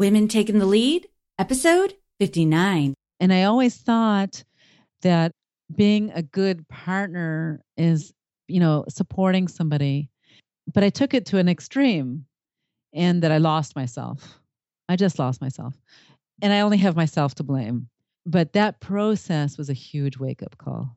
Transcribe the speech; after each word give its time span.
Women 0.00 0.28
Taking 0.28 0.58
the 0.58 0.64
Lead, 0.64 1.08
episode 1.38 1.92
59. 2.20 2.94
And 3.20 3.32
I 3.34 3.42
always 3.42 3.76
thought 3.76 4.42
that 5.02 5.30
being 5.76 6.10
a 6.14 6.22
good 6.22 6.66
partner 6.68 7.60
is, 7.76 8.10
you 8.48 8.60
know, 8.60 8.86
supporting 8.88 9.46
somebody. 9.46 10.08
But 10.72 10.84
I 10.84 10.88
took 10.88 11.12
it 11.12 11.26
to 11.26 11.36
an 11.36 11.50
extreme 11.50 12.24
and 12.94 13.22
that 13.22 13.30
I 13.30 13.36
lost 13.36 13.76
myself. 13.76 14.40
I 14.88 14.96
just 14.96 15.18
lost 15.18 15.42
myself. 15.42 15.74
And 16.40 16.50
I 16.50 16.60
only 16.60 16.78
have 16.78 16.96
myself 16.96 17.34
to 17.34 17.42
blame. 17.42 17.90
But 18.24 18.54
that 18.54 18.80
process 18.80 19.58
was 19.58 19.68
a 19.68 19.74
huge 19.74 20.16
wake 20.16 20.42
up 20.42 20.56
call. 20.56 20.96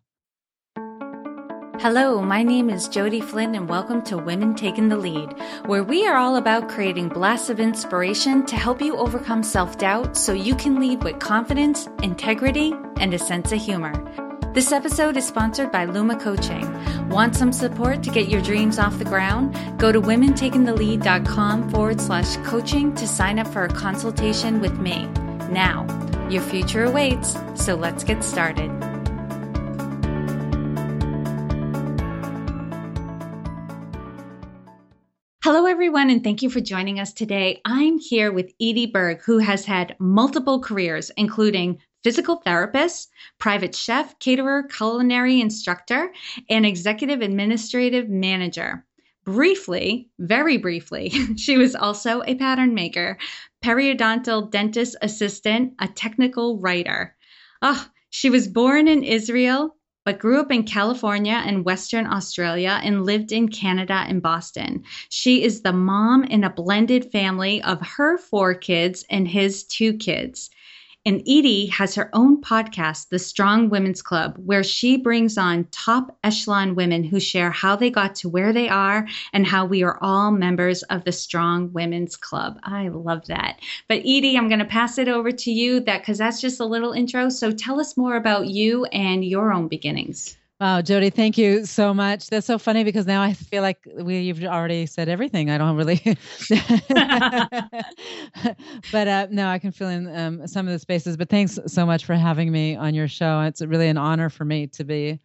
Hello, 1.83 2.21
my 2.21 2.43
name 2.43 2.69
is 2.69 2.87
Jodi 2.87 3.19
Flynn, 3.19 3.55
and 3.55 3.67
welcome 3.67 4.01
to 4.03 4.17
Women 4.17 4.55
Taking 4.55 4.87
the 4.87 4.95
Lead, 4.95 5.35
where 5.65 5.83
we 5.83 6.07
are 6.07 6.15
all 6.15 6.37
about 6.37 6.69
creating 6.69 7.09
blasts 7.09 7.49
of 7.49 7.59
inspiration 7.59 8.45
to 8.45 8.55
help 8.55 8.81
you 8.81 8.95
overcome 8.95 9.43
self 9.43 9.77
doubt 9.77 10.15
so 10.15 10.31
you 10.31 10.55
can 10.55 10.79
lead 10.79 11.03
with 11.03 11.19
confidence, 11.19 11.89
integrity, 12.01 12.73
and 13.01 13.13
a 13.13 13.19
sense 13.19 13.51
of 13.51 13.59
humor. 13.59 13.91
This 14.53 14.71
episode 14.71 15.17
is 15.17 15.27
sponsored 15.27 15.73
by 15.73 15.83
Luma 15.83 16.17
Coaching. 16.17 16.65
Want 17.09 17.35
some 17.35 17.51
support 17.51 18.01
to 18.03 18.11
get 18.11 18.29
your 18.29 18.41
dreams 18.41 18.79
off 18.79 18.97
the 18.97 19.03
ground? 19.03 19.53
Go 19.77 19.91
to 19.91 19.99
womentakingthelead.com 19.99 21.69
forward 21.69 21.99
slash 21.99 22.37
coaching 22.45 22.95
to 22.95 23.05
sign 23.05 23.39
up 23.39 23.47
for 23.47 23.65
a 23.65 23.73
consultation 23.73 24.61
with 24.61 24.79
me. 24.79 25.07
Now, 25.49 25.85
your 26.29 26.43
future 26.43 26.85
awaits, 26.85 27.35
so 27.55 27.75
let's 27.75 28.05
get 28.05 28.23
started. 28.23 28.92
Hello, 35.43 35.65
everyone, 35.65 36.09
and 36.09 36.23
thank 36.23 36.41
you 36.41 36.49
for 36.49 36.61
joining 36.61 37.01
us 37.01 37.11
today. 37.11 37.59
I'm 37.65 37.99
here 37.99 38.31
with 38.31 38.53
Edie 38.61 38.85
Berg, 38.85 39.21
who 39.23 39.39
has 39.39 39.65
had 39.65 39.93
multiple 39.99 40.61
careers, 40.61 41.11
including 41.17 41.79
physical 42.01 42.37
therapist, 42.37 43.11
private 43.39 43.75
chef, 43.75 44.17
caterer, 44.19 44.63
culinary 44.63 45.41
instructor, 45.41 46.13
and 46.49 46.65
executive 46.65 47.19
administrative 47.19 48.07
manager. 48.07 48.85
Briefly, 49.25 50.09
very 50.17 50.55
briefly, 50.55 51.09
she 51.35 51.57
was 51.57 51.75
also 51.75 52.23
a 52.25 52.35
pattern 52.35 52.73
maker, 52.73 53.17
periodontal 53.61 54.49
dentist 54.49 54.95
assistant, 55.01 55.73
a 55.77 55.89
technical 55.89 56.57
writer. 56.57 57.17
Oh, 57.61 57.85
she 58.09 58.29
was 58.29 58.47
born 58.47 58.87
in 58.87 59.03
Israel 59.03 59.75
but 60.05 60.19
grew 60.19 60.39
up 60.39 60.51
in 60.51 60.63
California 60.63 61.41
and 61.45 61.65
Western 61.65 62.05
Australia 62.07 62.79
and 62.83 63.05
lived 63.05 63.31
in 63.31 63.49
Canada 63.49 64.05
and 64.07 64.21
Boston. 64.21 64.83
She 65.09 65.43
is 65.43 65.61
the 65.61 65.73
mom 65.73 66.23
in 66.23 66.43
a 66.43 66.49
blended 66.49 67.11
family 67.11 67.61
of 67.63 67.81
her 67.81 68.17
four 68.17 68.53
kids 68.53 69.05
and 69.09 69.27
his 69.27 69.63
two 69.63 69.93
kids. 69.93 70.49
And 71.05 71.19
Edie 71.27 71.65
has 71.67 71.95
her 71.95 72.09
own 72.13 72.39
podcast, 72.39 73.09
The 73.09 73.19
Strong 73.19 73.69
Women's 73.69 74.01
Club, 74.01 74.37
where 74.37 74.63
she 74.63 74.95
brings 74.95 75.37
on 75.37 75.67
top 75.71 76.17
echelon 76.23 76.75
women 76.75 77.03
who 77.03 77.19
share 77.19 77.51
how 77.51 77.75
they 77.75 77.89
got 77.89 78.15
to 78.15 78.29
where 78.29 78.53
they 78.53 78.69
are 78.69 79.05
and 79.33 79.45
how 79.45 79.65
we 79.65 79.83
are 79.83 79.97
all 80.01 80.31
members 80.31 80.81
of 80.83 81.03
the 81.03 81.11
Strong 81.11 81.73
Women's 81.73 82.15
Club. 82.15 82.57
I 82.63 82.87
love 82.87 83.27
that. 83.27 83.59
But 83.89 83.99
Edie, 83.99 84.37
I'm 84.37 84.47
going 84.47 84.59
to 84.59 84.65
pass 84.65 84.97
it 84.97 85.09
over 85.09 85.33
to 85.33 85.51
you 85.51 85.81
that 85.81 86.01
because 86.01 86.19
that's 86.19 86.39
just 86.39 86.61
a 86.61 86.65
little 86.65 86.93
intro. 86.93 87.27
So 87.27 87.51
tell 87.51 87.81
us 87.81 87.97
more 87.97 88.15
about 88.15 88.47
you 88.47 88.85
and 88.85 89.25
your 89.25 89.51
own 89.51 89.67
beginnings. 89.67 90.37
Wow, 90.63 90.81
Jodi, 90.81 91.09
thank 91.09 91.37
you 91.37 91.65
so 91.65 91.93
much. 91.93 92.29
That's 92.29 92.47
so 92.47 92.57
funny 92.57 92.85
because 92.85 93.05
now 93.05 93.21
I 93.21 93.33
feel 93.33 93.61
like 93.61 93.85
we 93.95 94.19
you've 94.19 94.41
already 94.45 94.85
said 94.85 95.09
everything. 95.09 95.49
I 95.49 95.57
don't 95.57 95.75
really, 95.75 96.01
but 98.89 99.07
uh, 99.09 99.27
no, 99.29 99.49
I 99.49 99.59
can 99.59 99.73
fill 99.73 99.89
in 99.89 100.15
um, 100.15 100.47
some 100.47 100.65
of 100.65 100.71
the 100.71 100.79
spaces. 100.79 101.17
But 101.17 101.27
thanks 101.27 101.59
so 101.67 101.85
much 101.85 102.05
for 102.05 102.13
having 102.13 102.49
me 102.49 102.77
on 102.77 102.93
your 102.93 103.09
show. 103.09 103.41
It's 103.41 103.61
really 103.61 103.89
an 103.89 103.97
honor 103.97 104.29
for 104.29 104.45
me 104.45 104.67
to 104.67 104.85
be 104.85 105.19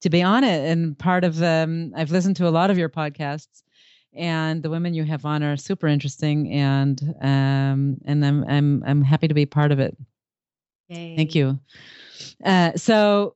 to 0.00 0.10
be 0.10 0.22
on 0.22 0.44
it. 0.44 0.70
And 0.70 0.96
part 0.96 1.24
of 1.24 1.42
um, 1.42 1.92
I've 1.96 2.12
listened 2.12 2.36
to 2.36 2.46
a 2.46 2.50
lot 2.50 2.70
of 2.70 2.78
your 2.78 2.88
podcasts, 2.88 3.64
and 4.12 4.62
the 4.62 4.70
women 4.70 4.94
you 4.94 5.02
have 5.02 5.24
on 5.24 5.42
are 5.42 5.56
super 5.56 5.88
interesting, 5.88 6.52
and 6.52 7.16
um, 7.20 7.96
and 8.04 8.24
I'm 8.24 8.44
I'm 8.44 8.84
I'm 8.86 9.02
happy 9.02 9.26
to 9.26 9.34
be 9.34 9.44
part 9.44 9.72
of 9.72 9.80
it. 9.80 9.96
Yay. 10.86 11.16
Thank 11.16 11.34
you. 11.34 11.58
Uh, 12.44 12.70
so 12.76 13.34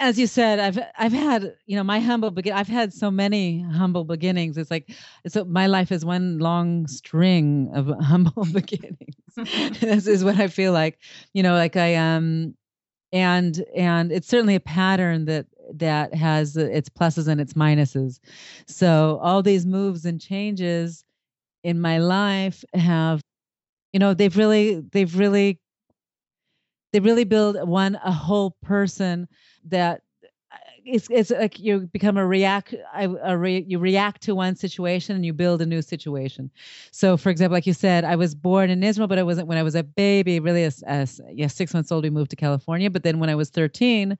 as 0.00 0.18
you 0.18 0.26
said, 0.26 0.58
I've 0.58 0.78
I've 0.98 1.12
had 1.12 1.54
you 1.66 1.76
know 1.76 1.84
my 1.84 2.00
humble 2.00 2.30
begin. 2.30 2.52
I've 2.52 2.68
had 2.68 2.92
so 2.92 3.10
many 3.10 3.60
humble 3.62 4.04
beginnings. 4.04 4.56
It's 4.56 4.70
like 4.70 4.90
so 5.26 5.44
my 5.44 5.66
life 5.66 5.92
is 5.92 6.04
one 6.04 6.38
long 6.38 6.86
string 6.86 7.70
of 7.74 7.86
humble 8.00 8.44
beginnings. 8.52 9.16
this 9.80 10.06
is 10.06 10.24
what 10.24 10.38
I 10.38 10.48
feel 10.48 10.72
like. 10.72 10.98
You 11.32 11.42
know, 11.42 11.54
like 11.54 11.76
I 11.76 11.94
um, 11.94 12.54
and 13.12 13.64
and 13.76 14.12
it's 14.12 14.28
certainly 14.28 14.54
a 14.54 14.60
pattern 14.60 15.26
that 15.26 15.46
that 15.74 16.14
has 16.14 16.56
its 16.56 16.88
pluses 16.88 17.28
and 17.28 17.40
its 17.40 17.54
minuses. 17.54 18.20
So 18.66 19.18
all 19.22 19.42
these 19.42 19.66
moves 19.66 20.04
and 20.04 20.20
changes 20.20 21.04
in 21.64 21.80
my 21.80 21.98
life 21.98 22.64
have, 22.74 23.20
you 23.92 24.00
know, 24.00 24.14
they've 24.14 24.36
really 24.36 24.80
they've 24.92 25.16
really 25.18 25.58
they 26.94 27.00
really 27.00 27.24
build 27.24 27.56
one 27.68 27.98
a 28.04 28.12
whole 28.12 28.52
person 28.62 29.26
that 29.64 30.02
it's 30.86 31.08
it's 31.10 31.30
like 31.30 31.58
you 31.58 31.80
become 31.92 32.16
a 32.16 32.24
react 32.24 32.72
a 32.94 33.36
re, 33.36 33.64
you 33.66 33.80
react 33.80 34.22
to 34.22 34.32
one 34.36 34.54
situation 34.54 35.16
and 35.16 35.26
you 35.26 35.32
build 35.32 35.60
a 35.60 35.66
new 35.66 35.82
situation. 35.82 36.52
So, 36.92 37.16
for 37.16 37.30
example, 37.30 37.56
like 37.56 37.66
you 37.66 37.72
said, 37.72 38.04
I 38.04 38.14
was 38.14 38.36
born 38.36 38.70
in 38.70 38.84
Israel, 38.84 39.08
but 39.08 39.18
I 39.18 39.24
wasn't 39.24 39.48
when 39.48 39.58
I 39.58 39.64
was 39.64 39.74
a 39.74 39.82
baby. 39.82 40.38
Really, 40.38 40.62
as, 40.62 40.84
as 40.84 41.20
yeah, 41.32 41.48
six 41.48 41.74
months 41.74 41.90
old, 41.90 42.04
we 42.04 42.10
moved 42.10 42.30
to 42.30 42.36
California. 42.36 42.90
But 42.90 43.02
then 43.02 43.18
when 43.18 43.28
I 43.28 43.34
was 43.34 43.50
thirteen, 43.50 44.16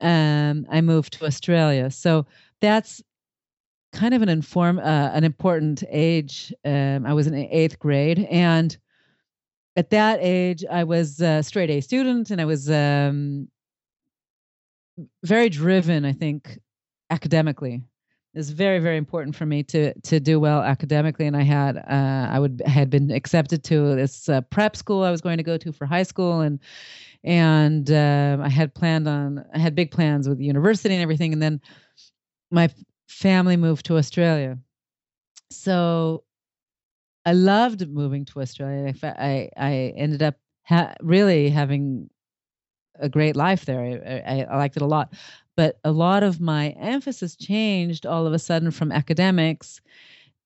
um, 0.00 0.66
I 0.70 0.80
moved 0.80 1.12
to 1.18 1.26
Australia. 1.26 1.90
So 1.90 2.24
that's 2.62 3.02
kind 3.92 4.14
of 4.14 4.22
an 4.22 4.30
inform 4.30 4.78
uh, 4.78 5.10
an 5.12 5.24
important 5.24 5.84
age. 5.90 6.54
Um, 6.64 7.04
I 7.04 7.12
was 7.12 7.26
in 7.26 7.34
eighth 7.34 7.78
grade 7.78 8.20
and 8.30 8.78
at 9.76 9.90
that 9.90 10.18
age, 10.20 10.64
I 10.70 10.84
was 10.84 11.20
a 11.20 11.42
straight 11.42 11.70
A 11.70 11.80
student 11.80 12.30
and 12.30 12.40
I 12.40 12.44
was 12.44 12.70
um, 12.70 13.48
very 15.24 15.48
driven, 15.48 16.04
I 16.04 16.12
think, 16.12 16.58
academically. 17.10 17.82
It's 18.34 18.48
very, 18.48 18.78
very 18.78 18.96
important 18.96 19.36
for 19.36 19.44
me 19.44 19.62
to 19.64 19.92
to 19.92 20.18
do 20.18 20.40
well 20.40 20.62
academically, 20.62 21.26
and 21.26 21.36
I 21.36 21.42
had 21.42 21.76
uh, 21.76 22.28
I 22.30 22.38
would 22.38 22.62
had 22.64 22.88
been 22.88 23.10
accepted 23.10 23.62
to 23.64 23.94
this 23.94 24.26
uh, 24.26 24.40
prep 24.40 24.74
school 24.74 25.02
I 25.02 25.10
was 25.10 25.20
going 25.20 25.36
to 25.36 25.42
go 25.42 25.58
to 25.58 25.70
for 25.70 25.84
high 25.84 26.02
school, 26.02 26.40
and 26.40 26.58
and 27.24 27.90
uh, 27.90 28.38
I 28.40 28.48
had 28.48 28.74
planned 28.74 29.06
on 29.06 29.44
I 29.52 29.58
had 29.58 29.74
big 29.74 29.90
plans 29.90 30.30
with 30.30 30.38
the 30.38 30.46
university 30.46 30.94
and 30.94 31.02
everything, 31.02 31.34
and 31.34 31.42
then 31.42 31.60
my 32.50 32.70
family 33.06 33.58
moved 33.58 33.84
to 33.86 33.98
Australia, 33.98 34.56
so 35.50 36.24
I 37.24 37.32
loved 37.32 37.88
moving 37.88 38.24
to 38.26 38.40
Australia. 38.40 38.94
I 39.02 39.48
I 39.56 39.94
ended 39.96 40.22
up 40.22 40.36
ha- 40.64 40.94
really 41.00 41.50
having 41.50 42.10
a 42.98 43.08
great 43.08 43.36
life 43.36 43.64
there. 43.64 43.80
I, 43.80 44.40
I, 44.40 44.46
I 44.50 44.56
liked 44.56 44.76
it 44.76 44.82
a 44.82 44.86
lot, 44.86 45.14
but 45.56 45.78
a 45.84 45.92
lot 45.92 46.22
of 46.22 46.40
my 46.40 46.70
emphasis 46.70 47.36
changed 47.36 48.06
all 48.06 48.26
of 48.26 48.32
a 48.32 48.38
sudden 48.38 48.70
from 48.70 48.92
academics 48.92 49.80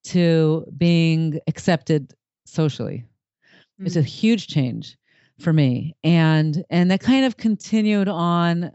to 0.04 0.65
being 0.76 1.41
accepted 1.47 2.15
socially. 2.44 3.04
Mm-hmm. 3.04 3.86
It's 3.86 3.97
a 3.97 4.00
mm. 4.00 4.06
huge 4.06 4.47
change 4.47 4.97
for 5.38 5.53
me, 5.53 5.94
and 6.03 6.65
and 6.70 6.91
that 6.91 7.00
kind 7.00 7.25
of 7.25 7.36
continued 7.36 8.09
on 8.09 8.70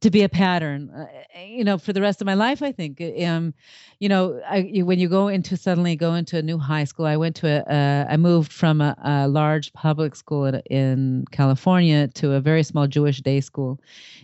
to 0.00 0.10
be 0.10 0.22
a 0.22 0.28
pattern 0.28 0.90
uh, 0.90 1.06
you 1.40 1.64
know 1.64 1.78
for 1.78 1.92
the 1.92 2.00
rest 2.00 2.20
of 2.20 2.26
my 2.26 2.34
life 2.34 2.62
i 2.62 2.72
think. 2.72 3.00
Um 3.24 3.54
you 3.98 4.08
know 4.08 4.40
I, 4.48 4.82
when 4.82 4.98
you 4.98 5.08
go 5.08 5.28
into 5.28 5.56
suddenly 5.56 5.94
go 5.96 6.14
into 6.14 6.38
a 6.38 6.42
new 6.42 6.58
high 6.58 6.84
school 6.84 7.06
i 7.06 7.16
went 7.16 7.36
to 7.36 7.46
a 7.48 7.58
uh, 7.72 8.06
i 8.08 8.16
moved 8.16 8.52
from 8.52 8.80
a, 8.80 8.96
a 9.04 9.28
large 9.28 9.72
public 9.72 10.16
school 10.16 10.46
in, 10.46 10.60
in, 10.70 11.24
california 11.30 12.08
to 12.08 12.32
a 12.32 12.40
very 12.40 12.62
small 12.62 12.86
jewish 12.86 13.20
day 13.20 13.40
school 13.40 13.80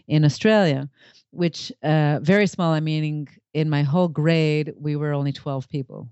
in 0.08 0.25
australia 0.25 0.88
which 1.31 1.70
uh 1.82 2.19
very 2.22 2.46
small 2.46 2.72
i 2.72 2.81
meaning 2.81 3.29
in 3.56 3.70
my 3.70 3.82
whole 3.82 4.08
grade 4.08 4.75
we 4.79 4.96
were 4.96 5.14
only 5.14 5.32
12 5.32 5.67
people. 5.70 6.08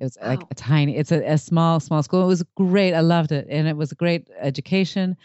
It 0.00 0.04
was 0.04 0.18
like 0.22 0.42
a 0.50 0.54
tiny 0.54 0.96
it's 0.96 1.12
a, 1.12 1.22
a 1.24 1.38
small 1.38 1.78
small 1.78 2.02
school. 2.02 2.24
It 2.24 2.26
was 2.26 2.42
great. 2.56 2.94
I 2.94 3.00
loved 3.00 3.32
it 3.32 3.46
and 3.48 3.68
it 3.68 3.76
was 3.76 3.92
a 3.92 3.94
great 3.94 4.28
education 4.40 5.16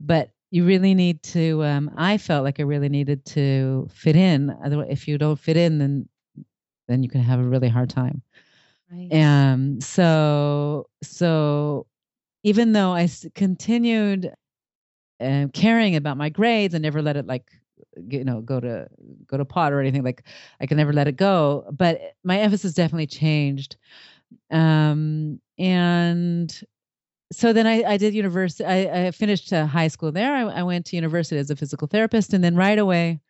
but 0.00 0.30
you 0.52 0.66
really 0.66 0.94
need 0.94 1.22
to 1.22 1.64
um, 1.64 1.90
i 1.96 2.18
felt 2.18 2.44
like 2.44 2.60
i 2.60 2.62
really 2.62 2.90
needed 2.90 3.24
to 3.24 3.88
fit 3.90 4.14
in. 4.14 4.54
Otherwise 4.64 4.88
if 4.90 5.08
you 5.08 5.18
don't 5.18 5.38
fit 5.40 5.56
in 5.56 5.78
then 5.78 6.08
then 6.88 7.02
you 7.02 7.08
can 7.08 7.22
have 7.22 7.40
a 7.40 7.44
really 7.44 7.68
hard 7.68 7.90
time. 7.90 8.22
Right. 8.92 9.10
um 9.12 9.80
so 9.80 10.86
so 11.02 11.86
even 12.44 12.72
though 12.72 12.92
i 12.92 13.08
continued 13.34 14.30
uh, 15.20 15.46
caring 15.54 15.96
about 15.96 16.18
my 16.18 16.28
grades 16.28 16.74
and 16.74 16.82
never 16.82 17.00
let 17.00 17.16
it 17.16 17.26
like 17.26 17.50
you 17.96 18.22
know 18.22 18.42
go 18.42 18.60
to 18.60 18.86
go 19.26 19.38
to 19.38 19.44
pot 19.46 19.72
or 19.72 19.80
anything 19.80 20.02
like 20.02 20.24
i 20.60 20.66
can 20.66 20.76
never 20.76 20.92
let 20.92 21.08
it 21.08 21.16
go 21.16 21.64
but 21.72 22.00
my 22.24 22.38
emphasis 22.38 22.74
definitely 22.74 23.06
changed. 23.06 23.76
Um 24.50 25.40
and 25.58 26.62
so 27.32 27.52
then 27.52 27.66
I, 27.66 27.82
I 27.82 27.96
did 27.96 28.14
university. 28.14 28.64
I, 28.64 29.06
I 29.06 29.10
finished 29.10 29.52
uh, 29.52 29.66
high 29.66 29.88
school 29.88 30.12
there. 30.12 30.34
I, 30.34 30.42
I 30.42 30.62
went 30.62 30.86
to 30.86 30.96
university 30.96 31.38
as 31.38 31.50
a 31.50 31.56
physical 31.56 31.88
therapist, 31.88 32.32
and 32.32 32.44
then 32.44 32.54
right 32.54 32.78
away, 32.78 33.20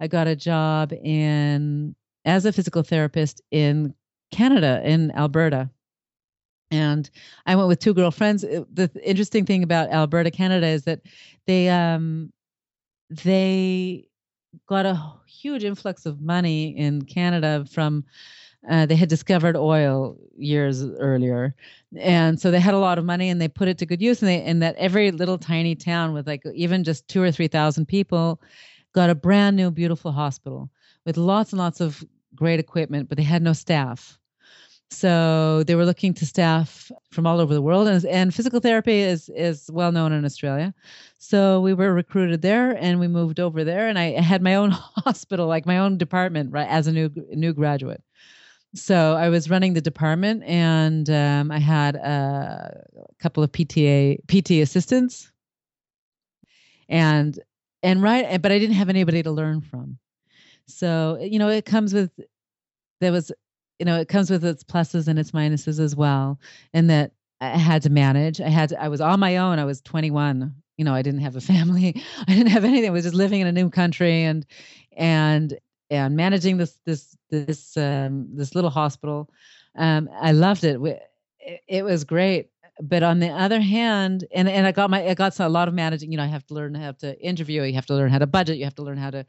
I 0.00 0.06
got 0.06 0.26
a 0.26 0.36
job 0.36 0.92
in 0.92 1.94
as 2.24 2.46
a 2.46 2.52
physical 2.52 2.82
therapist 2.82 3.42
in 3.50 3.94
Canada, 4.30 4.80
in 4.84 5.10
Alberta. 5.12 5.70
And 6.70 7.10
I 7.46 7.56
went 7.56 7.68
with 7.68 7.80
two 7.80 7.94
girlfriends. 7.94 8.42
The 8.42 8.90
interesting 9.02 9.44
thing 9.44 9.62
about 9.62 9.90
Alberta, 9.90 10.30
Canada, 10.30 10.68
is 10.68 10.84
that 10.84 11.00
they 11.46 11.68
um, 11.68 12.32
they 13.10 14.06
got 14.68 14.86
a 14.86 15.12
huge 15.26 15.64
influx 15.64 16.06
of 16.06 16.20
money 16.20 16.76
in 16.76 17.02
Canada 17.02 17.64
from 17.70 18.04
uh, 18.68 18.84
they 18.84 18.96
had 18.96 19.08
discovered 19.08 19.56
oil 19.56 20.16
years 20.36 20.84
earlier, 20.84 21.54
and 21.96 22.38
so 22.38 22.50
they 22.50 22.60
had 22.60 22.74
a 22.74 22.78
lot 22.78 22.98
of 22.98 23.04
money 23.04 23.30
and 23.30 23.40
they 23.40 23.48
put 23.48 23.68
it 23.68 23.78
to 23.78 23.86
good 23.86 24.02
use. 24.02 24.20
And 24.20 24.28
they 24.28 24.42
and 24.42 24.62
that 24.62 24.76
every 24.76 25.10
little 25.10 25.38
tiny 25.38 25.74
town 25.74 26.12
with 26.12 26.26
like 26.26 26.42
even 26.54 26.84
just 26.84 27.08
two 27.08 27.22
or 27.22 27.32
three 27.32 27.48
thousand 27.48 27.86
people 27.86 28.40
got 28.92 29.08
a 29.08 29.14
brand 29.14 29.56
new 29.56 29.70
beautiful 29.70 30.12
hospital 30.12 30.70
with 31.06 31.16
lots 31.16 31.52
and 31.52 31.58
lots 31.58 31.80
of 31.80 32.04
great 32.34 32.60
equipment, 32.60 33.08
but 33.08 33.16
they 33.16 33.24
had 33.24 33.42
no 33.42 33.54
staff. 33.54 34.18
So 34.90 35.62
they 35.62 35.76
were 35.76 35.86
looking 35.86 36.12
to 36.14 36.26
staff 36.26 36.90
from 37.12 37.26
all 37.26 37.40
over 37.40 37.54
the 37.54 37.62
world, 37.62 37.86
and, 37.86 38.04
and 38.06 38.34
physical 38.34 38.60
therapy 38.60 39.00
is 39.00 39.30
is 39.30 39.70
well 39.72 39.92
known 39.92 40.12
in 40.12 40.26
Australia. 40.26 40.74
So 41.18 41.60
we 41.62 41.72
were 41.72 41.94
recruited 41.94 42.42
there, 42.42 42.76
and 42.76 43.00
we 43.00 43.08
moved 43.08 43.40
over 43.40 43.64
there, 43.64 43.88
and 43.88 43.98
I 43.98 44.20
had 44.20 44.42
my 44.42 44.56
own 44.56 44.70
hospital, 44.72 45.46
like 45.46 45.64
my 45.64 45.78
own 45.78 45.96
department, 45.96 46.52
right, 46.52 46.68
as 46.68 46.86
a 46.86 46.92
new 46.92 47.10
new 47.30 47.54
graduate 47.54 48.02
so 48.74 49.16
I 49.16 49.28
was 49.28 49.50
running 49.50 49.74
the 49.74 49.80
department, 49.80 50.44
and 50.44 51.08
um, 51.10 51.50
I 51.50 51.58
had 51.58 51.96
a 51.96 52.84
couple 53.18 53.42
of 53.42 53.50
PTA 53.50 54.18
PT 54.28 54.62
assistants, 54.62 55.30
and 56.88 57.38
and 57.82 58.02
right, 58.02 58.40
but 58.40 58.52
I 58.52 58.58
didn't 58.58 58.76
have 58.76 58.88
anybody 58.88 59.22
to 59.22 59.30
learn 59.30 59.60
from. 59.60 59.98
So 60.66 61.18
you 61.20 61.38
know, 61.38 61.48
it 61.48 61.64
comes 61.64 61.92
with 61.92 62.10
there 63.00 63.12
was 63.12 63.32
you 63.78 63.86
know 63.86 63.98
it 63.98 64.08
comes 64.08 64.30
with 64.30 64.44
its 64.44 64.62
pluses 64.62 65.08
and 65.08 65.18
its 65.18 65.32
minuses 65.32 65.80
as 65.80 65.96
well, 65.96 66.38
and 66.72 66.88
that 66.90 67.12
I 67.40 67.48
had 67.58 67.82
to 67.82 67.90
manage. 67.90 68.40
I 68.40 68.48
had 68.48 68.68
to, 68.68 68.80
I 68.80 68.88
was 68.88 69.00
on 69.00 69.18
my 69.18 69.38
own. 69.38 69.58
I 69.58 69.64
was 69.64 69.80
21. 69.80 70.54
You 70.76 70.84
know, 70.84 70.94
I 70.94 71.02
didn't 71.02 71.20
have 71.20 71.36
a 71.36 71.40
family. 71.40 72.02
I 72.28 72.34
didn't 72.34 72.48
have 72.48 72.64
anything. 72.64 72.88
I 72.88 72.92
was 72.92 73.04
just 73.04 73.16
living 73.16 73.40
in 73.40 73.46
a 73.46 73.52
new 73.52 73.68
country 73.68 74.22
and 74.22 74.46
and 74.96 75.58
and 75.90 76.16
managing 76.16 76.56
this 76.56 76.78
this 76.84 77.16
this 77.30 77.76
um, 77.76 78.28
this 78.34 78.54
little 78.54 78.70
hospital. 78.70 79.30
Um, 79.76 80.08
I 80.20 80.32
loved 80.32 80.64
it. 80.64 80.80
it. 81.40 81.62
It 81.68 81.84
was 81.84 82.04
great. 82.04 82.50
But 82.82 83.02
on 83.02 83.18
the 83.18 83.28
other 83.28 83.60
hand, 83.60 84.24
and, 84.34 84.48
and 84.48 84.66
I 84.66 84.72
got 84.72 84.88
my 84.88 85.06
I 85.06 85.14
got 85.14 85.38
a 85.38 85.48
lot 85.48 85.68
of 85.68 85.74
managing. 85.74 86.10
You 86.10 86.16
know, 86.16 86.24
I 86.24 86.28
have 86.28 86.46
to 86.46 86.54
learn 86.54 86.74
how 86.74 86.92
to 86.92 87.20
interview. 87.20 87.62
You 87.62 87.74
have 87.74 87.86
to 87.86 87.94
learn 87.94 88.10
how 88.10 88.18
to 88.18 88.26
budget. 88.26 88.56
You 88.56 88.64
have 88.64 88.74
to 88.76 88.82
learn 88.82 88.96
how 88.96 89.10
to 89.10 89.26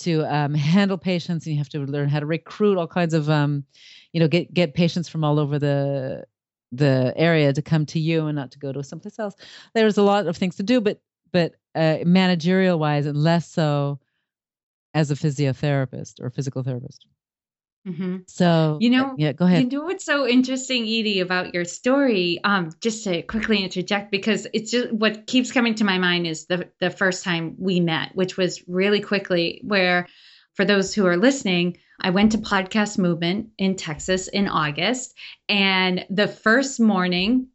to 0.00 0.24
um, 0.24 0.54
handle 0.54 0.98
patients, 0.98 1.46
and 1.46 1.54
you 1.54 1.58
have 1.58 1.68
to 1.70 1.80
learn 1.80 2.08
how 2.08 2.20
to 2.20 2.26
recruit 2.26 2.76
all 2.76 2.86
kinds 2.86 3.14
of 3.14 3.30
um, 3.30 3.64
you 4.12 4.20
know 4.20 4.28
get 4.28 4.52
get 4.52 4.74
patients 4.74 5.08
from 5.08 5.24
all 5.24 5.38
over 5.38 5.58
the 5.58 6.24
the 6.72 7.12
area 7.16 7.52
to 7.52 7.62
come 7.62 7.84
to 7.84 8.00
you 8.00 8.26
and 8.26 8.36
not 8.36 8.50
to 8.50 8.58
go 8.58 8.72
to 8.72 8.82
someplace 8.82 9.18
else. 9.18 9.34
There's 9.74 9.98
a 9.98 10.02
lot 10.02 10.26
of 10.26 10.36
things 10.36 10.56
to 10.56 10.62
do, 10.62 10.80
but 10.80 11.00
but 11.32 11.54
uh, 11.74 11.98
managerial 12.04 12.78
wise, 12.78 13.06
and 13.06 13.16
less 13.16 13.48
so 13.48 13.98
as 14.94 15.10
a 15.10 15.14
physiotherapist 15.14 16.20
or 16.20 16.30
physical 16.30 16.62
therapist. 16.62 17.06
Mm-hmm. 17.86 18.18
So 18.28 18.78
you 18.80 18.90
know, 18.90 19.14
yeah, 19.18 19.32
go 19.32 19.44
ahead. 19.44 19.72
You 19.72 19.78
know 19.78 19.84
what's 19.84 20.04
so 20.04 20.26
interesting, 20.26 20.84
Edie, 20.84 21.18
about 21.18 21.52
your 21.52 21.64
story? 21.64 22.38
Um, 22.44 22.70
just 22.80 23.02
to 23.04 23.22
quickly 23.22 23.64
interject, 23.64 24.12
because 24.12 24.46
it's 24.52 24.70
just 24.70 24.92
what 24.92 25.26
keeps 25.26 25.50
coming 25.50 25.74
to 25.76 25.84
my 25.84 25.98
mind 25.98 26.28
is 26.28 26.46
the 26.46 26.70
the 26.78 26.90
first 26.90 27.24
time 27.24 27.56
we 27.58 27.80
met, 27.80 28.14
which 28.14 28.36
was 28.36 28.62
really 28.68 29.00
quickly. 29.00 29.60
Where, 29.64 30.06
for 30.54 30.64
those 30.64 30.94
who 30.94 31.06
are 31.06 31.16
listening, 31.16 31.78
I 32.00 32.10
went 32.10 32.32
to 32.32 32.38
Podcast 32.38 32.98
Movement 32.98 33.48
in 33.58 33.74
Texas 33.74 34.28
in 34.28 34.46
August, 34.46 35.16
and 35.48 36.06
the 36.08 36.28
first 36.28 36.78
morning 36.78 37.48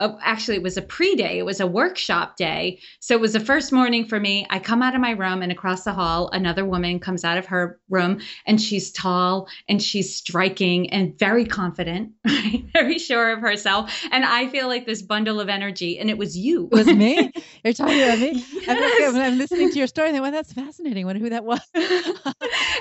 actually 0.00 0.56
it 0.56 0.62
was 0.62 0.76
a 0.76 0.82
pre-day 0.82 1.38
it 1.38 1.44
was 1.44 1.60
a 1.60 1.66
workshop 1.66 2.36
day. 2.36 2.80
So 3.00 3.14
it 3.14 3.20
was 3.20 3.32
the 3.32 3.40
first 3.40 3.72
morning 3.72 4.06
for 4.06 4.18
me. 4.18 4.46
I 4.50 4.58
come 4.58 4.82
out 4.82 4.94
of 4.94 5.00
my 5.00 5.10
room 5.10 5.42
and 5.42 5.52
across 5.52 5.84
the 5.84 5.92
hall 5.92 6.30
another 6.32 6.64
woman 6.64 7.00
comes 7.00 7.24
out 7.24 7.38
of 7.38 7.46
her 7.46 7.78
room 7.88 8.20
and 8.46 8.60
she's 8.60 8.90
tall 8.92 9.48
and 9.68 9.82
she's 9.82 10.14
striking 10.14 10.90
and 10.90 11.18
very 11.18 11.44
confident 11.44 12.12
very 12.72 12.98
sure 12.98 13.32
of 13.32 13.40
herself. 13.40 13.92
And 14.10 14.24
i 14.24 14.48
feel 14.48 14.68
like 14.68 14.86
this 14.86 15.02
bundle 15.02 15.40
of 15.40 15.48
energy 15.48 15.98
and 15.98 16.10
it 16.10 16.18
was 16.18 16.36
you. 16.36 16.68
It 16.72 16.74
was 16.74 16.86
me? 16.86 17.32
You're 17.64 17.74
talking 17.74 18.02
about 18.02 18.18
me? 18.18 18.44
Yes. 18.52 19.14
I'm, 19.14 19.16
I'm, 19.16 19.38
listening 19.38 19.70
to 19.70 19.78
your 19.78 19.86
story 19.86 20.10
and 20.10 20.20
well 20.20 20.32
that's 20.32 20.52
fascinating. 20.52 21.06
Wonder 21.06 21.20
who 21.20 21.30
that 21.30 21.44
was. 21.44 21.60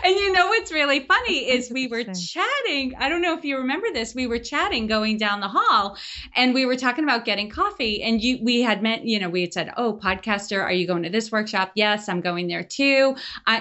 And 0.04 0.16
you 0.16 0.31
know 0.31 0.48
what's 0.48 0.71
really 0.71 1.01
funny 1.01 1.50
is 1.50 1.69
we 1.69 1.88
were 1.88 2.04
chatting. 2.04 2.95
I 2.98 3.10
don't 3.10 3.21
know 3.21 3.38
if 3.38 3.44
you 3.44 3.57
remember 3.57 3.88
this. 3.94 4.16
We 4.16 4.27
were 4.27 4.39
chatting 4.39 4.88
going 4.88 5.18
down 5.18 5.39
the 5.39 5.48
hall 5.48 5.98
and 6.36 6.54
we 6.54 6.66
were 6.66 6.77
talking 6.77 7.04
about 7.09 7.25
getting 7.25 7.50
coffee 7.50 8.03
and 8.03 8.21
you 8.21 8.38
we 8.44 8.61
had 8.61 8.83
met 8.83 9.03
you 9.03 9.19
know 9.19 9.29
we 9.29 9.41
had 9.41 9.51
said 9.51 9.73
oh 9.77 10.00
podcaster 10.01 10.61
are 10.61 10.71
you 10.71 10.85
going 10.85 11.01
to 11.01 11.09
this 11.09 11.31
workshop? 11.31 11.71
Yes 11.73 12.07
i'm 12.07 12.21
going 12.21 12.47
there 12.47 12.63
too. 12.63 13.15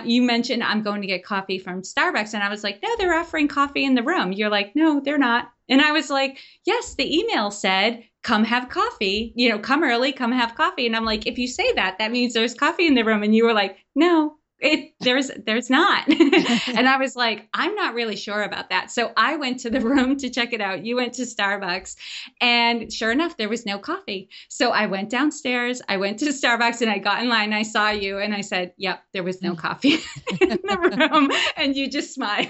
You 0.05 0.23
mentioned 0.23 0.63
i'm 0.63 0.83
going 0.83 1.01
to 1.01 1.07
get 1.07 1.25
coffee 1.25 1.59
from 1.59 1.81
starbucks 1.81 2.35
and 2.35 2.43
i 2.43 2.51
was 2.51 2.63
like 2.63 2.83
no 2.83 2.91
they're 2.99 3.19
offering 3.19 3.49
coffee 3.49 3.87
in 3.87 3.95
the 3.95 4.03
room. 4.03 4.33
You're 4.33 4.51
like 4.51 4.77
no 4.77 5.01
they're 5.01 5.17
not. 5.17 5.51
And 5.71 5.81
i 5.81 5.93
was 5.93 6.11
like 6.11 6.39
yes 6.67 6.95
the 6.95 7.19
email 7.19 7.51
said 7.51 8.05
come 8.23 8.45
have 8.45 8.69
coffee 8.69 9.33
you 9.35 9.49
know 9.49 9.59
come 9.59 9.83
early 9.83 10.13
come 10.13 10.33
have 10.33 10.55
coffee 10.55 10.87
and 10.87 10.95
i'm 10.95 11.07
like 11.07 11.27
if 11.27 11.39
you 11.39 11.49
say 11.49 11.73
that 11.73 11.97
that 11.99 12.11
means 12.11 12.35
there's 12.35 12.53
coffee 12.53 12.87
in 12.87 12.95
the 12.95 13.05
room 13.05 13.23
and 13.23 13.35
you 13.35 13.45
were 13.45 13.55
like 13.55 13.79
no 13.95 14.38
it 14.61 14.93
there's 15.01 15.31
there's 15.47 15.71
not. 15.71 16.05
And 16.69 16.89
i 16.89 16.97
was 16.99 17.17
like 17.17 17.49
i'm 17.55 17.75
not 17.75 17.95
really 17.95 18.17
sure 18.17 18.43
about 18.43 18.71
that. 18.71 18.91
So 18.91 19.13
i 19.17 19.37
went 19.37 19.61
to 19.61 19.71
the 19.71 19.81
room 19.89 20.17
to 20.19 20.31
check 20.31 20.53
it 20.53 20.61
out. 20.61 20.85
You 20.85 20.97
went 20.97 21.15
to 21.15 21.23
starbucks. 21.23 21.97
And 22.41 22.93
sure 22.93 23.13
enough 23.13 23.37
there 23.37 23.49
was 23.49 23.67
no 23.67 23.79
coffee. 23.79 24.29
So 24.49 24.71
i 24.71 24.87
went 24.87 25.11
downstairs. 25.11 25.81
I 25.89 25.97
went 25.97 26.19
to 26.21 26.27
starbucks 26.27 26.83
and 26.83 26.91
i 26.91 26.99
got 26.99 27.23
in 27.23 27.29
line. 27.29 27.53
I 27.53 27.63
saw 27.63 27.91
you 27.91 28.19
and 28.19 28.35
i 28.35 28.41
said 28.41 28.73
yep 28.77 29.03
there 29.13 29.23
was 29.23 29.43
no 29.43 29.55
mm. 29.55 29.59
coffee 29.59 29.99
in 30.41 30.49
the 30.49 31.09
room. 31.11 31.31
And 31.57 31.77
you 31.77 31.89
just 31.89 32.15
smiled. 32.15 32.49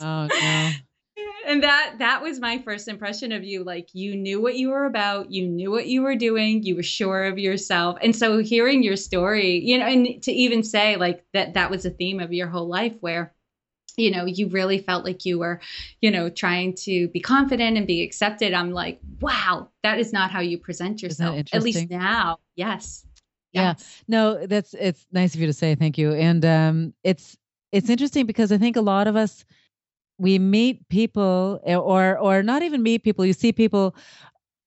Oh 0.00 0.28
no 0.28 0.70
and 1.46 1.62
that 1.62 1.96
that 1.98 2.22
was 2.22 2.40
my 2.40 2.58
first 2.58 2.88
impression 2.88 3.32
of 3.32 3.44
you. 3.44 3.64
Like 3.64 3.88
you 3.92 4.16
knew 4.16 4.40
what 4.40 4.56
you 4.56 4.70
were 4.70 4.86
about. 4.86 5.30
You 5.30 5.46
knew 5.46 5.70
what 5.70 5.86
you 5.86 6.02
were 6.02 6.16
doing. 6.16 6.62
You 6.62 6.76
were 6.76 6.82
sure 6.82 7.24
of 7.24 7.38
yourself. 7.38 7.98
And 8.02 8.14
so 8.14 8.38
hearing 8.38 8.82
your 8.82 8.96
story 8.96 9.58
you 9.58 9.78
know 9.78 9.86
and 9.86 10.22
to 10.22 10.32
even 10.32 10.62
say 10.62 10.96
like 10.96 11.24
that 11.32 11.54
that 11.54 11.70
was 11.70 11.84
a 11.84 11.90
theme 11.90 12.20
of 12.20 12.32
your 12.32 12.48
whole 12.48 12.68
life 12.68 12.94
where 13.00 13.34
you 13.96 14.10
know 14.10 14.24
you 14.24 14.48
really 14.48 14.78
felt 14.78 15.04
like 15.04 15.24
you 15.24 15.38
were 15.38 15.60
you 16.00 16.10
know 16.10 16.30
trying 16.30 16.74
to 16.74 17.08
be 17.08 17.20
confident 17.20 17.76
and 17.76 17.86
be 17.86 18.02
accepted. 18.02 18.54
I'm 18.54 18.70
like 18.70 19.00
wow 19.20 19.68
that 19.82 19.98
is 19.98 20.12
not 20.12 20.30
how 20.30 20.40
you 20.40 20.58
present 20.58 21.02
yourself 21.02 21.40
at 21.52 21.62
least 21.62 21.90
now. 21.90 22.38
Yes. 22.56 23.06
Yeah. 23.52 23.74
Yes. 23.76 24.02
no 24.06 24.46
that's 24.46 24.74
it's 24.74 25.06
nice 25.10 25.34
of 25.34 25.40
you 25.40 25.46
to 25.46 25.52
say. 25.52 25.74
Thank 25.74 25.98
you. 25.98 26.12
And 26.12 26.44
um 26.44 26.94
it's 27.02 27.36
it's 27.72 27.88
interesting 27.88 28.26
because 28.26 28.50
i 28.50 28.58
think 28.58 28.74
a 28.76 28.80
lot 28.80 29.06
of 29.06 29.14
us 29.14 29.44
we 30.20 30.38
meet 30.38 30.86
people 30.88 31.60
eh, 31.64 31.74
or 31.74 32.18
or 32.18 32.42
not 32.42 32.62
even 32.62 32.82
meet 32.82 33.02
people 33.02 33.24
you 33.24 33.32
see 33.32 33.52
people 33.52 33.94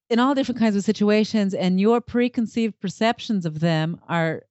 in 0.09 0.19
all 0.19 0.35
different 0.35 0.59
kinds 0.59 0.75
of 0.75 0.83
situations 0.83 1.53
and 1.53 1.79
your 1.79 2.01
preconceived 2.01 2.79
perceptions 2.79 3.45
of 3.45 3.59
them 3.59 3.99
are 4.07 4.43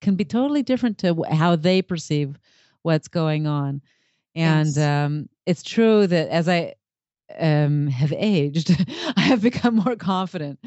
can 0.00 0.16
be 0.16 0.24
totally 0.24 0.62
different 0.62 0.98
to 0.98 1.24
how 1.30 1.56
they 1.56 1.80
perceive 1.80 2.38
what's 2.82 3.08
going 3.08 3.46
on. 3.46 3.80
And 4.36 4.66
yes. 4.66 4.78
um, 4.78 5.28
it's 5.46 5.62
true 5.62 6.06
that 6.06 6.28
as 6.28 6.48
i 6.48 6.74
um, 7.38 7.86
have 7.86 8.12
aged 8.16 8.70
i 9.16 9.20
have 9.20 9.40
become 9.40 9.76
more 9.76 9.96
confident. 9.96 10.58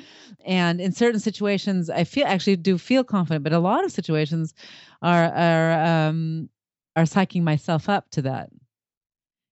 And 0.45 0.81
in 0.81 0.91
certain 0.91 1.19
situations 1.19 1.89
i 1.89 2.03
feel 2.03 2.25
actually 2.25 2.55
do 2.55 2.77
feel 2.77 3.03
confident 3.03 3.43
but 3.43 3.53
a 3.53 3.59
lot 3.59 3.85
of 3.85 3.91
situations 3.91 4.53
are 5.01 5.25
are 5.25 5.71
um, 5.85 6.49
are 6.95 7.03
psyching 7.03 7.43
myself 7.43 7.87
up 7.87 8.09
to 8.11 8.21
that 8.23 8.49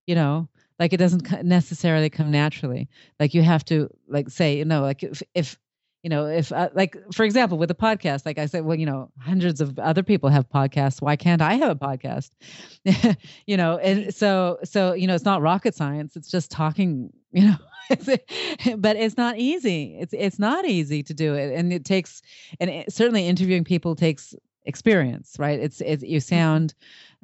you 0.08 0.16
know 0.16 0.48
like 0.80 0.94
it 0.94 0.98
doesn't 0.98 1.44
necessarily 1.44 2.10
come 2.10 2.32
naturally. 2.32 2.90
Like 3.20 3.34
you 3.34 3.42
have 3.44 3.64
to 3.66 3.90
like 4.08 4.30
say 4.30 4.58
you 4.58 4.66
know 4.66 4.82
like 4.82 5.04
if, 5.04 5.24
if 5.34 5.58
you 6.04 6.10
know 6.10 6.26
if 6.26 6.52
uh, 6.52 6.70
like 6.74 6.98
for 7.14 7.24
example 7.24 7.58
with 7.58 7.72
a 7.72 7.76
podcast 7.76 8.28
like 8.28 8.38
i 8.38 8.46
said 8.46 8.64
well 8.64 8.78
you 8.78 8.86
know 8.86 9.10
hundreds 9.20 9.60
of 9.60 9.80
other 9.80 10.04
people 10.04 10.30
have 10.30 10.50
podcasts. 10.50 11.02
Why 11.02 11.16
can't 11.16 11.42
i 11.42 11.54
have 11.56 11.72
a 11.72 11.76
podcast? 11.76 12.32
You 13.48 13.58
know 13.58 13.78
and 13.78 14.14
so 14.14 14.60
so 14.64 14.94
you 14.94 15.08
know 15.08 15.16
it's 15.16 15.26
not 15.26 15.42
rocket 15.42 15.76
science. 15.76 16.16
It's 16.16 16.30
just 16.30 16.52
talking 16.52 17.12
you 17.32 17.46
know 17.46 17.58
but 18.78 18.96
it's 18.96 19.18
not 19.18 19.38
easy. 19.38 19.96
It's 20.00 20.14
it's 20.14 20.40
not 20.40 20.66
easy 20.66 21.04
to 21.04 21.14
do 21.14 21.36
it. 21.36 21.54
And 21.54 21.72
it 21.72 21.86
takes 21.86 22.22
and 22.60 22.70
it, 22.70 22.92
certainly 22.92 23.28
interviewing 23.28 23.64
people 23.64 23.96
takes 23.96 24.34
experience, 24.66 25.36
right? 25.40 25.60
It's 25.60 25.82
it, 25.82 26.04
you 26.04 26.20
sound 26.20 26.74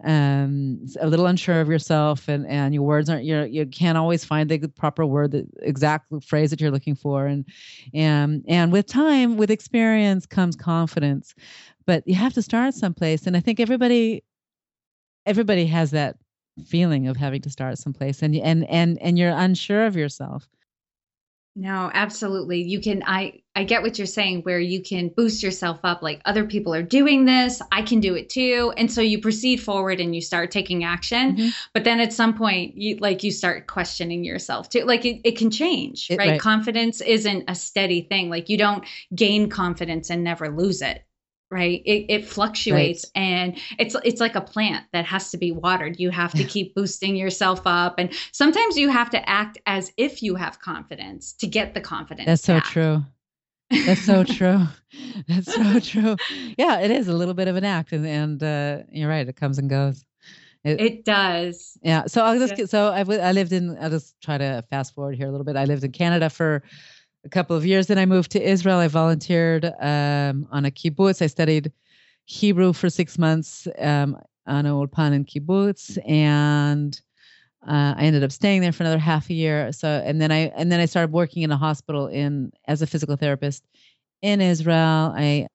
um, 0.04 0.86
a 1.00 1.08
little 1.08 1.26
unsure 1.26 1.62
of 1.62 1.70
yourself, 1.70 2.28
and 2.28 2.48
and 2.48 2.74
your 2.74 2.84
words 2.84 3.10
aren't 3.10 3.24
you 3.24 3.44
you 3.44 3.66
can't 3.66 3.98
always 3.98 4.24
find 4.24 4.50
the 4.50 4.68
proper 4.68 5.06
word, 5.06 5.32
the 5.32 5.48
exact 5.62 6.12
phrase 6.24 6.50
that 6.52 6.62
you're 6.62 6.72
looking 6.72 6.96
for, 6.96 7.26
and 7.26 7.46
and 7.94 8.44
and 8.48 8.72
with 8.72 8.88
time, 8.88 9.38
with 9.38 9.52
experience 9.52 10.26
comes 10.26 10.56
confidence, 10.56 11.36
but 11.86 12.08
you 12.08 12.16
have 12.16 12.34
to 12.34 12.42
start 12.42 12.74
someplace, 12.74 13.28
and 13.28 13.36
I 13.36 13.40
think 13.40 13.60
everybody 13.60 14.24
everybody 15.26 15.66
has 15.68 15.92
that 15.92 16.18
feeling 16.66 17.08
of 17.08 17.18
having 17.18 17.42
to 17.42 17.50
start 17.50 17.78
someplace, 17.78 18.22
and 18.22 18.36
and 18.36 18.68
and 18.70 19.00
and 19.02 19.18
you're 19.18 19.36
unsure 19.36 19.86
of 19.86 19.96
yourself 19.96 20.48
no, 21.56 21.92
absolutely. 21.94 22.62
You 22.62 22.80
can 22.80 23.04
I 23.06 23.42
I 23.56 23.66
get 23.66 23.82
what 23.82 23.98
you're 23.98 24.08
saying 24.08 24.42
where 24.44 24.60
you 24.60 24.82
can 24.82 25.10
boost 25.10 25.44
yourself 25.44 25.80
up 25.84 26.02
like 26.02 26.22
other 26.24 26.46
people 26.46 26.74
are 26.74 26.82
doing 26.82 27.26
this, 27.26 27.62
I 27.74 27.82
can 27.82 28.00
do 28.00 28.16
it 28.16 28.30
too. 28.30 28.74
And 28.78 28.90
so 28.90 29.02
you 29.02 29.20
proceed 29.20 29.58
forward 29.58 30.00
and 30.00 30.16
you 30.16 30.22
start 30.22 30.52
taking 30.52 30.86
action. 30.86 31.36
Mm-hmm. 31.36 31.50
But 31.74 31.84
then 31.84 32.00
at 32.00 32.14
some 32.14 32.38
point 32.38 32.78
you 32.78 32.96
like 32.98 33.24
you 33.24 33.32
start 33.32 33.68
questioning 33.68 34.24
yourself 34.24 34.70
too. 34.70 34.86
Like 34.86 35.04
it, 35.04 35.20
it 35.26 35.38
can 35.38 35.52
change, 35.52 36.08
it, 36.10 36.18
right? 36.18 36.32
right? 36.32 36.40
Confidence 36.40 37.02
isn't 37.02 37.44
a 37.50 37.56
steady 37.56 38.04
thing. 38.04 38.30
Like 38.30 38.48
you 38.48 38.58
don't 38.58 38.86
gain 39.14 39.50
confidence 39.50 40.10
and 40.10 40.24
never 40.24 40.50
lose 40.50 40.82
it 40.82 41.04
right 41.52 41.82
it, 41.86 42.06
it 42.10 42.26
fluctuates 42.26 43.06
right. 43.16 43.22
and 43.22 43.58
it's 43.78 43.96
it's 44.04 44.22
like 44.22 44.36
a 44.36 44.42
plant 44.42 44.86
that 44.94 45.06
has 45.06 45.30
to 45.30 45.38
be 45.38 45.52
watered 45.52 46.00
you 46.00 46.10
have 46.10 46.32
to 46.32 46.44
keep 46.44 46.74
boosting 46.74 47.16
yourself 47.16 47.62
up 47.66 47.96
and 47.98 48.14
sometimes 48.32 48.78
you 48.78 48.90
have 48.90 49.10
to 49.10 49.30
act 49.30 49.58
as 49.66 49.92
if 49.98 50.24
you 50.24 50.36
have 50.36 50.60
confidence 50.60 51.34
to 51.34 51.46
get 51.46 51.74
the 51.74 51.82
confidence 51.82 52.26
that's 52.26 52.44
so 52.44 52.60
true 52.62 53.04
that's 53.86 54.02
so 54.02 54.24
true 54.38 54.66
that's 55.28 55.54
so 55.54 55.80
true 55.80 56.16
yeah 56.58 56.80
it 56.80 56.90
is 56.90 57.08
a 57.08 57.14
little 57.14 57.34
bit 57.34 57.48
of 57.48 57.56
an 57.56 57.66
act 57.66 57.92
and, 57.92 58.08
and 58.08 58.44
uh, 58.44 58.84
you're 58.92 59.10
right 59.10 59.28
it 59.28 59.36
comes 59.36 59.60
and 59.60 59.70
goes 59.70 60.06
it, 60.64 60.80
it, 60.80 61.06
does. 61.06 61.76
Yeah. 61.82 62.06
So 62.06 62.24
I'll 62.24 62.38
just 62.38 62.56
yeah. 62.56 62.66
so 62.66 62.90
I, 62.90 63.00
I 63.00 63.32
lived 63.32 63.52
in. 63.52 63.76
I'll 63.80 63.90
just 63.90 64.20
try 64.22 64.38
to 64.38 64.64
fast 64.70 64.94
forward 64.94 65.16
here 65.16 65.28
a 65.28 65.32
little 65.32 65.44
bit. 65.44 65.56
I 65.56 65.66
lived 65.66 65.84
in 65.84 65.92
Canada 65.92 66.30
for 66.30 66.62
a 67.24 67.30
couple 67.30 67.56
of 67.56 67.66
years. 67.66 67.88
Then 67.88 67.98
I 67.98 68.06
moved 68.06 68.32
to 68.32 68.42
Israel. 68.42 68.80
I 68.80 68.88
volunteered 68.88 69.66
um, 69.66 70.48
on 70.52 70.66
a 70.66 70.72
kibbutz. 70.72 71.22
I 71.22 71.28
studied 71.28 71.72
Hebrew 72.26 72.74
for 72.74 72.90
six 72.90 73.18
months 73.18 73.68
um, 73.80 74.18
on 74.48 74.66
an 74.66 74.72
ulpan 74.72 75.14
in 75.14 75.26
kibbutz, 75.26 75.98
and 76.08 77.00
uh, 77.68 77.94
I 77.96 78.04
ended 78.04 78.24
up 78.24 78.32
staying 78.32 78.62
there 78.62 78.72
for 78.72 78.84
another 78.84 78.98
half 78.98 79.30
a 79.30 79.34
year. 79.34 79.72
So, 79.72 79.88
and 79.88 80.22
then 80.22 80.32
I 80.32 80.52
and 80.56 80.72
then 80.72 80.80
I 80.80 80.86
started 80.86 81.12
working 81.12 81.44
in 81.44 81.52
a 81.52 81.58
hospital 81.58 82.08
in 82.08 82.52
as 82.68 82.82
a 82.82 82.88
physical 82.88 83.16
therapist 83.16 83.64
in 84.22 84.42
Israel. 84.42 85.14
I 85.16 85.48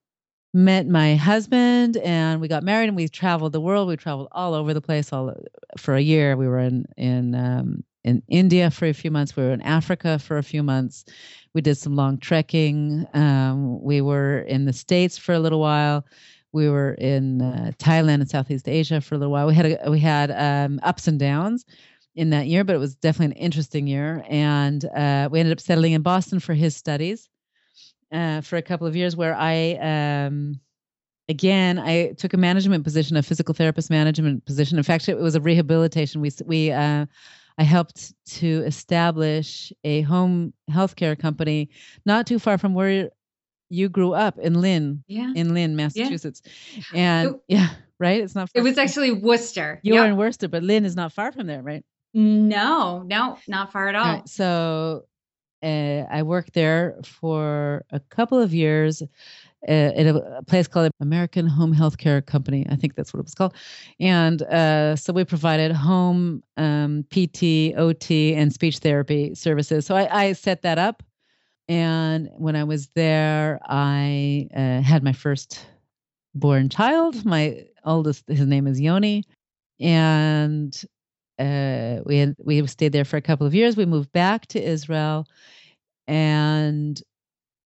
met 0.53 0.87
my 0.87 1.15
husband 1.15 1.97
and 1.97 2.39
we 2.41 2.47
got 2.47 2.63
married 2.63 2.87
and 2.87 2.95
we 2.95 3.07
traveled 3.07 3.51
the 3.51 3.61
world. 3.61 3.87
We 3.87 3.97
traveled 3.97 4.29
all 4.31 4.53
over 4.53 4.73
the 4.73 4.81
place 4.81 5.11
all 5.11 5.33
for 5.77 5.95
a 5.95 6.01
year. 6.01 6.37
We 6.37 6.47
were 6.47 6.59
in 6.59 6.85
in 6.95 7.35
um, 7.35 7.83
in 8.07 8.23
India 8.29 8.71
for 8.71 8.87
a 8.87 8.93
few 8.93 9.11
months. 9.11 9.35
We 9.35 9.43
were 9.43 9.51
in 9.51 9.61
Africa 9.61 10.17
for 10.17 10.37
a 10.37 10.43
few 10.43 10.63
months. 10.63 11.03
We 11.53 11.59
did 11.61 11.75
some 11.75 11.95
long 11.95 12.17
trekking. 12.17 13.05
Um, 13.13 13.81
we 13.83 13.99
were 13.99 14.39
in 14.39 14.63
the 14.63 14.71
States 14.71 15.17
for 15.17 15.33
a 15.33 15.39
little 15.39 15.59
while. 15.59 16.05
We 16.53 16.69
were 16.69 16.93
in 16.93 17.41
uh, 17.41 17.71
Thailand 17.77 18.21
and 18.21 18.29
Southeast 18.29 18.69
Asia 18.69 19.01
for 19.01 19.15
a 19.15 19.17
little 19.17 19.33
while. 19.33 19.45
We 19.45 19.53
had 19.53 19.65
a, 19.65 19.91
we 19.91 19.99
had 19.99 20.31
um, 20.31 20.79
ups 20.83 21.07
and 21.07 21.19
downs 21.19 21.65
in 22.15 22.29
that 22.29 22.47
year, 22.47 22.63
but 22.63 22.75
it 22.75 22.79
was 22.79 22.95
definitely 22.95 23.35
an 23.35 23.43
interesting 23.43 23.87
year. 23.87 24.23
And 24.29 24.85
uh, 24.85 25.27
we 25.29 25.41
ended 25.41 25.51
up 25.51 25.59
settling 25.59 25.91
in 25.91 26.01
Boston 26.01 26.39
for 26.39 26.53
his 26.53 26.77
studies 26.77 27.29
uh, 28.13 28.39
for 28.39 28.55
a 28.55 28.61
couple 28.61 28.87
of 28.87 28.95
years, 28.95 29.17
where 29.17 29.35
I 29.35 29.73
um, 29.81 30.61
again 31.27 31.77
I 31.77 32.13
took 32.13 32.33
a 32.33 32.37
management 32.37 32.85
position, 32.85 33.17
a 33.17 33.23
physical 33.23 33.53
therapist 33.53 33.89
management 33.89 34.45
position. 34.45 34.77
In 34.77 34.83
fact, 34.85 35.09
it 35.09 35.17
was 35.17 35.35
a 35.35 35.41
rehabilitation. 35.41 36.21
We 36.21 36.31
we 36.45 36.71
uh, 36.71 37.05
I 37.57 37.63
helped 37.63 38.13
to 38.37 38.63
establish 38.65 39.73
a 39.83 40.01
home 40.01 40.53
healthcare 40.69 41.17
company 41.17 41.69
not 42.05 42.27
too 42.27 42.39
far 42.39 42.57
from 42.57 42.73
where 42.73 43.09
you 43.69 43.89
grew 43.89 44.13
up 44.13 44.37
in 44.37 44.61
Lynn, 44.61 45.03
yeah. 45.07 45.31
in 45.35 45.53
Lynn, 45.53 45.75
Massachusetts. 45.75 46.41
Yeah. 46.75 46.81
And 46.93 47.29
it, 47.29 47.41
yeah, 47.47 47.69
right? 47.99 48.21
It's 48.21 48.35
not 48.35 48.49
It 48.53 48.61
was 48.61 48.77
actually 48.77 49.11
Worcester. 49.11 49.79
You 49.83 49.95
yep. 49.95 50.03
were 50.03 50.07
in 50.09 50.17
Worcester, 50.17 50.47
but 50.47 50.63
Lynn 50.63 50.85
is 50.85 50.95
not 50.95 51.11
far 51.13 51.31
from 51.31 51.47
there, 51.47 51.61
right? 51.61 51.83
No, 52.13 53.03
no, 53.03 53.37
not 53.47 53.71
far 53.71 53.89
at 53.89 53.95
all. 53.95 54.05
Right, 54.05 54.29
so 54.29 55.05
uh, 55.63 56.03
I 56.09 56.23
worked 56.23 56.53
there 56.53 56.97
for 57.03 57.85
a 57.91 57.99
couple 57.99 58.39
of 58.39 58.53
years 58.53 59.03
at 59.67 60.07
a 60.07 60.43
place 60.47 60.67
called 60.67 60.91
American 60.99 61.47
Home 61.47 61.73
Healthcare 61.73 62.25
Company. 62.25 62.65
I 62.69 62.75
think 62.75 62.95
that's 62.95 63.13
what 63.13 63.19
it 63.19 63.25
was 63.25 63.33
called. 63.33 63.53
And 63.99 64.41
uh, 64.43 64.95
so 64.95 65.13
we 65.13 65.25
provided 65.25 65.71
home 65.71 66.43
um, 66.57 67.05
PT, 67.09 67.75
OT, 67.77 68.33
and 68.33 68.53
speech 68.53 68.77
therapy 68.79 69.35
services. 69.35 69.85
So 69.85 69.95
I, 69.95 70.23
I, 70.23 70.33
set 70.33 70.61
that 70.61 70.77
up. 70.77 71.03
And 71.67 72.29
when 72.37 72.55
I 72.55 72.63
was 72.63 72.87
there, 72.95 73.59
I 73.65 74.47
uh, 74.55 74.81
had 74.81 75.03
my 75.03 75.13
first 75.13 75.65
born 76.33 76.69
child. 76.69 77.25
My 77.25 77.65
oldest, 77.83 78.23
his 78.27 78.45
name 78.45 78.67
is 78.67 78.79
Yoni. 78.79 79.23
And 79.79 80.81
uh, 81.39 81.99
we 82.05 82.17
had 82.17 82.35
we 82.39 82.65
stayed 82.67 82.93
there 82.93 83.05
for 83.05 83.17
a 83.17 83.21
couple 83.21 83.45
of 83.45 83.53
years. 83.53 83.77
We 83.77 83.85
moved 83.85 84.11
back 84.11 84.47
to 84.47 84.63
Israel, 84.63 85.27
and 86.07 87.01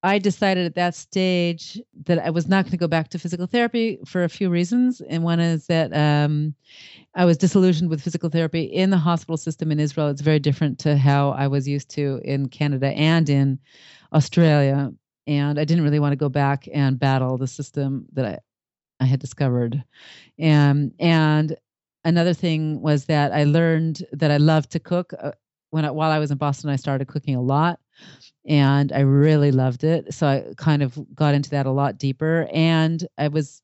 I 0.04 0.18
decided 0.18 0.66
at 0.66 0.76
that 0.76 0.96
stage 0.96 1.80
that 2.06 2.18
I 2.18 2.32
was 2.32 2.48
not 2.48 2.66
going 2.66 2.72
to 2.72 2.78
go 2.78 2.88
back 2.88 3.10
to 3.10 3.20
physical 3.20 3.46
therapy 3.46 4.00
for 4.06 4.24
a 4.24 4.30
few 4.30 4.50
reasons. 4.50 5.00
And 5.02 5.24
one 5.24 5.40
is 5.40 5.68
that 5.68 5.96
um, 5.96 6.56
I 7.14 7.26
was 7.26 7.38
disillusioned 7.38 7.90
with 7.90 8.02
physical 8.02 8.30
therapy 8.30 8.64
in 8.64 8.90
the 8.90 8.98
hospital 8.98 9.38
system 9.38 9.72
in 9.72 9.80
Israel. 9.80 10.08
It's 10.08 10.22
very 10.22 10.40
different 10.40 10.80
to 10.80 10.98
how 10.98 11.32
I 11.32 11.48
was 11.48 11.68
used 11.68 11.90
to 11.92 12.20
in 12.24 12.48
Canada 12.48 12.88
and 12.88 13.30
in 13.30 13.60
Australia. 14.12 14.92
And 15.28 15.60
I 15.60 15.66
didn't 15.66 15.84
really 15.84 16.00
want 16.00 16.14
to 16.14 16.18
go 16.18 16.30
back 16.30 16.68
and 16.74 17.00
battle 17.00 17.38
the 17.38 17.48
system 17.48 18.08
that 18.14 18.26
I, 18.26 18.40
I 19.00 19.06
had 19.06 19.20
discovered. 19.20 19.84
And, 20.40 20.94
and 21.00 21.56
another 22.04 22.34
thing 22.34 22.82
was 22.82 23.06
that 23.06 23.34
I 23.34 23.44
learned 23.44 24.04
that 24.14 24.32
I 24.32 24.38
love 24.38 24.68
to 24.70 24.80
cook. 24.80 25.14
Uh, 25.22 25.34
when 25.70 25.86
I, 25.86 25.92
while 25.92 26.10
I 26.10 26.18
was 26.18 26.32
in 26.32 26.38
Boston, 26.38 26.72
I 26.72 26.76
started 26.76 27.08
cooking 27.08 27.36
a 27.36 27.42
lot 27.42 27.80
and 28.46 28.92
I 28.92 29.02
really 29.02 29.52
loved 29.52 29.84
it. 29.84 30.14
So 30.14 30.28
I 30.28 30.46
kind 30.58 30.82
of 30.82 30.98
got 31.14 31.36
into 31.36 31.50
that 31.52 31.66
a 31.66 31.72
lot 31.72 31.98
deeper. 31.98 32.48
And 32.54 33.06
I 33.18 33.28
was 33.28 33.62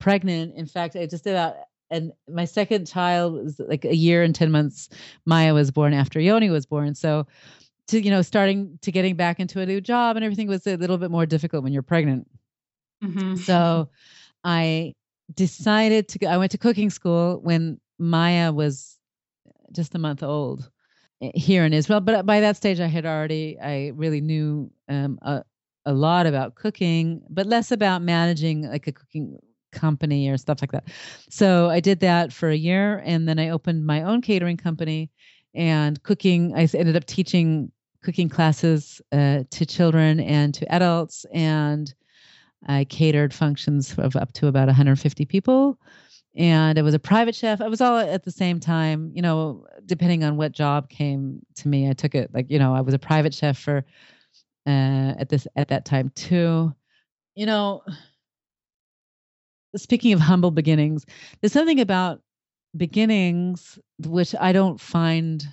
pregnant. 0.00 0.54
In 0.56 0.66
fact, 0.66 0.96
I 0.96 1.06
just 1.06 1.26
about 1.26 1.56
and 1.90 2.10
my 2.26 2.46
second 2.46 2.86
child 2.86 3.34
was 3.34 3.60
like 3.60 3.84
a 3.84 3.94
year 3.94 4.22
and 4.22 4.34
10 4.34 4.50
months. 4.50 4.88
Maya 5.26 5.52
was 5.52 5.70
born 5.70 5.92
after 5.92 6.18
Yoni 6.18 6.48
was 6.48 6.64
born. 6.64 6.94
So 6.94 7.26
to 7.88 8.00
you 8.00 8.10
know 8.10 8.22
starting 8.22 8.78
to 8.82 8.90
getting 8.90 9.16
back 9.16 9.38
into 9.38 9.60
a 9.60 9.66
new 9.66 9.80
job 9.80 10.16
and 10.16 10.24
everything 10.24 10.48
was 10.48 10.66
a 10.66 10.76
little 10.76 10.98
bit 10.98 11.10
more 11.10 11.26
difficult 11.26 11.62
when 11.62 11.72
you're 11.72 11.82
pregnant. 11.82 12.26
Mm-hmm. 13.04 13.36
So 13.36 13.90
I 14.42 14.94
decided 15.34 16.08
to 16.08 16.18
go 16.18 16.28
I 16.28 16.38
went 16.38 16.52
to 16.52 16.58
cooking 16.58 16.88
school 16.88 17.40
when 17.42 17.78
Maya 17.98 18.52
was 18.52 18.98
just 19.72 19.94
a 19.94 19.98
month 19.98 20.22
old 20.22 20.70
here 21.34 21.64
in 21.64 21.72
Israel. 21.72 22.00
But 22.00 22.26
by 22.26 22.40
that 22.40 22.56
stage, 22.56 22.80
I 22.80 22.86
had 22.86 23.06
already, 23.06 23.58
I 23.60 23.92
really 23.94 24.20
knew 24.20 24.70
um, 24.88 25.18
a, 25.22 25.42
a 25.86 25.92
lot 25.92 26.26
about 26.26 26.54
cooking, 26.54 27.22
but 27.28 27.46
less 27.46 27.70
about 27.70 28.02
managing 28.02 28.68
like 28.68 28.86
a 28.86 28.92
cooking 28.92 29.38
company 29.72 30.28
or 30.28 30.36
stuff 30.36 30.60
like 30.60 30.72
that. 30.72 30.88
So 31.30 31.70
I 31.70 31.80
did 31.80 32.00
that 32.00 32.32
for 32.32 32.50
a 32.50 32.56
year, 32.56 33.02
and 33.04 33.28
then 33.28 33.38
I 33.38 33.48
opened 33.48 33.86
my 33.86 34.02
own 34.02 34.20
catering 34.20 34.56
company 34.56 35.10
and 35.54 36.02
cooking. 36.02 36.54
I 36.54 36.68
ended 36.74 36.96
up 36.96 37.04
teaching 37.04 37.72
cooking 38.02 38.28
classes 38.28 39.00
uh, 39.12 39.44
to 39.50 39.66
children 39.66 40.20
and 40.20 40.52
to 40.54 40.72
adults, 40.72 41.24
and 41.32 41.92
I 42.66 42.84
catered 42.84 43.34
functions 43.34 43.94
of 43.98 44.14
up 44.16 44.32
to 44.34 44.46
about 44.46 44.66
150 44.66 45.24
people 45.24 45.78
and 46.34 46.78
it 46.78 46.82
was 46.82 46.94
a 46.94 46.98
private 46.98 47.34
chef. 47.34 47.60
I 47.60 47.68
was 47.68 47.80
all 47.80 47.98
at 47.98 48.24
the 48.24 48.30
same 48.30 48.58
time, 48.60 49.12
you 49.14 49.22
know, 49.22 49.66
depending 49.84 50.24
on 50.24 50.36
what 50.36 50.52
job 50.52 50.88
came 50.88 51.40
to 51.56 51.68
me, 51.68 51.88
I 51.88 51.92
took 51.92 52.14
it 52.14 52.30
like, 52.32 52.50
you 52.50 52.58
know, 52.58 52.74
I 52.74 52.80
was 52.80 52.94
a 52.94 52.98
private 52.98 53.34
chef 53.34 53.58
for 53.58 53.84
uh 54.66 55.14
at 55.18 55.28
this 55.28 55.46
at 55.56 55.68
that 55.68 55.84
time 55.84 56.10
too. 56.14 56.72
You 57.34 57.46
know, 57.46 57.82
speaking 59.76 60.12
of 60.12 60.20
humble 60.20 60.50
beginnings, 60.50 61.06
there's 61.40 61.52
something 61.52 61.80
about 61.80 62.20
beginnings 62.76 63.78
which 64.06 64.34
I 64.40 64.52
don't 64.52 64.80
find 64.80 65.46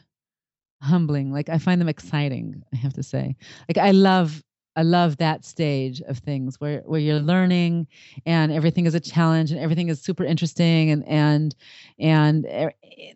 humbling. 0.82 1.32
Like 1.32 1.50
I 1.50 1.58
find 1.58 1.82
them 1.82 1.90
exciting, 1.90 2.64
I 2.74 2.78
have 2.78 2.94
to 2.94 3.04
say. 3.04 3.36
Like 3.68 3.78
I 3.78 3.92
love 3.92 4.44
I 4.80 4.84
love 4.84 5.18
that 5.18 5.46
stage 5.46 6.02
of 6.04 6.20
things 6.20 6.62
where 6.62 6.82
where 6.86 7.02
you're 7.02 7.20
learning 7.20 7.88
and 8.26 8.52
everything 8.52 8.86
is 8.88 8.96
a 8.96 9.00
challenge 9.02 9.52
and 9.52 9.60
everything 9.60 9.90
is 9.90 10.02
super 10.02 10.24
interesting 10.24 10.92
and 10.92 11.08
and 11.08 11.56
and 12.00 12.46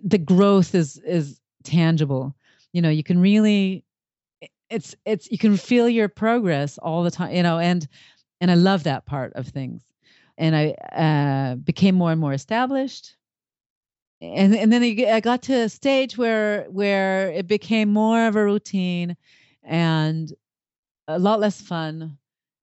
the 0.04 0.18
growth 0.20 0.76
is 0.76 0.98
is 1.06 1.42
tangible. 1.64 2.36
You 2.74 2.82
know, 2.84 2.90
you 2.90 3.04
can 3.04 3.20
really 3.20 3.86
it's 4.70 4.96
it's 5.06 5.32
you 5.32 5.38
can 5.40 5.58
feel 5.58 5.90
your 5.90 6.10
progress 6.10 6.78
all 6.80 7.04
the 7.04 7.12
time, 7.12 7.36
you 7.36 7.44
know, 7.44 7.60
and 7.60 7.88
and 8.42 8.52
I 8.52 8.56
love 8.56 8.84
that 8.84 9.06
part 9.06 9.34
of 9.36 9.48
things. 9.48 9.84
and 10.38 10.56
I 10.56 10.72
uh, 10.72 11.56
became 11.56 11.96
more 11.96 12.12
and 12.12 12.22
more 12.22 12.34
established. 12.34 13.16
And 14.22 14.56
and 14.56 14.72
then 14.72 14.84
I 14.84 15.20
got 15.20 15.42
to 15.44 15.54
a 15.64 15.70
stage 15.70 16.18
where 16.18 16.66
where 16.72 17.32
it 17.32 17.48
became 17.48 17.92
more 17.92 18.28
of 18.28 18.36
a 18.36 18.44
routine 18.44 19.18
and 19.64 20.34
a 21.08 21.20
lot 21.20 21.40
less 21.40 21.62
fun 21.62 22.18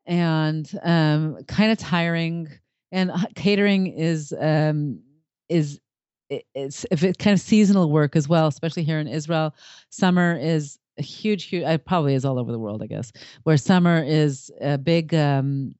and 0.06 0.70
um, 0.82 1.42
kind 1.46 1.72
of 1.72 1.78
tiring. 1.78 2.48
And 2.92 3.12
catering 3.36 3.86
is 3.86 4.34
um, 4.40 5.00
is 5.48 5.80
it's 6.28 6.86
if 6.90 7.00
kind 7.18 7.34
of 7.34 7.40
seasonal 7.40 7.90
work 7.90 8.16
as 8.16 8.28
well, 8.28 8.46
especially 8.46 8.84
here 8.84 8.98
in 8.98 9.08
Israel. 9.08 9.54
Summer 9.90 10.36
is 10.36 10.78
a 10.98 11.02
huge, 11.02 11.44
huge. 11.44 11.64
It 11.64 11.84
probably 11.84 12.14
is 12.14 12.24
all 12.24 12.38
over 12.38 12.52
the 12.52 12.58
world, 12.58 12.82
I 12.82 12.86
guess. 12.86 13.12
Where 13.44 13.56
summer 13.56 14.02
is 14.02 14.50
a 14.60 14.78
big 14.78 15.14
um, 15.14 15.74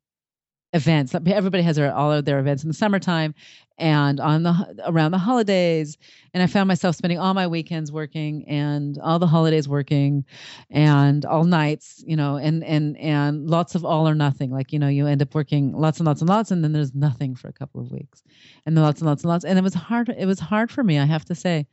events. 0.73 1.15
Everybody 1.15 1.63
has 1.63 1.77
their, 1.77 1.93
all 1.93 2.13
of 2.13 2.25
their 2.25 2.39
events 2.39 2.63
in 2.63 2.69
the 2.69 2.75
summertime 2.75 3.35
and 3.81 4.21
on 4.21 4.43
the 4.43 4.83
around 4.87 5.11
the 5.11 5.19
holidays. 5.19 5.97
And 6.33 6.43
I 6.43 6.47
found 6.47 6.69
myself 6.69 6.95
spending 6.95 7.19
all 7.19 7.35
my 7.35 7.47
weekends 7.47 7.91
working 7.91 8.47
and 8.47 8.99
all 8.99 9.19
the 9.19 9.27
holidays 9.27 9.69
working 9.69 10.25
and 10.71 11.25
all 11.25 11.45
nights, 11.45 12.05
you 12.07 12.15
know, 12.15 12.37
and 12.37 12.63
and 12.63 12.97
and 12.99 13.49
lots 13.49 13.75
of 13.75 13.85
all 13.85 14.09
or 14.09 14.15
nothing. 14.15 14.51
Like, 14.51 14.73
you 14.73 14.79
know, 14.79 14.89
you 14.89 15.07
end 15.07 15.23
up 15.23 15.35
working 15.35 15.73
lots 15.73 15.99
and 15.99 16.07
lots 16.07 16.21
and 16.21 16.29
lots 16.29 16.51
and 16.51 16.63
then 16.63 16.73
there's 16.73 16.95
nothing 16.95 17.35
for 17.35 17.49
a 17.49 17.53
couple 17.53 17.81
of 17.81 17.91
weeks. 17.91 18.23
And 18.67 18.77
then 18.77 18.85
lots 18.85 19.01
and 19.01 19.09
lots 19.09 19.25
and 19.25 19.31
lots. 19.31 19.45
And 19.45 19.59
it 19.59 19.63
was 19.63 19.75
hard 19.75 20.11
it 20.11 20.27
was 20.27 20.39
hard 20.39 20.71
for 20.71 20.85
me, 20.85 20.99
I 20.99 21.07
have 21.07 21.25
to 21.27 21.35
say. 21.35 21.67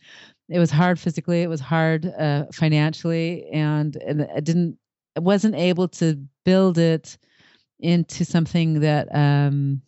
It 0.49 0.59
was 0.59 0.71
hard 0.71 0.97
physically, 0.97 1.41
it 1.43 1.49
was 1.49 1.59
hard 1.59 2.05
uh, 2.17 2.45
financially 2.53 3.47
and 3.51 3.95
and 3.97 4.27
I 4.33 4.39
didn't 4.39 4.77
I 5.17 5.19
wasn't 5.19 5.55
able 5.55 5.87
to 5.89 6.17
build 6.45 6.77
it 6.77 7.17
into 7.79 8.25
something 8.25 8.79
that 8.81 9.13
um 9.15 9.81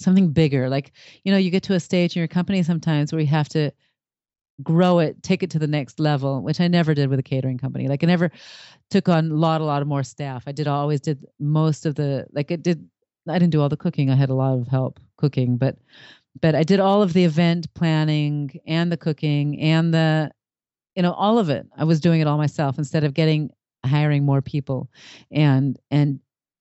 something 0.00 0.32
bigger. 0.32 0.68
Like 0.68 0.92
you 1.24 1.32
know 1.32 1.38
you 1.38 1.50
get 1.50 1.62
to 1.64 1.74
a 1.74 1.80
stage 1.80 2.16
in 2.16 2.20
your 2.20 2.28
company 2.28 2.62
sometimes 2.62 3.12
where 3.12 3.20
you 3.20 3.26
have 3.28 3.48
to 3.50 3.70
grow 4.62 5.00
it 5.00 5.20
take 5.22 5.42
it 5.42 5.50
to 5.50 5.58
the 5.58 5.66
next 5.66 5.98
level 5.98 6.40
which 6.40 6.60
i 6.60 6.68
never 6.68 6.94
did 6.94 7.08
with 7.08 7.18
a 7.18 7.22
catering 7.22 7.58
company. 7.58 7.88
Like 7.88 8.04
i 8.04 8.06
never 8.06 8.30
took 8.90 9.08
on 9.08 9.30
a 9.30 9.34
lot 9.34 9.60
a 9.60 9.64
lot 9.64 9.82
of 9.82 9.88
more 9.88 10.02
staff. 10.04 10.44
I 10.46 10.52
did 10.52 10.68
always 10.68 11.00
did 11.00 11.26
most 11.40 11.86
of 11.86 11.94
the 11.94 12.26
like 12.32 12.50
it 12.50 12.62
did 12.62 12.88
i 13.28 13.38
didn't 13.38 13.52
do 13.52 13.60
all 13.60 13.68
the 13.68 13.76
cooking. 13.76 14.10
I 14.10 14.14
had 14.14 14.30
a 14.30 14.34
lot 14.34 14.58
of 14.58 14.68
help 14.68 15.00
cooking 15.16 15.56
but 15.56 15.76
but 16.40 16.54
i 16.54 16.64
did 16.64 16.80
all 16.80 17.02
of 17.02 17.12
the 17.12 17.24
event 17.24 17.72
planning 17.74 18.60
and 18.66 18.90
the 18.90 18.96
cooking 18.96 19.60
and 19.60 19.94
the 19.94 20.30
you 20.94 21.02
know 21.02 21.12
all 21.12 21.38
of 21.38 21.50
it. 21.50 21.66
I 21.76 21.84
was 21.84 22.00
doing 22.00 22.20
it 22.20 22.26
all 22.26 22.38
myself 22.38 22.78
instead 22.78 23.04
of 23.04 23.14
getting 23.14 23.50
hiring 23.84 24.24
more 24.24 24.42
people. 24.42 24.88
And 25.30 25.78
and 25.90 26.20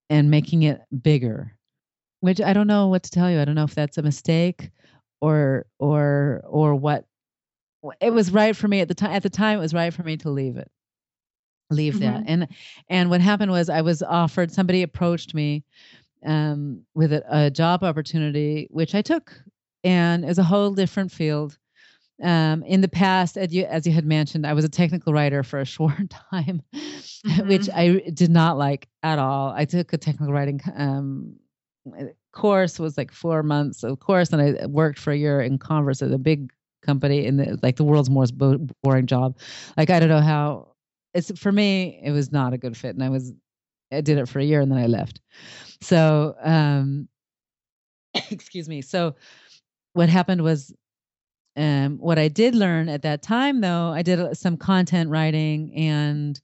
and 0.10 0.30
making 0.30 0.64
it 0.64 0.82
bigger 1.02 1.56
which 2.20 2.42
i 2.42 2.54
don't 2.54 2.68
know 2.68 2.88
what 2.88 3.04
to 3.04 3.12
tell 3.12 3.30
you 3.30 3.40
i 3.40 3.46
don't 3.46 3.56
know 3.56 3.64
if 3.64 3.76
that's 3.76 3.98
a 3.98 4.02
mistake 4.02 4.70
or 5.22 5.66
or 5.80 6.42
or 6.46 6.76
what 6.76 7.06
it 8.00 8.14
was 8.14 8.32
right 8.32 8.56
for 8.56 8.68
me 8.68 8.80
at 8.80 8.88
the 8.88 8.94
time 8.94 9.12
at 9.12 9.24
the 9.24 9.30
time 9.30 9.58
it 9.58 9.62
was 9.62 9.74
right 9.74 9.94
for 9.94 10.04
me 10.04 10.18
to 10.18 10.30
leave 10.30 10.58
it 10.58 10.70
leave 11.70 11.96
mm-hmm. 11.96 12.04
that 12.04 12.24
and 12.28 12.48
and 12.90 13.10
what 13.10 13.22
happened 13.22 13.52
was 13.52 13.70
i 13.70 13.82
was 13.82 14.04
offered 14.04 14.52
somebody 14.52 14.84
approached 14.84 15.34
me 15.34 15.64
um, 16.26 16.82
with 16.96 17.12
a, 17.12 17.22
a, 17.30 17.52
job 17.52 17.84
opportunity 17.84 18.68
which 18.72 18.96
i 18.96 19.02
took 19.02 19.34
and 19.84 20.24
it's 20.24 20.40
a 20.40 20.44
whole 20.44 20.74
different 20.74 21.12
field 21.12 21.58
um, 22.24 22.64
in 22.64 22.82
the 22.82 22.88
past, 22.88 23.38
as 23.38 23.54
you, 23.54 23.66
as 23.66 23.86
you 23.86 23.94
had 23.94 24.06
mentioned, 24.06 24.48
I 24.48 24.54
was 24.54 24.66
a 24.66 24.70
technical 24.70 25.14
writer 25.14 25.44
for 25.44 25.60
a 25.60 25.66
short 25.76 26.10
time, 26.32 26.62
mm-hmm. 26.74 27.48
which 27.48 27.70
I 27.70 28.00
did 28.14 28.32
not 28.32 28.58
like 28.58 28.88
at 29.04 29.20
all. 29.20 29.52
I 29.52 29.66
took 29.66 29.94
a 29.94 29.98
technical 29.98 30.34
writing 30.34 30.62
um, 30.76 31.36
course, 32.32 32.80
was 32.80 32.98
like 32.98 33.12
four 33.12 33.44
months 33.44 33.84
of 33.84 34.00
course, 34.00 34.32
and 34.32 34.42
I 34.42 34.66
worked 34.66 35.00
for 35.00 35.12
a 35.12 35.18
year 35.18 35.42
in 35.42 35.58
Comverse 35.58 36.02
at 36.02 36.12
a 36.12 36.18
big 36.18 36.52
company 36.82 37.26
in 37.26 37.38
the 37.38 37.60
like 37.62 37.78
the 37.78 37.84
world's 37.84 38.10
most 38.10 38.32
boring 38.38 39.06
job. 39.06 39.38
Like 39.78 39.90
I 39.90 40.00
don't 40.00 40.10
know 40.10 40.22
how. 40.22 40.70
It's 41.14 41.38
for 41.38 41.52
me, 41.52 42.00
it 42.04 42.12
was 42.12 42.32
not 42.32 42.54
a 42.54 42.58
good 42.58 42.76
fit, 42.76 42.96
and 42.96 43.04
I 43.04 43.10
was 43.10 43.34
I 43.94 44.02
did 44.02 44.18
it 44.18 44.28
for 44.28 44.40
a 44.40 44.44
year 44.44 44.62
and 44.62 44.72
then 44.72 44.80
I 44.80 44.88
left. 44.88 45.22
So, 45.82 46.36
um, 46.42 47.08
excuse 48.32 48.68
me. 48.68 48.82
So, 48.82 49.16
what 49.94 50.10
happened 50.10 50.42
was 50.42 50.74
um, 51.56 51.98
what 51.98 52.18
I 52.18 52.28
did 52.28 52.56
learn 52.56 52.90
at 52.90 53.04
that 53.04 53.22
time, 53.22 53.62
though, 53.62 53.90
I 53.90 54.02
did 54.02 54.38
some 54.38 54.58
content 54.58 55.10
writing 55.10 55.74
and 55.76 56.40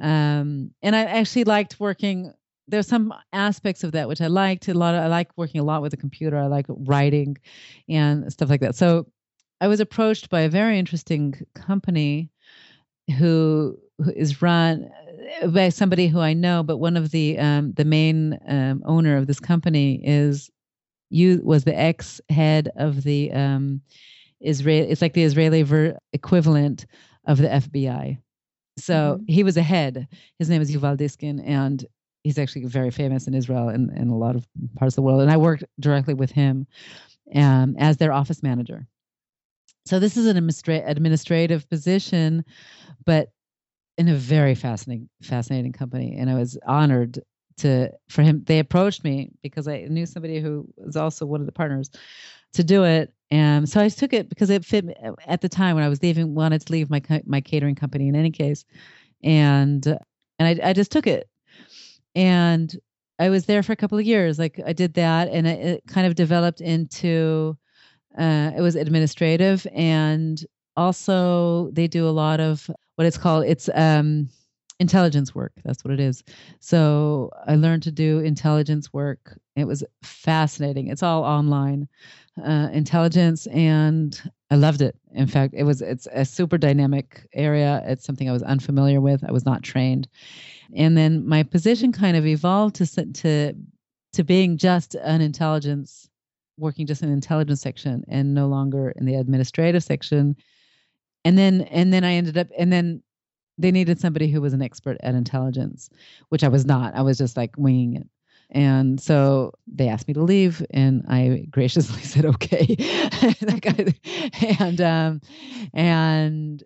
um, 0.00 0.70
and 0.82 0.96
I 0.96 1.04
actually 1.04 1.44
liked 1.44 1.78
working. 1.78 2.32
There's 2.66 2.88
some 2.88 3.12
aspects 3.32 3.84
of 3.84 3.92
that 3.92 4.08
which 4.08 4.20
I 4.20 4.26
liked 4.26 4.68
a 4.68 4.74
lot. 4.74 4.94
Of, 4.94 5.02
I 5.02 5.06
like 5.06 5.30
working 5.36 5.60
a 5.60 5.64
lot 5.64 5.82
with 5.82 5.90
the 5.90 5.96
computer. 5.96 6.36
I 6.36 6.46
like 6.46 6.66
writing 6.68 7.36
and 7.88 8.32
stuff 8.32 8.48
like 8.48 8.60
that. 8.60 8.74
So 8.74 9.06
I 9.60 9.68
was 9.68 9.80
approached 9.80 10.30
by 10.30 10.42
a 10.42 10.48
very 10.48 10.78
interesting 10.78 11.34
company 11.54 12.30
who, 13.18 13.78
who 13.98 14.10
is 14.10 14.40
run 14.42 14.90
by 15.48 15.68
somebody 15.68 16.08
who 16.08 16.20
I 16.20 16.32
know, 16.32 16.62
but 16.62 16.78
one 16.78 16.96
of 16.96 17.10
the 17.10 17.38
um, 17.38 17.72
the 17.72 17.84
main 17.84 18.38
um, 18.46 18.82
owner 18.84 19.16
of 19.16 19.26
this 19.26 19.40
company 19.40 20.00
is 20.04 20.50
you 21.10 21.40
was 21.44 21.64
the 21.64 21.78
ex 21.78 22.20
head 22.28 22.70
of 22.76 23.02
the 23.02 23.32
um, 23.32 23.80
Israel. 24.44 24.86
It's 24.88 25.02
like 25.02 25.14
the 25.14 25.24
Israeli 25.24 25.62
ver- 25.62 25.98
equivalent 26.12 26.86
of 27.26 27.38
the 27.38 27.48
FBI. 27.48 28.18
So 28.78 28.94
mm-hmm. 28.94 29.24
he 29.32 29.42
was 29.42 29.56
a 29.56 29.62
head. 29.62 30.08
His 30.38 30.50
name 30.50 30.60
is 30.60 30.74
Yuval 30.74 30.96
Diskin, 30.96 31.40
and 31.40 31.84
he's 32.24 32.38
actually 32.38 32.64
very 32.64 32.90
famous 32.90 33.26
in 33.26 33.34
Israel 33.34 33.68
and, 33.68 33.90
and 33.90 34.10
a 34.10 34.14
lot 34.14 34.34
of 34.34 34.46
parts 34.76 34.94
of 34.94 34.96
the 34.96 35.02
world. 35.02 35.20
And 35.20 35.30
I 35.30 35.36
worked 35.36 35.64
directly 35.78 36.14
with 36.14 36.30
him 36.30 36.66
um, 37.34 37.76
as 37.78 37.98
their 37.98 38.12
office 38.12 38.42
manager. 38.42 38.86
So 39.86 39.98
this 40.00 40.16
is 40.16 40.26
an 40.26 40.36
administra- 40.36 40.88
administrative 40.88 41.68
position, 41.68 42.44
but 43.04 43.30
in 43.98 44.08
a 44.08 44.14
very 44.14 44.54
fascinating 44.54 45.08
fascinating 45.22 45.72
company. 45.72 46.16
And 46.18 46.30
I 46.30 46.34
was 46.34 46.58
honored 46.66 47.20
to 47.58 47.90
for 48.08 48.22
him. 48.22 48.42
They 48.44 48.58
approached 48.58 49.04
me 49.04 49.30
because 49.42 49.68
I 49.68 49.82
knew 49.82 50.06
somebody 50.06 50.40
who 50.40 50.66
was 50.76 50.96
also 50.96 51.26
one 51.26 51.40
of 51.40 51.46
the 51.46 51.52
partners 51.52 51.90
to 52.54 52.64
do 52.64 52.84
it. 52.84 53.12
And 53.30 53.68
so 53.68 53.80
I 53.80 53.88
took 53.88 54.12
it 54.12 54.28
because 54.28 54.50
it 54.50 54.64
fit 54.64 54.86
at 55.26 55.40
the 55.40 55.48
time 55.48 55.74
when 55.74 55.84
I 55.84 55.88
was 55.88 56.02
leaving, 56.02 56.34
wanted 56.34 56.60
to 56.66 56.72
leave 56.72 56.90
my 56.90 57.02
my 57.26 57.40
catering 57.40 57.74
company 57.74 58.08
in 58.08 58.16
any 58.16 58.30
case, 58.30 58.64
and 59.22 59.84
and 60.38 60.60
I, 60.62 60.70
I 60.70 60.72
just 60.72 60.92
took 60.92 61.06
it, 61.06 61.28
and 62.14 62.74
I 63.18 63.30
was 63.30 63.46
there 63.46 63.62
for 63.62 63.72
a 63.72 63.76
couple 63.76 63.98
of 63.98 64.04
years. 64.04 64.38
Like 64.38 64.60
I 64.64 64.72
did 64.72 64.94
that, 64.94 65.28
and 65.28 65.46
it, 65.46 65.66
it 65.66 65.86
kind 65.86 66.06
of 66.06 66.14
developed 66.14 66.60
into 66.60 67.56
uh, 68.18 68.52
it 68.56 68.60
was 68.60 68.76
administrative, 68.76 69.66
and 69.74 70.44
also 70.76 71.70
they 71.70 71.86
do 71.86 72.08
a 72.08 72.10
lot 72.10 72.40
of 72.40 72.70
what 72.96 73.06
it's 73.06 73.18
called. 73.18 73.46
It's 73.46 73.68
um, 73.74 74.28
intelligence 74.84 75.34
work. 75.34 75.52
That's 75.64 75.82
what 75.82 75.94
it 75.94 76.00
is. 76.00 76.22
So 76.60 77.30
I 77.46 77.54
learned 77.56 77.82
to 77.84 77.90
do 77.90 78.18
intelligence 78.18 78.92
work. 78.92 79.38
It 79.56 79.64
was 79.64 79.82
fascinating. 80.02 80.88
It's 80.88 81.02
all 81.02 81.24
online 81.24 81.88
uh, 82.44 82.68
intelligence, 82.70 83.46
and 83.46 84.20
I 84.50 84.56
loved 84.56 84.82
it. 84.82 84.94
In 85.14 85.26
fact, 85.26 85.54
it 85.56 85.62
was 85.64 85.80
it's 85.80 86.06
a 86.12 86.26
super 86.26 86.58
dynamic 86.58 87.26
area. 87.32 87.82
It's 87.86 88.04
something 88.04 88.28
I 88.28 88.32
was 88.32 88.42
unfamiliar 88.42 89.00
with. 89.00 89.24
I 89.26 89.32
was 89.32 89.46
not 89.46 89.62
trained, 89.62 90.06
and 90.76 90.98
then 90.98 91.26
my 91.26 91.44
position 91.44 91.90
kind 91.90 92.16
of 92.16 92.26
evolved 92.26 92.74
to 92.76 92.86
to 93.12 93.54
to 94.12 94.22
being 94.22 94.58
just 94.58 94.96
an 94.96 95.22
intelligence 95.22 96.10
working 96.58 96.86
just 96.86 97.02
in 97.02 97.10
intelligence 97.10 97.62
section 97.62 98.04
and 98.06 98.34
no 98.34 98.46
longer 98.46 98.90
in 98.96 99.06
the 99.06 99.14
administrative 99.16 99.82
section 99.82 100.36
and 101.24 101.36
then 101.36 101.62
and 101.62 101.92
then 101.92 102.04
i 102.04 102.12
ended 102.12 102.38
up 102.38 102.46
and 102.56 102.72
then 102.72 103.02
they 103.58 103.70
needed 103.70 104.00
somebody 104.00 104.30
who 104.30 104.40
was 104.40 104.52
an 104.52 104.62
expert 104.62 104.96
at 105.00 105.14
intelligence, 105.14 105.90
which 106.28 106.44
I 106.44 106.48
was 106.48 106.66
not. 106.66 106.94
I 106.94 107.02
was 107.02 107.18
just 107.18 107.36
like 107.36 107.54
winging 107.56 107.96
it. 107.96 108.08
And 108.50 109.00
so 109.00 109.52
they 109.66 109.88
asked 109.88 110.06
me 110.06 110.14
to 110.14 110.22
leave, 110.22 110.64
and 110.70 111.04
I 111.08 111.46
graciously 111.50 112.02
said 112.02 112.24
okay. 112.26 112.76
and 114.60 114.80
um, 114.80 115.20
and 115.72 116.62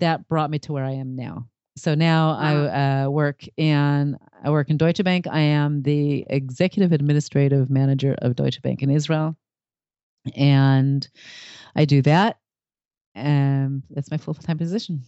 that 0.00 0.28
brought 0.28 0.50
me 0.50 0.58
to 0.60 0.72
where 0.72 0.84
I 0.84 0.92
am 0.92 1.16
now. 1.16 1.48
So 1.76 1.94
now 1.94 2.28
wow. 2.28 2.38
I 2.38 3.02
uh, 3.04 3.08
work 3.08 3.44
in 3.56 4.18
I 4.42 4.50
work 4.50 4.70
in 4.70 4.76
Deutsche 4.76 5.02
Bank. 5.02 5.26
I 5.26 5.40
am 5.40 5.82
the 5.82 6.26
executive 6.28 6.92
administrative 6.92 7.70
manager 7.70 8.16
of 8.18 8.36
Deutsche 8.36 8.60
Bank 8.62 8.82
in 8.82 8.90
Israel, 8.90 9.36
and 10.36 11.08
I 11.74 11.84
do 11.84 12.02
that. 12.02 12.38
And 13.14 13.82
that's 13.90 14.10
my 14.10 14.16
full 14.16 14.34
time 14.34 14.58
position. 14.58 15.04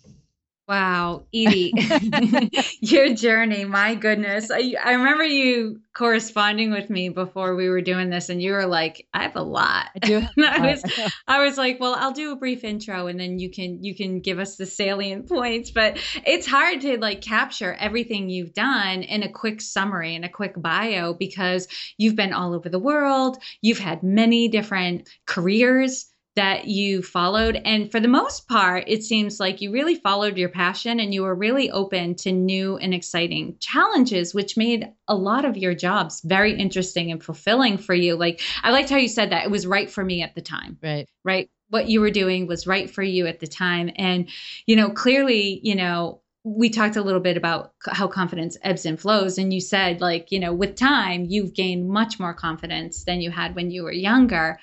Wow, 0.68 1.26
Edie, 1.32 1.72
your 2.80 3.14
journey, 3.14 3.64
my 3.64 3.94
goodness. 3.94 4.50
I, 4.50 4.74
I, 4.82 4.94
remember 4.94 5.22
you 5.22 5.80
corresponding 5.94 6.72
with 6.72 6.90
me 6.90 7.08
before 7.08 7.54
we 7.54 7.68
were 7.68 7.82
doing 7.82 8.10
this, 8.10 8.30
and 8.30 8.42
you 8.42 8.50
were 8.50 8.66
like, 8.66 9.06
I 9.14 9.22
have 9.22 9.36
a 9.36 9.42
lot. 9.42 9.90
I 9.94 9.98
do. 10.00 10.22
I 10.44 10.72
was, 10.72 10.82
I 11.28 11.44
was 11.44 11.56
like, 11.56 11.78
well, 11.78 11.94
I'll 11.96 12.12
do 12.12 12.32
a 12.32 12.36
brief 12.36 12.64
intro 12.64 13.06
and 13.06 13.18
then 13.18 13.38
you 13.38 13.48
can, 13.48 13.84
you 13.84 13.94
can 13.94 14.18
give 14.18 14.40
us 14.40 14.56
the 14.56 14.66
salient 14.66 15.28
points. 15.28 15.70
But 15.70 15.98
it's 16.26 16.48
hard 16.48 16.80
to 16.80 16.98
like 16.98 17.20
capture 17.20 17.72
everything 17.72 18.28
you've 18.28 18.52
done 18.52 19.04
in 19.04 19.22
a 19.22 19.30
quick 19.30 19.60
summary 19.60 20.16
and 20.16 20.24
a 20.24 20.28
quick 20.28 20.54
bio 20.60 21.14
because 21.14 21.68
you've 21.96 22.16
been 22.16 22.32
all 22.32 22.54
over 22.54 22.68
the 22.68 22.80
world. 22.80 23.38
You've 23.62 23.78
had 23.78 24.02
many 24.02 24.48
different 24.48 25.08
careers 25.26 26.06
that 26.36 26.68
you 26.68 27.02
followed. 27.02 27.60
And 27.64 27.90
for 27.90 27.98
the 27.98 28.08
most 28.08 28.46
part, 28.46 28.84
it 28.86 29.02
seems 29.02 29.40
like 29.40 29.60
you 29.60 29.72
really 29.72 29.96
followed 29.96 30.36
your 30.36 30.50
passion 30.50 31.00
and 31.00 31.12
you 31.12 31.22
were 31.22 31.34
really 31.34 31.70
open 31.70 32.14
to 32.16 32.30
new 32.30 32.76
and 32.76 32.94
exciting 32.94 33.56
challenges, 33.58 34.34
which 34.34 34.56
made 34.56 34.92
a 35.08 35.16
lot 35.16 35.44
of 35.44 35.56
your 35.56 35.74
jobs 35.74 36.20
very 36.20 36.52
interesting 36.58 37.10
and 37.10 37.24
fulfilling 37.24 37.78
for 37.78 37.94
you. 37.94 38.16
Like, 38.16 38.42
I 38.62 38.70
liked 38.70 38.90
how 38.90 38.98
you 38.98 39.08
said 39.08 39.30
that 39.30 39.46
it 39.46 39.50
was 39.50 39.66
right 39.66 39.90
for 39.90 40.04
me 40.04 40.22
at 40.22 40.34
the 40.34 40.42
time. 40.42 40.78
Right. 40.82 41.08
Right. 41.24 41.50
What 41.68 41.88
you 41.88 42.00
were 42.00 42.10
doing 42.10 42.46
was 42.46 42.66
right 42.66 42.88
for 42.88 43.02
you 43.02 43.26
at 43.26 43.40
the 43.40 43.48
time. 43.48 43.90
And, 43.96 44.28
you 44.66 44.76
know, 44.76 44.90
clearly, 44.90 45.58
you 45.64 45.74
know, 45.74 46.20
we 46.46 46.70
talked 46.70 46.94
a 46.94 47.02
little 47.02 47.20
bit 47.20 47.36
about 47.36 47.72
how 47.84 48.06
confidence 48.06 48.56
ebbs 48.62 48.86
and 48.86 49.00
flows 49.00 49.36
and 49.36 49.52
you 49.52 49.60
said 49.60 50.00
like 50.00 50.30
you 50.30 50.38
know 50.38 50.52
with 50.52 50.76
time 50.76 51.24
you've 51.28 51.52
gained 51.52 51.88
much 51.88 52.20
more 52.20 52.32
confidence 52.32 53.02
than 53.02 53.20
you 53.20 53.32
had 53.32 53.56
when 53.56 53.72
you 53.72 53.82
were 53.82 53.90
younger 53.90 54.60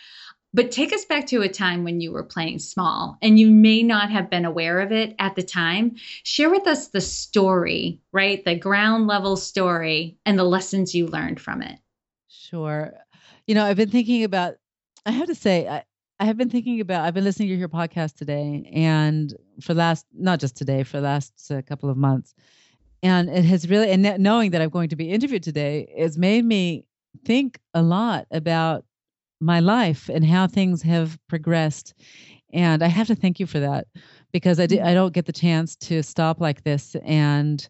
but 0.54 0.72
take 0.72 0.94
us 0.94 1.06
back 1.06 1.26
to 1.28 1.42
a 1.42 1.50
time 1.50 1.84
when 1.84 2.00
you 2.00 2.12
were 2.12 2.24
playing 2.24 2.60
small 2.60 3.18
and 3.22 3.40
you 3.40 3.50
may 3.50 3.82
not 3.82 4.12
have 4.12 4.30
been 4.30 4.46
aware 4.46 4.80
of 4.80 4.92
it 4.92 5.16
at 5.18 5.36
the 5.36 5.44
time. 5.44 5.96
Share 6.24 6.50
with 6.50 6.68
us 6.68 6.90
the 6.90 7.02
story, 7.02 8.00
right? 8.12 8.44
The 8.46 8.56
ground 8.56 9.08
level 9.08 9.36
story 9.36 10.18
and 10.26 10.38
the 10.38 10.44
lessons 10.44 10.94
you 10.94 11.08
learned 11.08 11.42
from 11.42 11.62
it. 11.62 11.80
Sure. 12.28 12.94
You 13.48 13.56
know, 13.56 13.66
I've 13.66 13.78
been 13.78 13.90
thinking 13.90 14.24
about, 14.24 14.56
I 15.06 15.12
have 15.12 15.28
to 15.28 15.36
say, 15.36 15.68
I, 15.68 15.84
I 16.20 16.26
have 16.26 16.38
been 16.38 16.50
thinking 16.50 16.80
about, 16.80 17.04
I've 17.04 17.16
been 17.16 17.24
listening 17.24 17.50
to 17.50 17.56
your 17.56 17.70
podcast 17.70 18.16
today 18.16 18.70
and 18.72 19.34
for 19.62 19.74
last, 19.74 20.06
not 20.14 20.40
just 20.40 20.56
today, 20.56 20.84
for 20.84 20.98
the 20.98 21.04
last 21.04 21.52
uh, 21.52 21.62
couple 21.64 21.90
of 21.90 21.98
months. 21.98 22.36
And 23.02 23.28
it 23.28 23.44
has 23.44 23.70
really, 23.70 23.90
and 23.90 24.24
knowing 24.24 24.52
that 24.52 24.62
I'm 24.62 24.70
going 24.70 24.90
to 24.90 24.96
be 24.96 25.10
interviewed 25.10 25.44
today, 25.44 25.94
has 25.98 26.18
made 26.18 26.46
me 26.46 26.86
think 27.26 27.60
a 27.74 27.82
lot 27.82 28.28
about 28.32 28.86
my 29.44 29.60
life 29.60 30.10
and 30.10 30.26
how 30.26 30.48
things 30.48 30.82
have 30.82 31.18
progressed. 31.28 31.94
And 32.54 32.84
I 32.84 32.88
have 32.88 33.08
to 33.08 33.16
thank 33.16 33.40
you 33.40 33.46
for 33.46 33.60
that 33.60 33.88
because 34.32 34.60
I, 34.60 34.68
mm-hmm. 34.68 34.86
I 34.86 34.94
don't 34.94 35.14
get 35.14 35.26
the 35.26 35.34
chance 35.34 35.76
to 35.78 36.04
stop 36.04 36.40
like 36.40 36.64
this 36.64 36.96
and 37.04 37.68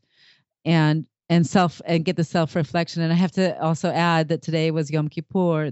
and 0.65 1.05
and 1.29 1.47
self 1.47 1.81
and 1.85 2.05
get 2.05 2.15
the 2.15 2.23
self 2.23 2.55
reflection. 2.55 3.01
And 3.01 3.11
I 3.11 3.15
have 3.15 3.31
to 3.33 3.59
also 3.61 3.89
add 3.89 4.27
that 4.27 4.41
today 4.41 4.71
was 4.71 4.91
Yom 4.91 5.09
Kippur, 5.09 5.71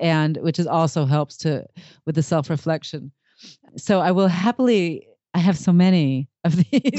and 0.00 0.36
which 0.38 0.58
is 0.58 0.66
also 0.66 1.04
helps 1.04 1.36
to 1.38 1.66
with 2.06 2.14
the 2.14 2.22
self 2.22 2.50
reflection. 2.50 3.12
So 3.76 4.00
I 4.00 4.10
will 4.12 4.28
happily. 4.28 5.06
I 5.34 5.38
have 5.38 5.58
so 5.58 5.72
many 5.72 6.28
of 6.44 6.56
these. 6.56 6.92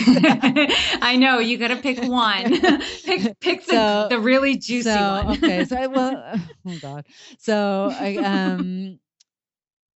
I 1.01 1.17
know 1.17 1.39
you 1.39 1.57
got 1.57 1.67
to 1.67 1.75
pick 1.75 2.01
one. 2.01 2.59
pick 3.05 3.39
pick 3.39 3.65
the, 3.65 3.71
so, 3.71 4.07
the 4.09 4.19
really 4.19 4.57
juicy 4.57 4.89
so, 4.89 5.23
one. 5.23 5.37
okay, 5.37 5.65
so 5.65 5.77
I 5.77 5.87
well, 5.87 6.39
oh 6.67 6.77
god. 6.81 7.05
So 7.39 7.89
I 7.91 8.17
um. 8.17 8.99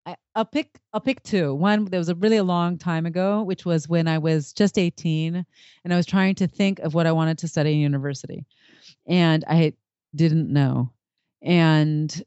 I, 0.06 0.15
I'll 0.36 0.45
pick 0.45 0.80
I'll 0.93 1.02
pick 1.02 1.21
two. 1.23 1.54
One 1.54 1.84
that 1.86 1.97
was 1.97 2.08
a 2.08 2.15
really 2.15 2.38
a 2.38 2.43
long 2.43 2.78
time 2.78 3.06
ago, 3.06 3.43
which 3.43 3.65
was 3.65 3.89
when 3.89 4.08
I 4.08 4.19
was 4.19 4.54
just 4.54 4.78
18 4.78 5.45
and 5.84 5.93
I 5.93 5.97
was 5.97 6.06
trying 6.06 6.36
to 6.36 6.47
think 6.47 6.80
of 6.80 6.93
what 6.93 7.06
I 7.06 7.12
wanted 7.12 7.39
to 7.39 7.50
study 7.50 7.73
in 7.73 7.80
university. 7.80 8.45
And 9.06 9.43
I 9.50 9.73
didn't 10.15 10.47
know. 10.47 10.93
And 11.41 12.23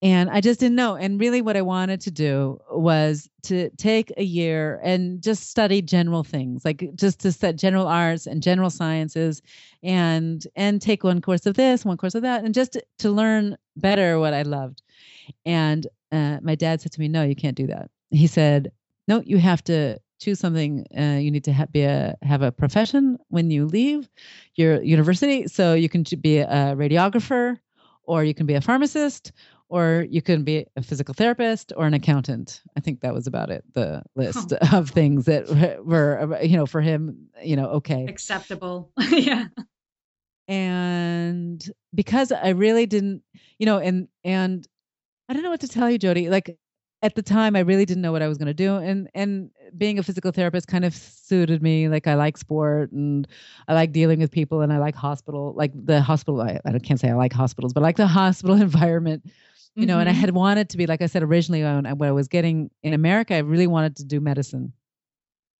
and 0.00 0.30
I 0.30 0.40
just 0.40 0.60
didn't 0.60 0.76
know. 0.76 0.94
And 0.94 1.20
really, 1.20 1.42
what 1.42 1.56
I 1.56 1.62
wanted 1.62 2.00
to 2.02 2.10
do 2.10 2.60
was 2.70 3.28
to 3.44 3.68
take 3.70 4.12
a 4.16 4.22
year 4.22 4.80
and 4.82 5.20
just 5.20 5.50
study 5.50 5.82
general 5.82 6.22
things, 6.22 6.64
like 6.64 6.88
just 6.94 7.20
to 7.20 7.32
set 7.32 7.56
general 7.56 7.88
arts 7.88 8.26
and 8.26 8.42
general 8.42 8.70
sciences, 8.70 9.42
and 9.82 10.46
and 10.54 10.80
take 10.80 11.02
one 11.02 11.20
course 11.20 11.46
of 11.46 11.56
this, 11.56 11.84
one 11.84 11.96
course 11.96 12.14
of 12.14 12.22
that, 12.22 12.44
and 12.44 12.54
just 12.54 12.74
to, 12.74 12.84
to 12.98 13.10
learn 13.10 13.56
better 13.76 14.20
what 14.20 14.34
I 14.34 14.42
loved. 14.42 14.82
And 15.44 15.86
uh, 16.12 16.38
my 16.42 16.54
dad 16.54 16.80
said 16.80 16.92
to 16.92 17.00
me, 17.00 17.08
"No, 17.08 17.24
you 17.24 17.34
can't 17.34 17.56
do 17.56 17.66
that." 17.66 17.90
He 18.10 18.28
said, 18.28 18.70
"No, 19.08 19.22
you 19.24 19.38
have 19.38 19.62
to." 19.64 19.98
choose 20.20 20.40
something 20.40 20.84
uh, 20.98 21.16
you 21.20 21.30
need 21.30 21.44
to 21.44 21.52
ha- 21.52 21.66
be 21.70 21.82
a 21.82 22.16
have 22.22 22.42
a 22.42 22.50
profession 22.50 23.16
when 23.28 23.52
you 23.52 23.66
leave 23.66 24.08
your 24.56 24.82
university 24.82 25.46
so 25.46 25.74
you 25.74 25.88
can 25.88 26.02
be 26.20 26.38
a 26.38 26.74
radiographer 26.74 27.56
or 28.02 28.24
you 28.24 28.34
can 28.34 28.44
be 28.44 28.54
a 28.54 28.60
pharmacist 28.60 29.30
or 29.68 30.06
you 30.08 30.22
can 30.22 30.44
be 30.44 30.66
a 30.76 30.82
physical 30.82 31.12
therapist 31.14 31.72
or 31.76 31.86
an 31.86 31.94
accountant. 31.94 32.62
I 32.76 32.80
think 32.80 33.00
that 33.00 33.12
was 33.12 33.26
about 33.26 33.50
it, 33.50 33.64
the 33.74 34.02
list 34.16 34.54
oh. 34.60 34.78
of 34.78 34.90
things 34.90 35.26
that 35.26 35.48
were, 35.84 36.38
you 36.42 36.56
know, 36.56 36.66
for 36.66 36.80
him, 36.80 37.28
you 37.42 37.56
know, 37.56 37.66
okay. 37.66 38.06
Acceptable. 38.08 38.90
yeah. 39.10 39.46
And 40.46 41.62
because 41.94 42.32
I 42.32 42.50
really 42.50 42.86
didn't, 42.86 43.22
you 43.58 43.66
know, 43.66 43.78
and, 43.78 44.08
and 44.24 44.66
I 45.28 45.34
don't 45.34 45.42
know 45.42 45.50
what 45.50 45.60
to 45.60 45.68
tell 45.68 45.90
you, 45.90 45.98
Jodi. 45.98 46.30
Like 46.30 46.56
at 47.02 47.14
the 47.14 47.22
time, 47.22 47.54
I 47.54 47.60
really 47.60 47.84
didn't 47.84 48.02
know 48.02 48.12
what 48.12 48.22
I 48.22 48.28
was 48.28 48.38
going 48.38 48.46
to 48.46 48.54
do. 48.54 48.76
And, 48.76 49.10
and 49.14 49.50
being 49.76 49.98
a 49.98 50.02
physical 50.02 50.32
therapist 50.32 50.66
kind 50.66 50.86
of 50.86 50.94
suited 50.94 51.62
me. 51.62 51.88
Like 51.88 52.06
I 52.06 52.14
like 52.14 52.38
sport 52.38 52.90
and 52.92 53.28
I 53.68 53.74
like 53.74 53.92
dealing 53.92 54.20
with 54.20 54.30
people 54.30 54.62
and 54.62 54.72
I 54.72 54.78
like 54.78 54.94
hospital, 54.94 55.52
like 55.54 55.72
the 55.74 56.00
hospital. 56.00 56.40
I, 56.40 56.58
I 56.64 56.78
can't 56.78 56.98
say 56.98 57.10
I 57.10 57.14
like 57.14 57.34
hospitals, 57.34 57.74
but 57.74 57.82
I 57.82 57.84
like 57.84 57.96
the 57.96 58.06
hospital 58.06 58.56
environment 58.62 59.30
you 59.74 59.86
know, 59.86 59.94
mm-hmm. 59.94 60.00
and 60.00 60.08
I 60.08 60.12
mm-hmm. 60.12 60.20
had 60.20 60.30
wanted 60.34 60.68
to 60.70 60.76
be, 60.76 60.86
like 60.86 61.02
I 61.02 61.06
said 61.06 61.22
originally, 61.22 61.62
when 61.62 61.86
I 61.86 62.12
was 62.12 62.28
getting 62.28 62.70
in 62.82 62.94
America, 62.94 63.34
I 63.34 63.38
really 63.38 63.66
wanted 63.66 63.96
to 63.96 64.04
do 64.04 64.20
medicine 64.20 64.72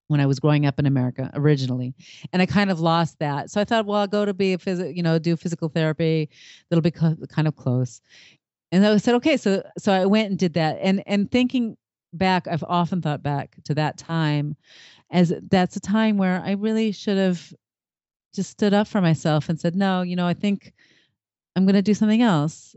when 0.08 0.20
I 0.20 0.26
was 0.26 0.40
growing 0.40 0.66
up 0.66 0.78
in 0.78 0.86
America 0.86 1.30
originally, 1.34 1.94
and 2.32 2.40
I 2.40 2.46
kind 2.46 2.70
of 2.70 2.80
lost 2.80 3.18
that. 3.18 3.50
So 3.50 3.60
I 3.60 3.64
thought, 3.64 3.86
well, 3.86 4.00
I'll 4.00 4.06
go 4.06 4.24
to 4.24 4.34
be 4.34 4.54
a 4.54 4.58
phys, 4.58 4.96
you 4.96 5.02
know, 5.02 5.18
do 5.18 5.36
physical 5.36 5.68
therapy. 5.68 6.30
That'll 6.68 6.82
be 6.82 6.90
co- 6.90 7.16
kind 7.28 7.46
of 7.46 7.56
close. 7.56 8.00
And 8.72 8.86
I 8.86 8.96
said, 8.96 9.14
okay, 9.16 9.36
so 9.36 9.62
so 9.78 9.92
I 9.92 10.06
went 10.06 10.30
and 10.30 10.38
did 10.38 10.54
that. 10.54 10.78
And 10.80 11.02
and 11.06 11.30
thinking 11.30 11.76
back, 12.12 12.48
I've 12.48 12.64
often 12.64 13.02
thought 13.02 13.22
back 13.22 13.56
to 13.64 13.74
that 13.74 13.98
time, 13.98 14.56
as 15.10 15.32
that's 15.50 15.76
a 15.76 15.80
time 15.80 16.16
where 16.16 16.42
I 16.44 16.52
really 16.52 16.92
should 16.92 17.18
have 17.18 17.52
just 18.34 18.50
stood 18.50 18.74
up 18.74 18.88
for 18.88 19.00
myself 19.00 19.48
and 19.48 19.60
said, 19.60 19.74
no, 19.74 20.02
you 20.02 20.16
know, 20.16 20.26
I 20.26 20.34
think 20.34 20.72
I'm 21.56 21.64
going 21.64 21.74
to 21.74 21.82
do 21.82 21.94
something 21.94 22.22
else. 22.22 22.76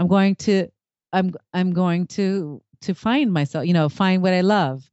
I'm 0.00 0.08
going 0.08 0.34
to 0.36 0.68
I'm 1.12 1.34
I'm 1.52 1.72
going 1.72 2.06
to 2.08 2.62
to 2.82 2.94
find 2.94 3.32
myself, 3.32 3.66
you 3.66 3.74
know, 3.74 3.88
find 3.90 4.22
what 4.22 4.32
I 4.32 4.40
love. 4.40 4.90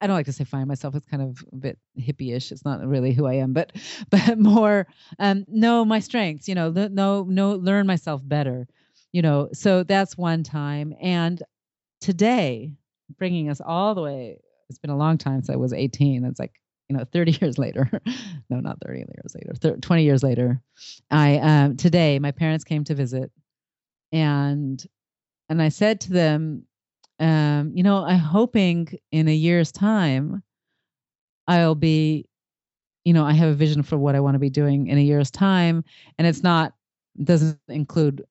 I 0.00 0.06
don't 0.06 0.16
like 0.16 0.26
to 0.26 0.32
say 0.32 0.44
find 0.44 0.66
myself. 0.66 0.94
It's 0.94 1.06
kind 1.06 1.22
of 1.22 1.44
a 1.52 1.56
bit 1.56 1.78
hippie-ish. 2.00 2.50
It's 2.50 2.64
not 2.64 2.84
really 2.84 3.12
who 3.12 3.26
I 3.26 3.34
am, 3.34 3.52
but 3.52 3.72
but 4.10 4.38
more 4.38 4.86
um, 5.18 5.44
know 5.48 5.84
my 5.84 6.00
strengths. 6.00 6.48
You 6.48 6.54
know, 6.54 6.70
know 6.70 7.24
know 7.24 7.52
learn 7.52 7.86
myself 7.86 8.22
better. 8.24 8.66
You 9.12 9.22
know, 9.22 9.50
so 9.52 9.82
that's 9.84 10.16
one 10.16 10.42
time. 10.42 10.94
And 11.00 11.42
today, 12.00 12.72
bringing 13.18 13.50
us 13.50 13.60
all 13.60 13.94
the 13.94 14.02
way. 14.02 14.38
It's 14.68 14.78
been 14.78 14.90
a 14.90 14.96
long 14.96 15.16
time 15.18 15.42
since 15.42 15.50
I 15.50 15.56
was 15.56 15.72
18. 15.72 16.24
It's 16.24 16.40
like 16.40 16.52
you 16.88 16.96
know 16.96 17.04
30 17.12 17.32
years 17.40 17.58
later 17.58 17.90
no 18.48 18.60
not 18.60 18.78
30 18.80 19.00
years 19.00 19.34
later 19.34 19.76
20 19.76 20.04
years 20.04 20.22
later 20.22 20.60
i 21.10 21.36
um 21.38 21.76
today 21.76 22.20
my 22.20 22.30
parents 22.30 22.62
came 22.62 22.84
to 22.84 22.94
visit 22.94 23.32
and 24.12 24.84
and 25.48 25.62
I 25.62 25.68
said 25.68 26.00
to 26.02 26.12
them, 26.12 26.64
um, 27.20 27.72
you 27.74 27.82
know, 27.82 28.04
I'm 28.04 28.18
hoping 28.18 28.88
in 29.12 29.28
a 29.28 29.34
year's 29.34 29.72
time 29.72 30.42
I'll 31.48 31.74
be, 31.76 32.26
you 33.04 33.12
know, 33.12 33.24
I 33.24 33.32
have 33.32 33.48
a 33.50 33.54
vision 33.54 33.82
for 33.82 33.96
what 33.98 34.14
I 34.16 34.20
want 34.20 34.34
to 34.34 34.40
be 34.40 34.50
doing 34.50 34.88
in 34.88 34.98
a 34.98 35.02
year's 35.02 35.30
time, 35.30 35.84
and 36.18 36.26
it's 36.26 36.42
not 36.42 36.74
doesn't 37.22 37.58
include 37.68 38.24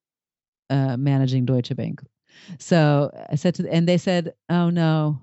uh, 0.70 0.98
managing 0.98 1.46
Deutsche 1.46 1.76
Bank. 1.76 2.04
So 2.60 3.12
I 3.30 3.36
said 3.36 3.56
to, 3.56 3.72
and 3.72 3.88
they 3.88 3.98
said, 3.98 4.34
oh 4.50 4.70
no. 4.70 5.22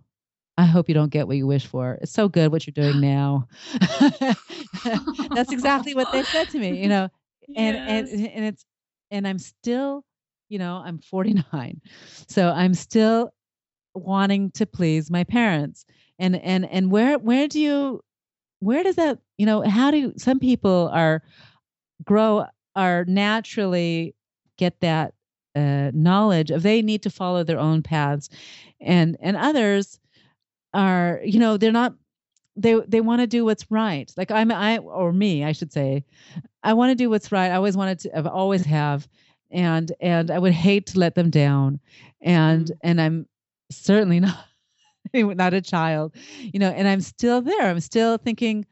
I 0.59 0.65
hope 0.67 0.87
you 0.87 0.95
don't 0.95 1.11
get 1.11 1.27
what 1.27 1.38
you 1.38 1.47
wish 1.47 1.67
for. 1.67 1.99
It's 2.03 2.12
so 2.12 2.29
good 2.29 2.53
what 2.53 2.67
you're 2.67 2.73
doing 2.73 3.01
now. 3.01 3.49
That's 5.35 5.51
exactly 5.51 5.95
what 5.95 6.12
they 6.12 6.25
said 6.25 6.51
to 6.51 6.59
me, 6.59 6.81
you 6.81 6.88
know. 6.88 7.09
And 7.57 7.77
yes. 7.88 8.12
and 8.12 8.27
and 8.29 8.45
it's 8.45 8.67
and 9.11 9.27
I'm 9.27 9.38
still 9.38 10.05
you 10.53 10.59
know, 10.59 10.83
I'm 10.85 10.99
49. 10.99 11.81
So 12.29 12.51
I'm 12.51 12.75
still 12.75 13.33
wanting 13.95 14.51
to 14.53 14.67
please 14.67 15.11
my 15.11 15.25
parents. 15.25 15.87
And 16.19 16.37
and 16.37 16.67
and 16.71 16.91
where 16.91 17.19
where 17.19 17.49
do 17.49 17.59
you 17.59 18.03
where 18.61 18.85
does 18.85 18.97
that, 18.97 19.19
you 19.38 19.47
know, 19.47 19.62
how 19.62 19.91
do 19.91 20.12
some 20.19 20.38
people 20.38 20.91
are 20.93 21.23
grow 22.05 22.45
are 22.77 23.05
naturally 23.07 24.15
get 24.59 24.79
that 24.81 25.15
uh, 25.57 25.91
knowledge 25.95 26.51
of 26.51 26.62
they 26.62 26.83
need 26.83 27.03
to 27.03 27.11
follow 27.11 27.45
their 27.45 27.59
own 27.59 27.83
paths 27.83 28.29
and 28.81 29.17
and 29.21 29.37
others 29.37 30.01
are 30.73 31.21
you 31.25 31.38
know 31.38 31.57
they're 31.59 31.73
not 31.73 31.95
they 32.57 32.75
they 32.87 33.01
want 33.01 33.21
to 33.21 33.27
do 33.27 33.45
what's 33.45 33.71
right. 33.71 34.12
Like 34.17 34.31
I'm 34.31 34.53
I 34.53 34.79
or 34.79 35.12
me, 35.12 35.45
I 35.45 35.53
should 35.53 35.73
say. 35.73 36.05
I 36.62 36.75
want 36.75 36.91
to 36.91 36.95
do 36.95 37.09
what's 37.11 37.33
right. 37.33 37.51
I 37.51 37.57
always 37.57 37.77
wanted 37.77 38.01
to 38.01 38.19
I've 38.19 38.27
always 38.27 38.65
have 38.67 39.09
and 39.53 39.93
and 40.01 40.31
I 40.31 40.38
would 40.38 40.53
hate 40.53 40.87
to 40.88 40.99
let 40.99 41.15
them 41.15 41.31
down. 41.31 41.81
And 42.21 42.67
mm-hmm. 42.67 42.79
and 42.83 43.01
I'm 43.01 43.27
certainly 43.71 44.21
not 44.21 44.47
not 45.15 45.55
a 45.55 45.61
child. 45.61 46.15
You 46.41 46.61
know, 46.61 46.71
and 46.71 46.88
I'm 46.88 47.01
still 47.01 47.41
there. 47.43 47.62
I'm 47.69 47.81
still 47.81 48.19
thinking 48.19 48.67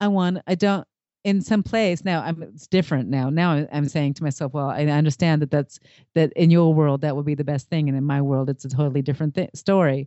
I 0.00 0.08
want 0.08 0.38
I 0.46 0.54
don't 0.54 0.86
in 1.24 1.40
some 1.40 1.62
place 1.62 2.04
now 2.04 2.20
i'm 2.20 2.42
it's 2.42 2.66
different 2.66 3.08
now 3.08 3.30
now 3.30 3.66
i'm 3.72 3.88
saying 3.88 4.12
to 4.12 4.22
myself 4.22 4.52
well 4.52 4.68
i 4.68 4.84
understand 4.84 5.40
that 5.40 5.50
that's 5.50 5.80
that 6.14 6.30
in 6.34 6.50
your 6.50 6.74
world 6.74 7.00
that 7.00 7.16
would 7.16 7.24
be 7.24 7.34
the 7.34 7.42
best 7.42 7.66
thing 7.70 7.88
and 7.88 7.96
in 7.96 8.04
my 8.04 8.20
world 8.20 8.50
it's 8.50 8.66
a 8.66 8.68
totally 8.68 9.00
different 9.00 9.34
th- 9.34 9.48
story 9.54 10.06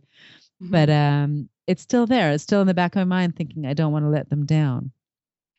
mm-hmm. 0.62 0.70
but 0.70 0.88
um 0.88 1.48
it's 1.68 1.82
still 1.82 2.06
there. 2.06 2.32
It's 2.32 2.42
still 2.42 2.62
in 2.62 2.66
the 2.66 2.74
back 2.74 2.96
of 2.96 3.00
my 3.00 3.04
mind 3.04 3.36
thinking 3.36 3.66
I 3.66 3.74
don't 3.74 3.92
want 3.92 4.06
to 4.06 4.08
let 4.08 4.30
them 4.30 4.46
down. 4.46 4.90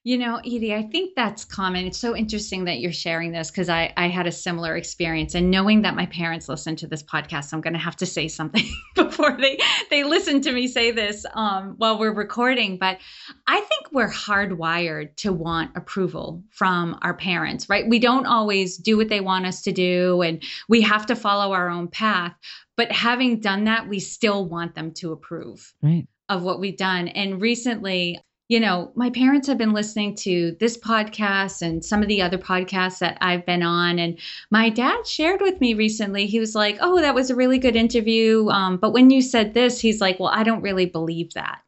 You 0.05 0.17
know, 0.17 0.37
Edie, 0.37 0.73
I 0.73 0.83
think 0.83 1.13
that's 1.13 1.43
common. 1.43 1.85
It's 1.85 1.97
so 1.97 2.15
interesting 2.15 2.63
that 2.65 2.79
you're 2.79 2.93
sharing 2.93 3.33
this 3.33 3.51
because 3.51 3.67
I, 3.67 3.93
I 3.97 4.07
had 4.07 4.27
a 4.27 4.31
similar 4.31 4.77
experience. 4.77 5.35
And 5.35 5.51
knowing 5.51 5.81
that 5.81 5.93
my 5.93 6.05
parents 6.05 6.47
listen 6.47 6.77
to 6.77 6.87
this 6.87 7.03
podcast, 7.03 7.51
I'm 7.51 7.59
going 7.59 7.73
to 7.73 7.79
have 7.79 7.97
to 7.97 8.05
say 8.05 8.29
something 8.29 8.63
before 8.95 9.35
they, 9.37 9.57
they 9.89 10.05
listen 10.05 10.39
to 10.41 10.53
me 10.53 10.67
say 10.67 10.91
this 10.91 11.25
um, 11.33 11.75
while 11.77 11.99
we're 11.99 12.13
recording. 12.13 12.77
But 12.77 12.99
I 13.45 13.59
think 13.59 13.91
we're 13.91 14.09
hardwired 14.09 15.17
to 15.17 15.33
want 15.33 15.75
approval 15.75 16.43
from 16.49 16.97
our 17.01 17.13
parents, 17.13 17.67
right? 17.67 17.87
We 17.87 17.99
don't 17.99 18.25
always 18.25 18.77
do 18.77 18.95
what 18.95 19.09
they 19.09 19.19
want 19.19 19.47
us 19.47 19.63
to 19.63 19.73
do, 19.73 20.21
and 20.21 20.41
we 20.69 20.79
have 20.81 21.07
to 21.07 21.15
follow 21.15 21.53
our 21.53 21.69
own 21.69 21.89
path. 21.89 22.33
But 22.77 22.93
having 22.93 23.41
done 23.41 23.65
that, 23.65 23.89
we 23.89 23.99
still 23.99 24.47
want 24.47 24.75
them 24.75 24.93
to 24.93 25.11
approve 25.11 25.73
right. 25.81 26.07
of 26.29 26.43
what 26.43 26.61
we've 26.61 26.77
done. 26.77 27.09
And 27.09 27.41
recently, 27.41 28.17
you 28.49 28.59
know, 28.59 28.91
my 28.95 29.11
parents 29.11 29.47
have 29.47 29.59
been 29.59 29.73
listening 29.73 30.15
to 30.15 30.57
this 30.59 30.75
podcast 30.75 31.61
and 31.61 31.85
some 31.85 32.01
of 32.01 32.07
the 32.07 32.23
other 32.23 32.39
podcasts 32.39 32.97
that 32.97 33.17
I've 33.21 33.45
been 33.45 33.61
on. 33.61 33.99
And 33.99 34.17
my 34.49 34.69
dad 34.69 35.05
shared 35.05 35.39
with 35.39 35.61
me 35.61 35.75
recently, 35.75 36.25
he 36.25 36.39
was 36.39 36.55
like, 36.55 36.77
Oh, 36.81 36.99
that 36.99 37.13
was 37.13 37.29
a 37.29 37.35
really 37.35 37.59
good 37.59 37.75
interview. 37.75 38.49
Um, 38.49 38.77
but 38.77 38.91
when 38.91 39.11
you 39.11 39.21
said 39.21 39.53
this, 39.53 39.79
he's 39.79 40.01
like, 40.01 40.19
Well, 40.19 40.31
I 40.33 40.43
don't 40.43 40.63
really 40.63 40.87
believe 40.87 41.33
that. 41.35 41.61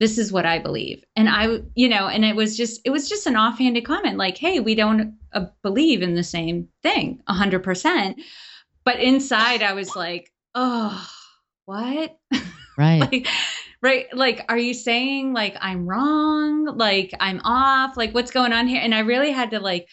This 0.00 0.18
is 0.18 0.32
what 0.32 0.44
I 0.44 0.58
believe. 0.58 1.04
And 1.14 1.28
I, 1.28 1.60
you 1.76 1.88
know, 1.88 2.08
and 2.08 2.24
it 2.24 2.34
was 2.34 2.56
just, 2.56 2.80
it 2.84 2.90
was 2.90 3.08
just 3.08 3.28
an 3.28 3.36
offhanded 3.36 3.84
comment 3.84 4.18
like, 4.18 4.36
Hey, 4.36 4.58
we 4.58 4.74
don't 4.74 5.16
uh, 5.32 5.46
believe 5.62 6.02
in 6.02 6.16
the 6.16 6.24
same 6.24 6.68
thing 6.82 7.22
100%. 7.28 8.16
But 8.84 8.98
inside, 9.00 9.62
I 9.62 9.72
was 9.72 9.94
like, 9.94 10.32
oh, 10.54 11.08
what? 11.64 12.18
Right. 12.76 13.00
like, 13.00 13.28
right. 13.84 14.06
Like, 14.12 14.44
are 14.48 14.58
you 14.58 14.74
saying 14.74 15.34
like 15.34 15.56
I'm 15.60 15.86
wrong? 15.86 16.64
Like 16.64 17.12
I'm 17.20 17.40
off? 17.44 17.96
Like 17.96 18.14
what's 18.14 18.30
going 18.30 18.52
on 18.52 18.66
here? 18.66 18.80
And 18.82 18.94
I 18.94 19.00
really 19.00 19.30
had 19.30 19.50
to 19.50 19.60
like 19.60 19.88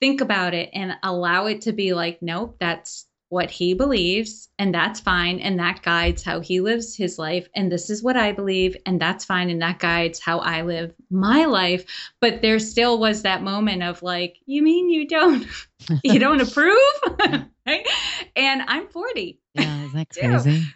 think 0.00 0.20
about 0.20 0.52
it 0.52 0.68
and 0.74 0.94
allow 1.02 1.46
it 1.46 1.62
to 1.62 1.72
be 1.72 1.94
like, 1.94 2.20
nope, 2.20 2.56
that's 2.60 3.06
what 3.30 3.50
he 3.50 3.72
believes 3.72 4.50
and 4.58 4.74
that's 4.74 5.00
fine 5.00 5.38
and 5.38 5.58
that 5.58 5.80
guides 5.80 6.22
how 6.22 6.40
he 6.40 6.60
lives 6.60 6.94
his 6.94 7.18
life 7.18 7.48
and 7.56 7.72
this 7.72 7.88
is 7.88 8.02
what 8.02 8.14
i 8.14 8.30
believe 8.30 8.76
and 8.84 9.00
that's 9.00 9.24
fine 9.24 9.48
and 9.48 9.62
that 9.62 9.78
guides 9.78 10.20
how 10.20 10.38
i 10.40 10.60
live 10.60 10.92
my 11.08 11.46
life 11.46 12.12
but 12.20 12.42
there 12.42 12.58
still 12.58 13.00
was 13.00 13.22
that 13.22 13.42
moment 13.42 13.82
of 13.82 14.02
like 14.02 14.36
you 14.44 14.62
mean 14.62 14.90
you 14.90 15.08
don't 15.08 15.46
you 16.04 16.18
don't 16.18 16.42
approve 16.46 16.76
right 17.66 17.88
and 18.36 18.60
i'm 18.66 18.86
40 18.88 19.40
yeah 19.54 19.84
is 19.86 19.92
that 19.94 20.10
crazy 20.10 20.66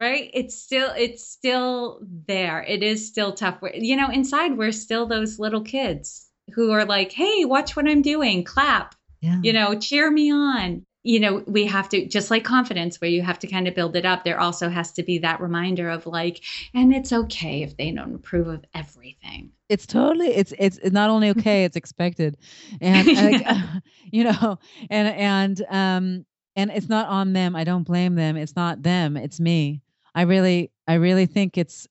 right 0.00 0.30
it's 0.32 0.60
still 0.60 0.92
it's 0.96 1.26
still 1.26 2.00
there 2.26 2.62
it 2.62 2.82
is 2.82 3.06
still 3.06 3.32
tough 3.32 3.58
you 3.74 3.96
know 3.96 4.10
inside 4.10 4.56
we're 4.56 4.72
still 4.72 5.06
those 5.06 5.38
little 5.38 5.62
kids 5.62 6.28
who 6.54 6.70
are 6.70 6.84
like 6.84 7.12
hey 7.12 7.44
watch 7.44 7.76
what 7.76 7.88
i'm 7.88 8.02
doing 8.02 8.44
clap 8.44 8.94
yeah. 9.20 9.40
you 9.42 9.52
know 9.52 9.78
cheer 9.78 10.10
me 10.10 10.30
on 10.30 10.84
you 11.08 11.20
know, 11.20 11.42
we 11.46 11.64
have 11.64 11.88
to, 11.88 12.06
just 12.06 12.30
like 12.30 12.44
confidence, 12.44 13.00
where 13.00 13.10
you 13.10 13.22
have 13.22 13.38
to 13.38 13.46
kind 13.46 13.66
of 13.66 13.74
build 13.74 13.96
it 13.96 14.04
up, 14.04 14.24
there 14.24 14.38
also 14.38 14.68
has 14.68 14.92
to 14.92 15.02
be 15.02 15.18
that 15.18 15.40
reminder 15.40 15.88
of 15.88 16.06
like, 16.06 16.44
and 16.74 16.92
it's 16.94 17.14
okay 17.14 17.62
if 17.62 17.78
they 17.78 17.90
don't 17.92 18.14
approve 18.14 18.48
of 18.48 18.62
everything. 18.74 19.50
It's 19.70 19.86
totally, 19.86 20.28
it's, 20.28 20.52
it's 20.58 20.78
not 20.90 21.08
only 21.08 21.30
okay, 21.30 21.64
it's 21.64 21.76
expected. 21.76 22.36
And, 22.82 23.06
yeah. 23.06 23.78
you 24.12 24.24
know, 24.24 24.58
and, 24.90 25.08
and, 25.08 25.64
um, 25.70 26.26
and 26.56 26.70
it's 26.72 26.90
not 26.90 27.08
on 27.08 27.32
them. 27.32 27.56
I 27.56 27.64
don't 27.64 27.84
blame 27.84 28.14
them. 28.14 28.36
It's 28.36 28.54
not 28.54 28.82
them. 28.82 29.16
It's 29.16 29.40
me. 29.40 29.80
I 30.14 30.22
really, 30.22 30.70
I 30.86 30.94
really 30.94 31.26
think 31.26 31.58
it's, 31.58 31.88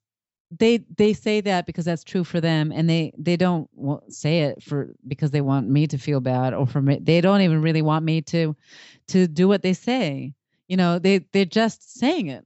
they 0.51 0.77
they 0.95 1.13
say 1.13 1.41
that 1.41 1.65
because 1.65 1.86
that's 1.86 2.03
true 2.03 2.23
for 2.23 2.39
them 2.39 2.71
and 2.71 2.89
they 2.89 3.12
they 3.17 3.36
don't 3.36 3.69
say 4.10 4.43
it 4.43 4.63
for 4.63 4.93
because 5.08 5.32
they 5.32 5.41
want 5.41 5.67
me 5.67 5.88
to 5.88 5.97
feel 5.97 6.21
bad 6.21 6.53
or 6.53 6.65
for 6.65 6.82
me 6.82 6.99
they 7.01 7.19
don't 7.19 7.41
even 7.41 7.62
really 7.62 7.82
want 7.82 8.06
me 8.06 8.21
to 8.21 8.56
to 9.08 9.27
do 9.27 9.47
what 9.47 9.62
they 9.62 9.73
say. 9.73 10.34
You 10.67 10.77
know 10.77 10.99
they 10.99 11.19
they're 11.34 11.45
just 11.45 11.97
saying 11.99 12.27
it. 12.27 12.45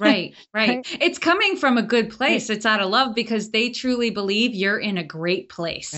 Right, 0.00 0.34
right. 0.54 0.86
It's 1.00 1.18
coming 1.18 1.56
from 1.56 1.76
a 1.76 1.82
good 1.82 2.10
place 2.10 2.48
right. 2.48 2.56
it's 2.56 2.66
out 2.66 2.80
of 2.80 2.90
love 2.90 3.14
because 3.14 3.50
they 3.50 3.70
truly 3.70 4.10
believe 4.10 4.54
you're 4.54 4.78
in 4.78 4.96
a 4.96 5.04
great 5.04 5.48
place 5.48 5.92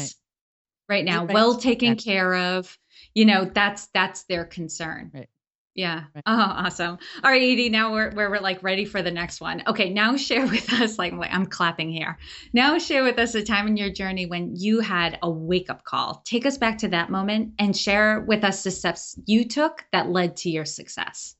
right, 0.89 0.97
right 0.97 1.05
now 1.05 1.25
right. 1.25 1.35
well 1.35 1.57
taken 1.57 1.97
care 1.97 2.35
of. 2.35 2.77
You 3.15 3.25
know 3.25 3.45
that's 3.45 3.87
that's 3.95 4.25
their 4.25 4.45
concern. 4.45 5.13
Right 5.15 5.29
yeah. 5.75 6.05
Right. 6.15 6.25
Oh, 6.27 6.33
awesome. 6.35 6.99
All 7.23 7.31
right, 7.31 7.43
Edie. 7.43 7.69
Now 7.69 7.93
we're, 7.93 8.13
we're 8.15 8.31
we're 8.31 8.41
like 8.41 8.63
ready 8.63 8.85
for 8.85 9.03
the 9.03 9.11
next 9.11 9.41
one. 9.41 9.63
Okay. 9.67 9.91
Now 9.91 10.17
share 10.29 10.47
with 10.47 10.73
us 10.73 10.99
like 10.99 11.13
I'm 11.13 11.47
clapping 11.47 11.91
here. 11.91 12.19
Now 12.53 12.79
share 12.79 13.05
with 13.05 13.19
us 13.19 13.35
a 13.35 13.45
time 13.45 13.67
in 13.67 13.77
your 13.77 13.91
journey 13.91 14.27
when 14.27 14.55
you 14.57 14.81
had 14.81 15.19
a 15.23 15.31
wake 15.31 15.71
up 15.71 15.85
call. 15.85 16.23
Take 16.25 16.45
us 16.45 16.59
back 16.59 16.79
to 16.79 16.89
that 16.89 17.11
moment 17.11 17.55
and 17.59 17.77
share 17.77 18.21
with 18.21 18.45
us 18.45 18.63
the 18.63 18.71
steps 18.71 19.19
you 19.27 19.47
took 19.47 19.85
that 19.93 20.11
led 20.11 20.37
to 20.39 20.51
your 20.51 20.65
success. 20.65 21.37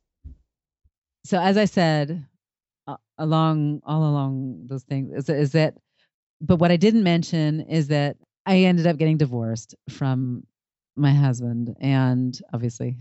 So 1.25 1.39
as 1.39 1.57
I 1.57 1.65
said, 1.67 2.25
uh, 2.87 2.97
along 3.19 3.83
all 3.85 4.03
along 4.03 4.67
those 4.67 4.85
things 4.85 5.13
is, 5.13 5.29
is 5.29 5.53
that, 5.53 5.75
but 6.41 6.57
what 6.57 6.71
I 6.71 6.77
didn't 6.77 7.03
mention 7.03 7.61
is 7.61 7.89
that 7.89 8.17
I 8.47 8.59
ended 8.59 8.87
up 8.87 8.97
getting 8.97 9.19
divorced 9.19 9.75
from 9.91 10.45
my 11.01 11.13
husband 11.13 11.75
and 11.81 12.41
obviously 12.53 12.97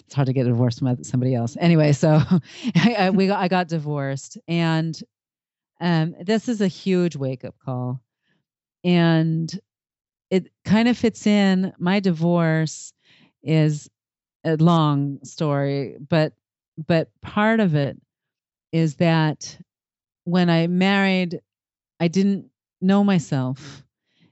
it's 0.00 0.14
hard 0.14 0.26
to 0.26 0.32
get 0.32 0.44
divorced 0.44 0.78
from 0.80 1.02
somebody 1.04 1.34
else. 1.34 1.56
Anyway 1.60 1.92
so 1.92 2.20
I, 2.76 2.94
I, 2.98 3.10
we 3.10 3.26
got, 3.26 3.40
I 3.40 3.48
got 3.48 3.68
divorced 3.68 4.38
and 4.48 4.98
um, 5.80 6.14
this 6.20 6.48
is 6.48 6.60
a 6.60 6.68
huge 6.68 7.16
wake 7.16 7.44
up 7.44 7.54
call 7.64 8.00
and 8.84 9.52
it 10.30 10.50
kind 10.64 10.88
of 10.88 10.96
fits 10.96 11.26
in. 11.26 11.72
My 11.78 12.00
divorce 12.00 12.92
is 13.42 13.90
a 14.44 14.56
long 14.56 15.18
story 15.24 15.96
but 16.08 16.32
but 16.86 17.10
part 17.20 17.60
of 17.60 17.74
it 17.74 18.00
is 18.72 18.96
that 18.96 19.56
when 20.24 20.48
i 20.50 20.66
married 20.66 21.40
i 22.00 22.08
didn't 22.08 22.46
know 22.80 23.04
myself 23.04 23.84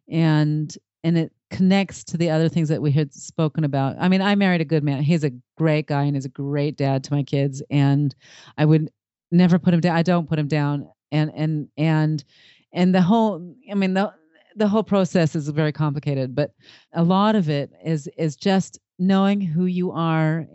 and 0.08 0.76
and 1.04 1.16
it 1.16 1.32
connects 1.50 2.04
to 2.04 2.16
the 2.16 2.30
other 2.30 2.48
things 2.48 2.68
that 2.68 2.80
we 2.80 2.92
had 2.92 3.12
spoken 3.12 3.64
about. 3.64 3.96
I 3.98 4.08
mean, 4.08 4.22
I 4.22 4.34
married 4.34 4.60
a 4.60 4.64
good 4.64 4.84
man. 4.84 5.02
He's 5.02 5.24
a 5.24 5.32
great 5.58 5.86
guy 5.86 6.04
and 6.04 6.16
is 6.16 6.24
a 6.24 6.30
great 6.30 6.76
dad 6.76 7.04
to 7.04 7.12
my 7.12 7.22
kids 7.22 7.62
and 7.70 8.14
I 8.56 8.64
would 8.64 8.90
never 9.30 9.58
put 9.58 9.74
him 9.74 9.80
down. 9.80 9.96
I 9.96 10.02
don't 10.02 10.28
put 10.28 10.38
him 10.38 10.48
down 10.48 10.88
and 11.12 11.30
and 11.34 11.68
and 11.76 12.24
and 12.72 12.94
the 12.94 13.02
whole 13.02 13.54
I 13.70 13.74
mean 13.74 13.94
the 13.94 14.12
the 14.56 14.68
whole 14.68 14.82
process 14.82 15.36
is 15.36 15.48
very 15.48 15.72
complicated, 15.72 16.34
but 16.34 16.52
a 16.92 17.02
lot 17.02 17.34
of 17.34 17.48
it 17.48 17.72
is 17.84 18.08
is 18.16 18.36
just 18.36 18.78
knowing 18.98 19.40
who 19.40 19.66
you 19.66 19.92
are 19.92 20.46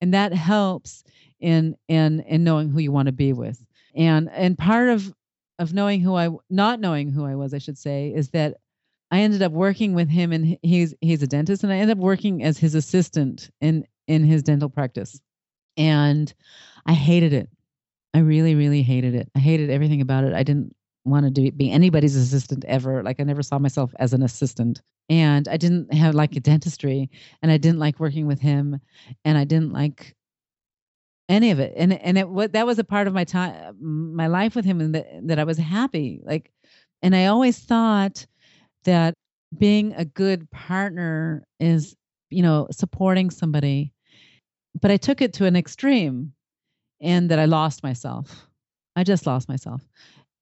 and 0.00 0.14
that 0.14 0.32
helps 0.32 1.04
in 1.40 1.76
in 1.88 2.20
in 2.20 2.44
knowing 2.44 2.70
who 2.70 2.80
you 2.80 2.92
want 2.92 3.06
to 3.06 3.12
be 3.12 3.32
with. 3.32 3.64
And 3.94 4.30
and 4.30 4.56
part 4.56 4.88
of 4.88 5.12
of 5.58 5.74
knowing 5.74 6.00
who 6.00 6.14
I 6.14 6.30
not 6.48 6.80
knowing 6.80 7.10
who 7.10 7.24
I 7.24 7.34
was, 7.34 7.52
I 7.52 7.58
should 7.58 7.78
say, 7.78 8.12
is 8.14 8.30
that 8.30 8.56
I 9.10 9.20
ended 9.20 9.42
up 9.42 9.52
working 9.52 9.94
with 9.94 10.08
him, 10.08 10.32
and 10.32 10.58
he's 10.62 10.94
he's 11.00 11.22
a 11.22 11.26
dentist, 11.26 11.64
and 11.64 11.72
I 11.72 11.76
ended 11.76 11.98
up 11.98 12.02
working 12.02 12.42
as 12.44 12.58
his 12.58 12.74
assistant 12.74 13.50
in 13.60 13.84
in 14.06 14.24
his 14.24 14.42
dental 14.42 14.68
practice, 14.68 15.20
and 15.76 16.32
I 16.86 16.92
hated 16.92 17.32
it. 17.32 17.48
I 18.14 18.20
really, 18.20 18.54
really 18.54 18.82
hated 18.82 19.14
it. 19.14 19.28
I 19.36 19.40
hated 19.40 19.70
everything 19.70 20.00
about 20.00 20.24
it. 20.24 20.34
I 20.34 20.42
didn't 20.42 20.74
want 21.04 21.24
to 21.24 21.30
do, 21.30 21.50
be 21.52 21.70
anybody's 21.70 22.16
assistant 22.16 22.64
ever. 22.66 23.02
Like 23.02 23.20
I 23.20 23.24
never 23.24 23.42
saw 23.42 23.58
myself 23.58 23.92
as 23.98 24.12
an 24.12 24.22
assistant, 24.22 24.80
and 25.08 25.48
I 25.48 25.56
didn't 25.56 25.92
have 25.92 26.14
like 26.14 26.36
a 26.36 26.40
dentistry, 26.40 27.10
and 27.42 27.50
I 27.50 27.56
didn't 27.56 27.80
like 27.80 28.00
working 28.00 28.26
with 28.26 28.40
him, 28.40 28.80
and 29.24 29.38
I 29.38 29.44
didn't 29.44 29.72
like 29.72 30.14
any 31.28 31.50
of 31.50 31.58
it. 31.60 31.72
And 31.76 31.92
and 31.94 32.18
it 32.18 32.28
what 32.28 32.52
that 32.52 32.66
was 32.66 32.78
a 32.78 32.84
part 32.84 33.06
of 33.06 33.14
my 33.14 33.24
time, 33.24 33.76
my 34.14 34.28
life 34.28 34.54
with 34.54 34.64
him, 34.64 34.80
and 34.80 34.94
that 34.94 35.06
that 35.28 35.38
I 35.40 35.44
was 35.44 35.58
happy. 35.58 36.20
Like, 36.22 36.52
and 37.02 37.16
I 37.16 37.26
always 37.26 37.58
thought 37.58 38.26
that 38.84 39.14
being 39.58 39.92
a 39.94 40.04
good 40.04 40.50
partner 40.50 41.44
is, 41.58 41.96
you 42.30 42.42
know, 42.42 42.68
supporting 42.70 43.30
somebody. 43.30 43.92
But 44.80 44.90
I 44.90 44.96
took 44.96 45.20
it 45.20 45.32
to 45.34 45.46
an 45.46 45.56
extreme 45.56 46.32
and 47.00 47.30
that 47.30 47.38
I 47.38 47.46
lost 47.46 47.82
myself. 47.82 48.46
I 48.96 49.04
just 49.04 49.26
lost 49.26 49.48
myself. 49.48 49.82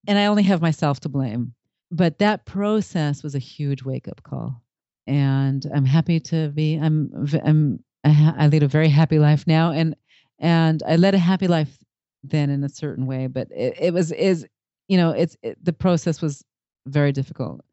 and 0.06 0.18
I 0.18 0.26
only 0.26 0.42
have 0.44 0.62
myself 0.62 1.00
to 1.00 1.08
blame. 1.08 1.54
But 1.90 2.18
that 2.18 2.44
process 2.44 3.22
was 3.22 3.34
a 3.34 3.40
huge 3.40 3.82
wake 3.82 4.08
up 4.08 4.22
call. 4.22 4.62
And 5.06 5.64
I'm 5.74 5.84
happy 5.86 6.20
to 6.20 6.48
be, 6.48 6.76
I'm, 6.76 7.26
I'm, 7.44 7.82
I 8.04 8.48
lead 8.48 8.62
a 8.62 8.68
very 8.68 8.88
happy 8.88 9.18
life 9.18 9.46
now. 9.46 9.72
And, 9.72 9.96
and 10.38 10.82
I 10.86 10.96
led 10.96 11.14
a 11.14 11.18
happy 11.18 11.48
life 11.48 11.78
then 12.22 12.50
in 12.50 12.62
a 12.64 12.68
certain 12.68 13.06
way, 13.06 13.26
but 13.26 13.48
it, 13.50 13.74
it 13.80 13.94
was, 13.94 14.12
is, 14.12 14.46
you 14.88 14.96
know, 14.96 15.10
it's, 15.10 15.36
it, 15.42 15.62
the 15.64 15.72
process 15.72 16.20
was 16.20 16.44
very 16.88 17.12
difficult. 17.12 17.64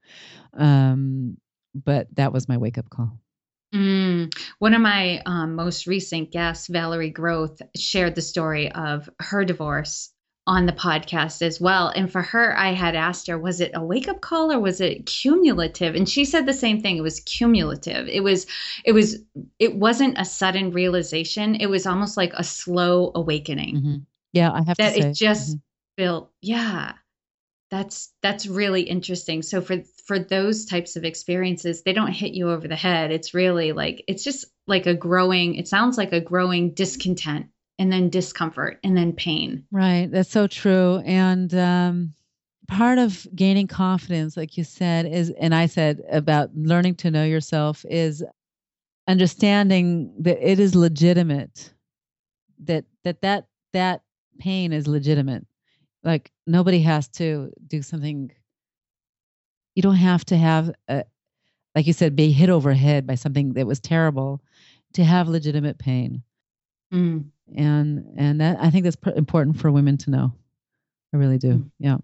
Um, 0.53 1.37
but 1.73 2.07
that 2.15 2.31
was 2.33 2.47
my 2.47 2.57
wake 2.57 2.77
up 2.77 2.89
call. 2.89 3.19
Mm. 3.73 4.33
One 4.59 4.73
of 4.73 4.81
my 4.81 5.21
um, 5.25 5.55
most 5.55 5.87
recent 5.87 6.31
guests, 6.31 6.67
Valerie 6.67 7.09
Groth, 7.09 7.61
shared 7.75 8.15
the 8.15 8.21
story 8.21 8.71
of 8.71 9.09
her 9.19 9.43
divorce 9.43 10.11
on 10.47 10.65
the 10.67 10.71
podcast 10.71 11.41
as 11.41 11.59
well. 11.59 11.87
And 11.89 12.11
for 12.11 12.21
her, 12.21 12.55
I 12.57 12.73
had 12.73 12.95
asked 12.95 13.27
her, 13.27 13.37
was 13.37 13.61
it 13.61 13.71
a 13.73 13.83
wake 13.83 14.07
up 14.07 14.21
call 14.21 14.51
or 14.51 14.59
was 14.59 14.79
it 14.79 15.07
cumulative? 15.07 15.95
And 15.95 16.07
she 16.07 16.23
said 16.23 16.45
the 16.45 16.53
same 16.53 16.81
thing. 16.81 16.97
It 16.97 17.01
was 17.01 17.19
cumulative. 17.21 18.07
It 18.07 18.21
was, 18.21 18.45
it 18.83 18.91
was, 18.91 19.17
it 19.57 19.75
wasn't 19.75 20.19
a 20.19 20.25
sudden 20.25 20.71
realization. 20.71 21.55
It 21.55 21.65
was 21.65 21.87
almost 21.87 22.15
like 22.15 22.33
a 22.35 22.43
slow 22.43 23.11
awakening. 23.15 23.75
Mm-hmm. 23.75 23.95
Yeah, 24.33 24.51
I 24.51 24.61
have 24.63 24.77
that 24.77 24.93
to 24.95 25.01
say. 25.01 25.09
it 25.09 25.15
just 25.15 25.49
mm-hmm. 25.49 25.59
built. 25.97 26.31
Yeah, 26.41 26.93
that's 27.75 28.13
that's 28.21 28.47
really 28.47 28.83
interesting. 28.83 29.41
So 29.41 29.59
for 29.59 29.83
for 30.07 30.17
those 30.17 30.65
types 30.65 30.95
of 30.95 31.03
experiences, 31.03 31.83
they 31.83 31.91
don't 31.91 32.13
hit 32.13 32.31
you 32.31 32.49
over 32.49 32.69
the 32.69 32.75
head. 32.75 33.11
It's 33.11 33.33
really 33.33 33.73
like 33.73 34.01
it's 34.07 34.23
just 34.23 34.45
like 34.65 34.85
a 34.85 34.93
growing. 34.93 35.55
It 35.55 35.67
sounds 35.67 35.97
like 35.97 36.13
a 36.13 36.21
growing 36.21 36.73
discontent 36.73 37.47
and 37.77 37.91
then 37.91 38.09
discomfort 38.09 38.79
and 38.81 38.95
then 38.95 39.11
pain. 39.11 39.65
Right. 39.71 40.09
That's 40.09 40.29
so 40.29 40.47
true. 40.47 41.01
And 41.05 41.53
um, 41.53 42.13
part 42.69 42.97
of 42.97 43.27
gaining 43.35 43.67
confidence, 43.67 44.37
like 44.37 44.55
you 44.55 44.63
said, 44.63 45.05
is, 45.05 45.29
and 45.31 45.53
I 45.53 45.65
said 45.65 46.01
about 46.09 46.55
learning 46.55 46.95
to 46.95 47.11
know 47.11 47.25
yourself, 47.25 47.83
is 47.89 48.23
understanding 49.05 50.13
that 50.19 50.37
it 50.39 50.61
is 50.61 50.75
legitimate, 50.75 51.73
that 52.63 52.85
that 53.03 53.19
that 53.21 53.47
that 53.73 54.01
pain 54.39 54.71
is 54.71 54.87
legitimate. 54.87 55.45
Like 56.05 56.31
nobody 56.47 56.81
has 56.83 57.09
to 57.09 57.51
do 57.67 57.81
something. 57.81 58.31
You 59.75 59.81
don't 59.81 59.95
have 59.95 60.23
to 60.25 60.37
have, 60.37 60.73
a, 60.87 61.03
like 61.75 61.87
you 61.87 61.93
said, 61.93 62.15
be 62.15 62.31
hit 62.31 62.49
over 62.49 62.71
head 62.71 63.05
by 63.05 63.15
something 63.15 63.53
that 63.53 63.67
was 63.67 63.81
terrible 63.81 64.41
to 64.93 65.03
have 65.03 65.27
legitimate 65.27 65.77
pain. 65.77 66.23
Mm 66.93 67.25
and 67.53 68.05
and 68.17 68.41
that 68.41 68.57
I 68.59 68.69
think 68.69 68.83
that's 68.83 68.95
pr- 68.95 69.09
important 69.11 69.59
for 69.59 69.71
women 69.71 69.97
to 69.99 70.09
know. 70.09 70.33
I 71.13 71.17
really 71.17 71.37
do. 71.37 71.53
Mm. 71.53 71.71
Yeah. 71.79 71.97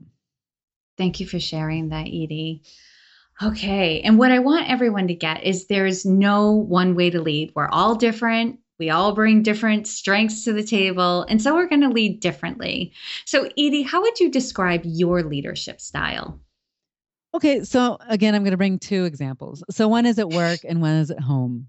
Thank 0.97 1.19
you 1.19 1.27
for 1.27 1.39
sharing 1.39 1.89
that, 1.89 2.07
Edie. 2.07 2.63
Okay, 3.41 4.01
and 4.01 4.19
what 4.19 4.31
I 4.31 4.39
want 4.39 4.69
everyone 4.69 5.07
to 5.07 5.15
get 5.15 5.43
is 5.43 5.65
there's 5.65 6.05
no 6.05 6.51
one 6.51 6.95
way 6.95 7.09
to 7.09 7.21
lead. 7.21 7.53
We're 7.55 7.69
all 7.69 7.95
different. 7.95 8.59
We 8.82 8.89
all 8.89 9.13
bring 9.13 9.44
different 9.44 9.86
strengths 9.86 10.44
to 10.46 10.54
the 10.54 10.63
table, 10.63 11.22
and 11.30 11.39
so 11.39 11.54
we're 11.54 11.67
going 11.67 11.82
to 11.82 11.89
lead 11.89 12.20
differently. 12.20 12.94
So, 13.26 13.46
Edie, 13.56 13.84
how 13.84 14.02
would 14.02 14.20
you 14.20 14.32
describe 14.32 14.82
your 14.84 15.22
leadership 15.22 15.80
style? 15.80 16.41
Okay, 17.36 17.63
so 17.63 18.00
again, 18.10 18.34
I'm 18.34 18.41
going 18.41 18.52
to 18.52 18.58
bring 18.58 18.80
two 18.80 19.06
examples. 19.06 19.63
So, 19.70 19.88
one 19.88 20.08
is 20.08 20.17
at 20.17 20.30
work 20.32 20.62
and 20.67 20.82
one 20.82 20.96
is 20.96 21.12
at 21.12 21.20
home 21.20 21.67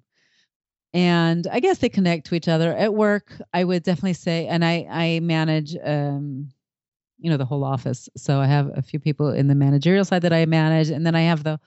and 0.95 1.47
I 1.53 1.61
guess 1.61 1.79
they 1.79 1.91
connect 1.91 2.29
to 2.29 2.35
each 2.35 2.49
other 2.49 2.75
at 2.75 2.95
work. 2.95 3.39
I 3.53 3.65
would 3.65 3.83
definitely 3.83 4.15
say, 4.15 4.47
and 4.47 4.65
I 4.65 4.87
I 4.91 5.21
manage, 5.21 5.77
um, 5.85 6.49
you 7.19 7.29
know, 7.29 7.37
the 7.37 7.45
whole 7.45 7.63
office. 7.63 8.09
So 8.17 8.41
I 8.41 8.47
have 8.47 8.71
a 8.75 8.81
few 8.81 8.99
people 8.99 9.29
in 9.29 9.49
the 9.49 9.55
managerial 9.55 10.07
side 10.07 10.23
that 10.23 10.33
I 10.33 10.47
manage, 10.47 10.89
and 10.89 11.05
then 11.05 11.15
I 11.15 11.23
have 11.23 11.45
the 11.45 11.61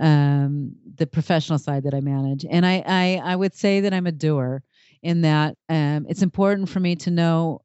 um 0.00 0.72
the 0.96 1.06
professional 1.06 1.58
side 1.58 1.84
that 1.84 1.94
I 1.94 2.00
manage. 2.00 2.44
And 2.48 2.66
I 2.66 2.82
I 2.86 3.20
I 3.22 3.36
would 3.36 3.54
say 3.54 3.80
that 3.80 3.94
I'm 3.94 4.06
a 4.06 4.12
doer 4.12 4.62
in 5.02 5.22
that 5.22 5.56
um 5.68 6.06
it's 6.08 6.22
important 6.22 6.68
for 6.68 6.80
me 6.80 6.96
to 6.96 7.10
know 7.10 7.62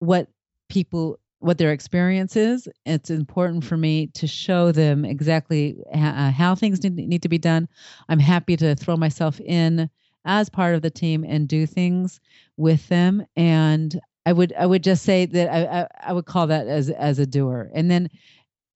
what 0.00 0.28
people 0.68 1.18
what 1.40 1.58
their 1.58 1.72
experience 1.72 2.34
is. 2.34 2.66
It's 2.86 3.10
important 3.10 3.64
for 3.64 3.76
me 3.76 4.08
to 4.14 4.26
show 4.26 4.72
them 4.72 5.04
exactly 5.04 5.76
ha- 5.94 6.32
how 6.36 6.54
things 6.54 6.82
need, 6.82 6.96
need 6.96 7.22
to 7.22 7.28
be 7.28 7.38
done. 7.38 7.68
I'm 8.08 8.18
happy 8.18 8.56
to 8.56 8.74
throw 8.74 8.96
myself 8.96 9.38
in 9.40 9.88
as 10.24 10.48
part 10.48 10.74
of 10.74 10.82
the 10.82 10.90
team 10.90 11.24
and 11.24 11.46
do 11.46 11.66
things 11.66 12.20
with 12.56 12.88
them. 12.88 13.24
And 13.36 13.98
I 14.24 14.32
would 14.32 14.52
I 14.58 14.66
would 14.66 14.82
just 14.82 15.04
say 15.04 15.26
that 15.26 15.52
I, 15.52 15.82
I, 15.82 15.88
I 16.10 16.12
would 16.12 16.26
call 16.26 16.48
that 16.48 16.66
as 16.66 16.90
as 16.90 17.18
a 17.18 17.26
doer. 17.26 17.70
And 17.74 17.90
then 17.90 18.08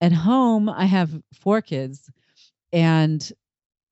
at 0.00 0.12
home 0.12 0.68
I 0.68 0.84
have 0.84 1.10
four 1.34 1.60
kids, 1.60 2.10
and 2.72 3.32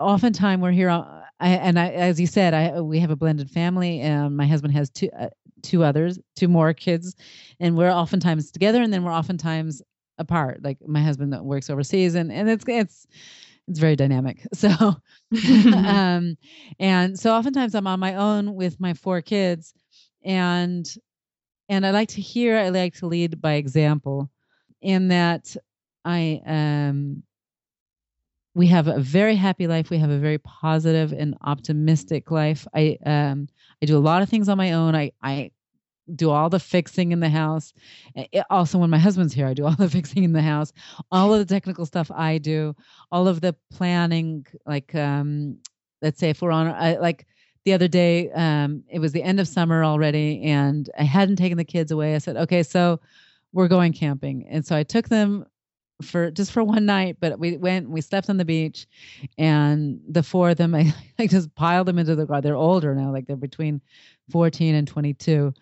oftentimes 0.00 0.62
we're 0.62 0.72
here. 0.72 0.90
I, 0.90 1.24
and 1.40 1.78
I, 1.78 1.90
as 1.90 2.20
you 2.20 2.26
said, 2.26 2.54
I 2.54 2.80
we 2.80 2.98
have 3.00 3.10
a 3.10 3.16
blended 3.16 3.50
family, 3.50 4.00
and 4.00 4.36
my 4.36 4.46
husband 4.46 4.74
has 4.74 4.90
two 4.90 5.10
uh, 5.18 5.28
two 5.62 5.84
others, 5.84 6.18
two 6.36 6.48
more 6.48 6.72
kids, 6.72 7.14
and 7.60 7.76
we're 7.76 7.90
oftentimes 7.90 8.50
together, 8.50 8.82
and 8.82 8.92
then 8.92 9.04
we're 9.04 9.12
oftentimes 9.12 9.82
apart. 10.18 10.62
Like 10.62 10.78
my 10.86 11.02
husband 11.02 11.38
works 11.42 11.70
overseas, 11.70 12.14
and 12.14 12.32
and 12.32 12.48
it's 12.48 12.64
it's 12.68 13.06
it's 13.68 13.78
very 13.78 13.96
dynamic. 13.96 14.46
So, 14.54 14.68
um, 15.76 16.36
and 16.78 17.18
so 17.18 17.34
oftentimes 17.34 17.74
I'm 17.74 17.86
on 17.86 18.00
my 18.00 18.14
own 18.14 18.54
with 18.54 18.80
my 18.80 18.94
four 18.94 19.22
kids, 19.22 19.74
and 20.24 20.88
and 21.68 21.86
I 21.86 21.90
like 21.90 22.10
to 22.10 22.20
hear. 22.20 22.58
I 22.58 22.70
like 22.70 22.94
to 22.96 23.06
lead 23.06 23.40
by 23.40 23.54
example, 23.54 24.30
in 24.80 25.08
that 25.08 25.56
I 26.04 26.40
um 26.46 27.22
we 28.54 28.66
have 28.68 28.88
a 28.88 28.98
very 28.98 29.36
happy 29.36 29.66
life. 29.66 29.90
We 29.90 29.98
have 29.98 30.10
a 30.10 30.18
very 30.18 30.38
positive 30.38 31.12
and 31.12 31.36
optimistic 31.42 32.30
life. 32.30 32.66
I 32.74 32.98
um 33.04 33.48
I 33.82 33.86
do 33.86 33.96
a 33.96 34.00
lot 34.00 34.22
of 34.22 34.28
things 34.28 34.48
on 34.48 34.58
my 34.58 34.72
own. 34.72 34.94
I 34.94 35.12
I 35.22 35.50
do 36.14 36.30
all 36.30 36.48
the 36.48 36.60
fixing 36.60 37.12
in 37.12 37.20
the 37.20 37.28
house. 37.28 37.72
It, 38.14 38.44
also, 38.50 38.78
when 38.78 38.90
my 38.90 38.98
husband's 38.98 39.34
here, 39.34 39.46
I 39.46 39.54
do 39.54 39.64
all 39.66 39.76
the 39.76 39.88
fixing 39.90 40.24
in 40.24 40.32
the 40.32 40.42
house. 40.42 40.72
All 41.10 41.32
of 41.32 41.40
the 41.40 41.54
technical 41.54 41.86
stuff 41.86 42.10
I 42.10 42.38
do. 42.38 42.74
All 43.12 43.28
of 43.28 43.40
the 43.40 43.54
planning, 43.72 44.46
like 44.66 44.94
um, 44.94 45.58
let's 46.02 46.18
say 46.18 46.30
if 46.30 46.42
we're 46.42 46.50
on, 46.50 46.68
I, 46.68 46.96
like 46.96 47.26
the 47.64 47.72
other 47.72 47.88
day, 47.88 48.30
um, 48.32 48.82
it 48.88 48.98
was 48.98 49.12
the 49.12 49.22
end 49.22 49.40
of 49.40 49.48
summer 49.48 49.84
already, 49.84 50.42
and 50.42 50.88
I 50.98 51.04
hadn't 51.04 51.36
taken 51.36 51.58
the 51.58 51.64
kids 51.64 51.90
away. 51.90 52.14
I 52.14 52.18
said, 52.18 52.36
okay, 52.36 52.62
so 52.62 53.00
we're 53.52 53.68
going 53.68 53.92
camping, 53.92 54.46
and 54.48 54.64
so 54.64 54.76
I 54.76 54.82
took 54.82 55.08
them 55.08 55.44
for 56.02 56.30
just 56.30 56.52
for 56.52 56.62
one 56.62 56.86
night 56.86 57.16
but 57.20 57.38
we 57.38 57.56
went 57.56 57.88
we 57.88 58.00
slept 58.00 58.30
on 58.30 58.36
the 58.36 58.44
beach 58.44 58.86
and 59.36 60.00
the 60.08 60.22
four 60.22 60.50
of 60.50 60.56
them 60.56 60.74
I, 60.74 60.92
I 61.18 61.26
just 61.26 61.54
piled 61.54 61.88
them 61.88 61.98
into 61.98 62.14
the 62.14 62.26
car. 62.26 62.40
They're 62.40 62.54
older 62.54 62.94
now 62.94 63.12
like 63.12 63.26
they're 63.26 63.36
between 63.36 63.80
14 64.30 64.74
and 64.74 64.86
22 64.86 65.52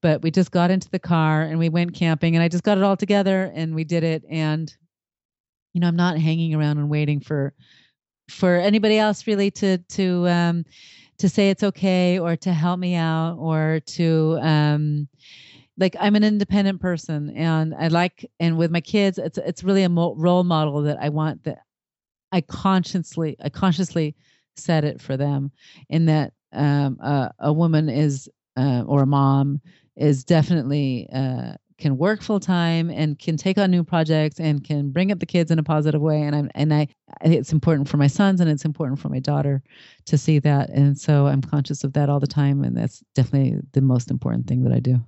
but 0.00 0.22
we 0.22 0.30
just 0.30 0.50
got 0.50 0.70
into 0.70 0.90
the 0.90 0.98
car 0.98 1.42
and 1.42 1.58
we 1.58 1.68
went 1.68 1.94
camping 1.94 2.36
and 2.36 2.42
I 2.42 2.48
just 2.48 2.64
got 2.64 2.78
it 2.78 2.84
all 2.84 2.96
together 2.96 3.50
and 3.54 3.74
we 3.74 3.84
did 3.84 4.04
it 4.04 4.24
and 4.28 4.74
you 5.72 5.80
know 5.80 5.88
I'm 5.88 5.96
not 5.96 6.18
hanging 6.18 6.54
around 6.54 6.78
and 6.78 6.88
waiting 6.88 7.20
for 7.20 7.54
for 8.30 8.56
anybody 8.56 8.98
else 8.98 9.26
really 9.26 9.50
to 9.50 9.78
to 9.78 10.28
um 10.28 10.64
to 11.18 11.28
say 11.28 11.50
it's 11.50 11.62
okay 11.62 12.18
or 12.18 12.36
to 12.36 12.52
help 12.52 12.78
me 12.78 12.94
out 12.94 13.36
or 13.38 13.80
to 13.86 14.38
um 14.40 15.08
like 15.76 15.96
I'm 15.98 16.16
an 16.16 16.24
independent 16.24 16.80
person 16.80 17.30
and 17.36 17.74
I 17.74 17.88
like 17.88 18.30
and 18.40 18.56
with 18.56 18.70
my 18.70 18.80
kids 18.80 19.18
it's 19.18 19.38
it's 19.38 19.64
really 19.64 19.82
a 19.82 19.88
mo- 19.88 20.14
role 20.16 20.44
model 20.44 20.82
that 20.82 20.98
I 21.00 21.08
want 21.08 21.44
that 21.44 21.58
I 22.32 22.40
consciously 22.40 23.36
I 23.42 23.48
consciously 23.48 24.14
set 24.56 24.84
it 24.84 25.00
for 25.00 25.16
them 25.16 25.50
in 25.88 26.06
that 26.06 26.32
um, 26.52 26.98
a 27.40 27.52
woman 27.52 27.88
is 27.88 28.28
uh, 28.56 28.84
or 28.86 29.02
a 29.02 29.06
mom 29.06 29.60
is 29.96 30.24
definitely 30.24 31.08
uh, 31.12 31.54
can 31.78 31.98
work 31.98 32.22
full 32.22 32.40
time 32.40 32.90
and 32.90 33.18
can 33.18 33.36
take 33.36 33.58
on 33.58 33.70
new 33.70 33.82
projects 33.82 34.38
and 34.38 34.64
can 34.64 34.90
bring 34.90 35.10
up 35.10 35.18
the 35.18 35.26
kids 35.26 35.50
in 35.50 35.58
a 35.58 35.62
positive 35.62 36.00
way. 36.00 36.22
And 36.22 36.34
I'm 36.34 36.50
and 36.54 36.72
I, 36.72 36.88
I 37.22 37.28
it's 37.28 37.52
important 37.52 37.88
for 37.88 37.96
my 37.96 38.06
sons 38.06 38.40
and 38.40 38.48
it's 38.48 38.64
important 38.64 39.00
for 39.00 39.08
my 39.08 39.18
daughter 39.18 39.62
to 40.06 40.16
see 40.16 40.38
that. 40.40 40.70
And 40.70 40.98
so 40.98 41.26
I'm 41.26 41.42
conscious 41.42 41.84
of 41.84 41.92
that 41.94 42.08
all 42.08 42.20
the 42.20 42.26
time. 42.26 42.62
And 42.62 42.76
that's 42.76 43.02
definitely 43.14 43.60
the 43.72 43.80
most 43.80 44.10
important 44.10 44.46
thing 44.46 44.62
that 44.64 44.72
I 44.72 44.80
do. 44.80 45.00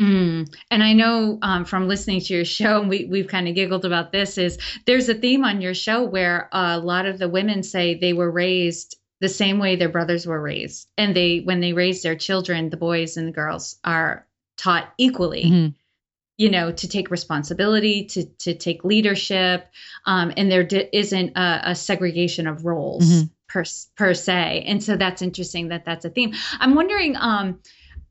Mm. 0.00 0.54
And 0.70 0.82
I 0.82 0.94
know 0.94 1.38
um, 1.42 1.64
from 1.64 1.86
listening 1.86 2.20
to 2.20 2.34
your 2.34 2.44
show, 2.44 2.80
and 2.80 2.88
we, 2.88 3.04
we've 3.04 3.28
kind 3.28 3.48
of 3.48 3.54
giggled 3.54 3.84
about 3.84 4.12
this, 4.12 4.38
is 4.38 4.58
there's 4.86 5.08
a 5.08 5.14
theme 5.14 5.44
on 5.44 5.60
your 5.60 5.74
show 5.74 6.04
where 6.04 6.48
a 6.52 6.78
lot 6.78 7.06
of 7.06 7.18
the 7.18 7.28
women 7.28 7.62
say 7.62 7.94
they 7.94 8.14
were 8.14 8.30
raised 8.30 8.96
the 9.20 9.28
same 9.28 9.58
way 9.58 9.76
their 9.76 9.90
brothers 9.90 10.26
were 10.26 10.40
raised. 10.40 10.88
And 10.96 11.14
they, 11.14 11.40
when 11.40 11.60
they 11.60 11.74
raise 11.74 12.02
their 12.02 12.16
children, 12.16 12.70
the 12.70 12.78
boys 12.78 13.18
and 13.18 13.28
the 13.28 13.32
girls 13.32 13.76
are 13.84 14.26
taught 14.56 14.92
equally. 14.96 15.44
Mm-hmm. 15.44 15.68
You 16.38 16.50
know, 16.50 16.72
to 16.72 16.88
take 16.88 17.10
responsibility, 17.10 18.06
to 18.06 18.24
to 18.24 18.54
take 18.54 18.82
leadership, 18.82 19.68
um, 20.06 20.32
and 20.38 20.50
there 20.50 20.64
di- 20.64 20.88
isn't 20.90 21.36
a, 21.36 21.60
a, 21.72 21.74
segregation 21.74 22.46
of 22.46 22.64
roles 22.64 23.04
mm-hmm. 23.04 23.26
per 23.46 23.64
per 23.94 24.14
se. 24.14 24.64
And 24.66 24.82
so 24.82 24.96
that's 24.96 25.20
interesting 25.20 25.68
that 25.68 25.84
that's 25.84 26.06
a 26.06 26.08
theme. 26.08 26.32
I'm 26.58 26.74
wondering, 26.74 27.14
um, 27.16 27.58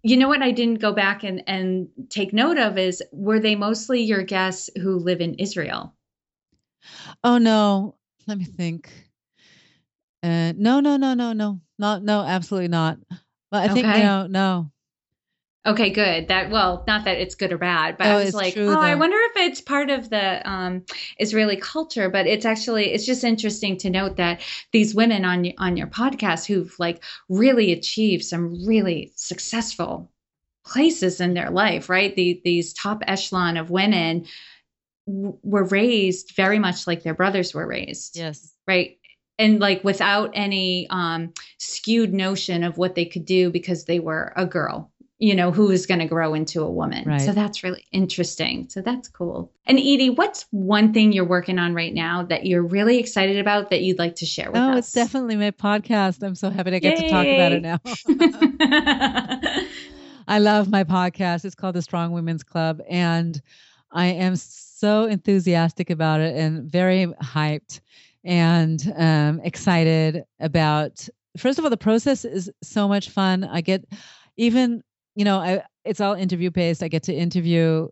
you 0.02 0.18
know 0.18 0.28
what 0.28 0.42
I 0.42 0.52
didn't 0.52 0.80
go 0.80 0.94
back 0.94 1.24
and, 1.24 1.44
and 1.48 1.90
take 2.10 2.34
note 2.34 2.58
of 2.58 2.78
is 2.78 3.04
were 3.12 3.40
they 3.40 3.56
mostly 3.56 4.02
your 4.02 4.24
guests 4.24 4.70
who 4.82 4.98
live 4.98 5.22
in 5.22 5.36
Israel? 5.36 5.94
Oh 7.24 7.38
no. 7.38 7.96
Let 8.28 8.38
me 8.38 8.46
think. 8.46 8.92
Uh, 10.22 10.54
no, 10.56 10.80
no, 10.82 10.98
no, 10.98 11.16
no, 11.16 11.34
no, 11.34 11.60
not, 11.80 12.04
no, 12.04 12.22
absolutely 12.22 12.68
not. 12.68 13.00
But 13.50 13.72
I 13.72 13.74
think, 13.74 13.88
you 13.88 14.04
know, 14.04 14.28
no. 14.28 14.72
Okay, 15.66 15.90
good. 15.90 16.30
That 16.30 16.50
well, 16.50 16.84
not 16.88 17.06
that 17.06 17.18
it's 17.18 17.36
good 17.36 17.52
or 17.52 17.58
bad, 17.58 17.98
but 17.98 18.08
Oh, 18.08 18.12
I 18.12 18.24
was 18.24 18.34
like, 18.34 18.54
true, 18.54 18.70
oh, 18.70 18.80
I 18.80 18.96
wonder 18.96 19.18
if 19.18 19.32
it's 19.36 19.62
part 19.62 19.90
of 19.90 20.10
the 20.10 20.50
um, 20.50 20.84
Israeli 21.20 21.58
culture. 21.58 22.10
But 22.10 22.28
it's 22.28 22.46
actually 22.46 22.94
it's 22.94 23.06
just 23.06 23.24
interesting 23.26 23.78
to 23.78 23.90
note 23.90 24.16
that 24.18 24.42
these 24.72 24.96
women 24.96 25.26
on 25.26 25.52
on 25.58 25.76
your 25.76 25.88
podcast 25.88 26.46
who've 26.46 26.74
like 26.80 27.04
really 27.28 27.74
achieved 27.74 28.24
some 28.24 28.66
really 28.66 29.12
successful 29.16 30.10
places 30.66 31.20
in 31.20 31.34
their 31.34 31.50
life, 31.50 31.90
right? 31.90 32.16
The, 32.16 32.40
these 32.44 32.74
top 32.74 33.04
echelon 33.08 33.58
of 33.58 33.70
women 33.70 34.28
w- 35.08 35.38
were 35.44 35.66
raised 35.66 36.36
very 36.36 36.60
much 36.60 36.86
like 36.88 37.04
their 37.04 37.14
brothers 37.16 37.54
were 37.54 37.66
raised, 37.68 38.18
Yes. 38.18 38.54
right? 38.68 38.98
And 39.38 39.60
like 39.60 39.84
without 39.84 40.32
any 40.36 40.88
um, 40.90 41.34
skewed 41.58 42.14
notion 42.14 42.64
of 42.64 42.78
what 42.78 42.96
they 42.96 43.06
could 43.06 43.26
do 43.26 43.50
because 43.50 43.86
they 43.86 44.00
were 44.00 44.32
a 44.36 44.46
girl, 44.46 44.92
you 45.20 45.36
know, 45.36 45.52
who 45.52 45.70
is 45.70 45.86
going 45.86 46.00
to 46.00 46.06
grow 46.06 46.34
into 46.34 46.64
a 46.64 46.72
woman. 46.72 47.06
Right. 47.06 47.20
So 47.20 47.34
that's 47.34 47.62
really 47.62 47.86
interesting. 47.92 48.70
So 48.70 48.82
that's 48.82 49.10
cool. 49.10 49.52
And 49.66 49.78
Edie, 49.78 50.10
what's 50.10 50.46
one 50.52 50.94
thing 50.94 51.12
you're 51.12 51.26
working 51.26 51.60
on 51.60 51.74
right 51.74 51.94
now 51.94 52.24
that 52.24 52.46
you're 52.46 52.64
really 52.64 53.00
excited 53.00 53.38
about 53.38 53.70
that 53.70 53.82
you'd 53.82 54.00
like 54.00 54.16
to 54.16 54.26
share 54.26 54.50
with 54.50 54.62
Oh, 54.62 54.70
us? 54.70 54.76
Oh, 54.76 54.78
it's 54.78 54.92
definitely 54.94 55.36
my 55.36 55.52
podcast. 55.52 56.24
I'm 56.24 56.36
so 56.36 56.50
happy 56.50 56.72
to 56.72 56.80
get 56.80 56.98
to 57.00 57.10
talk 57.10 57.28
about 57.28 57.52
it 57.52 57.62
now. 57.62 57.80
I 60.28 60.40
love 60.40 60.70
my 60.70 60.84
podcast. 60.86 61.44
It's 61.44 61.56
called 61.56 61.76
the 61.76 61.82
Strong 61.82 62.14
Women's 62.14 62.44
Club, 62.44 62.82
and 62.88 63.42
I 63.92 64.06
am 64.08 64.36
so 64.36 65.06
enthusiastic 65.06 65.90
about 65.90 66.22
it 66.22 66.36
and 66.36 66.72
very 66.72 67.08
hyped 67.22 67.82
and 68.24 68.94
um, 68.96 69.42
excited 69.44 70.24
about. 70.40 71.08
First 71.38 71.58
of 71.60 71.66
all, 71.66 71.72
the 71.72 71.78
process 71.78 72.26
is 72.26 72.50
so 72.62 72.88
much 72.88 73.10
fun. 73.10 73.44
I 73.44 73.62
get 73.62 73.86
even, 74.38 74.84
you 75.20 75.26
know, 75.26 75.40
I 75.40 75.62
it's 75.84 76.00
all 76.00 76.14
interview 76.14 76.50
based. 76.50 76.82
I 76.82 76.88
get 76.88 77.04
to 77.04 77.14
interview, 77.14 77.90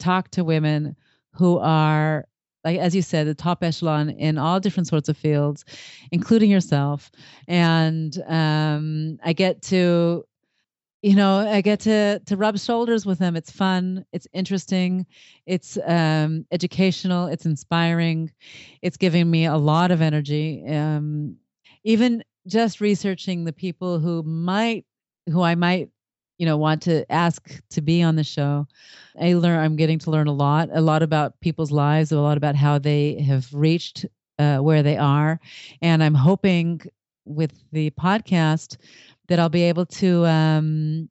talk 0.00 0.32
to 0.32 0.42
women 0.42 0.96
who 1.32 1.58
are 1.60 2.26
like 2.64 2.80
as 2.80 2.92
you 2.92 3.02
said 3.02 3.28
the 3.28 3.34
top 3.36 3.62
echelon 3.62 4.10
in 4.10 4.36
all 4.36 4.58
different 4.58 4.88
sorts 4.88 5.08
of 5.08 5.16
fields 5.16 5.64
including 6.10 6.50
yourself. 6.50 7.12
And 7.46 8.20
um, 8.26 9.18
i 9.24 9.32
get 9.32 9.62
to 9.62 10.24
you 11.02 11.14
know 11.14 11.48
i 11.48 11.60
get 11.60 11.78
to 11.80 12.18
to 12.26 12.36
rub 12.36 12.58
shoulders 12.58 13.06
with 13.06 13.20
them. 13.20 13.36
It's 13.36 13.52
fun. 13.52 14.04
It's 14.12 14.26
interesting. 14.32 15.06
It's 15.46 15.78
um, 15.86 16.44
educational. 16.50 17.28
It's 17.28 17.46
inspiring. 17.46 18.32
It's 18.82 18.96
giving 18.96 19.30
me 19.30 19.44
a 19.46 19.56
lot 19.56 19.92
of 19.92 20.02
energy. 20.02 20.64
Um, 20.66 21.36
even 21.84 22.24
just 22.48 22.80
researching 22.80 23.44
the 23.44 23.52
people 23.52 24.00
who 24.00 24.24
might 24.24 24.84
who 25.30 25.42
i 25.42 25.54
might 25.54 25.88
you 26.42 26.46
know 26.46 26.56
want 26.56 26.82
to 26.82 27.06
ask 27.12 27.62
to 27.70 27.80
be 27.80 28.02
on 28.02 28.16
the 28.16 28.24
show. 28.24 28.66
I 29.20 29.34
learn 29.34 29.60
i'm 29.60 29.76
getting 29.76 30.00
to 30.00 30.10
learn 30.10 30.26
a 30.26 30.32
lot 30.32 30.70
a 30.72 30.80
lot 30.80 31.00
about 31.00 31.38
people's 31.40 31.70
lives 31.70 32.10
a 32.10 32.18
lot 32.18 32.36
about 32.36 32.56
how 32.56 32.80
they 32.80 33.22
have 33.22 33.46
reached 33.52 34.06
uh, 34.40 34.58
where 34.58 34.82
they 34.82 34.96
are. 34.96 35.38
And 35.82 36.02
i'm 36.02 36.14
hoping 36.14 36.80
with 37.26 37.52
the 37.70 37.90
podcast 37.92 38.76
that 39.28 39.38
i'll 39.38 39.48
be 39.48 39.62
able 39.62 39.86
to 39.86 40.26
um 40.26 41.08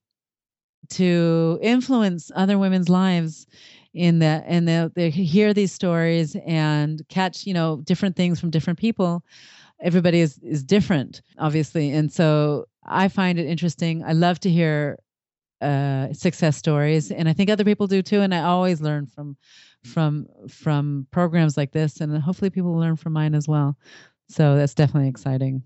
to 0.90 1.58
influence 1.62 2.30
other 2.36 2.58
women's 2.58 2.90
lives 2.90 3.48
in 3.94 4.20
that 4.20 4.44
and 4.48 4.68
they'll, 4.68 4.90
they 4.90 5.10
hear 5.10 5.54
these 5.54 5.72
stories 5.72 6.36
and 6.46 7.08
catch 7.08 7.48
you 7.48 7.54
know 7.54 7.78
different 7.86 8.18
things 8.18 8.38
from 8.38 8.50
different 8.50 8.80
people. 8.80 9.24
Everybody 9.80 10.20
is 10.20 10.40
is 10.40 10.62
different 10.62 11.22
obviously. 11.38 11.90
And 11.90 12.12
so 12.12 12.66
i 12.86 13.08
find 13.08 13.40
it 13.40 13.46
interesting. 13.46 14.04
I 14.04 14.12
love 14.12 14.42
to 14.42 14.50
hear 14.50 14.98
uh, 15.62 16.14
success 16.14 16.58
stories, 16.58 17.12
and 17.12 17.30
I 17.30 17.34
think 17.34 17.50
other 17.50 17.64
people 17.64 17.88
do 17.88 18.02
too. 18.02 18.22
And 18.22 18.34
I 18.34 18.42
always 18.44 18.82
learn 18.82 19.06
from 19.08 19.38
from 19.84 20.28
from 20.50 21.08
programs 21.12 21.58
like 21.58 21.72
this, 21.72 22.02
and 22.02 22.18
hopefully 22.18 22.50
people 22.50 22.76
learn 22.76 22.96
from 22.96 23.14
mine 23.14 23.36
as 23.36 23.48
well. 23.48 23.78
So 24.30 24.56
that's 24.56 24.74
definitely 24.74 25.10
exciting. 25.10 25.64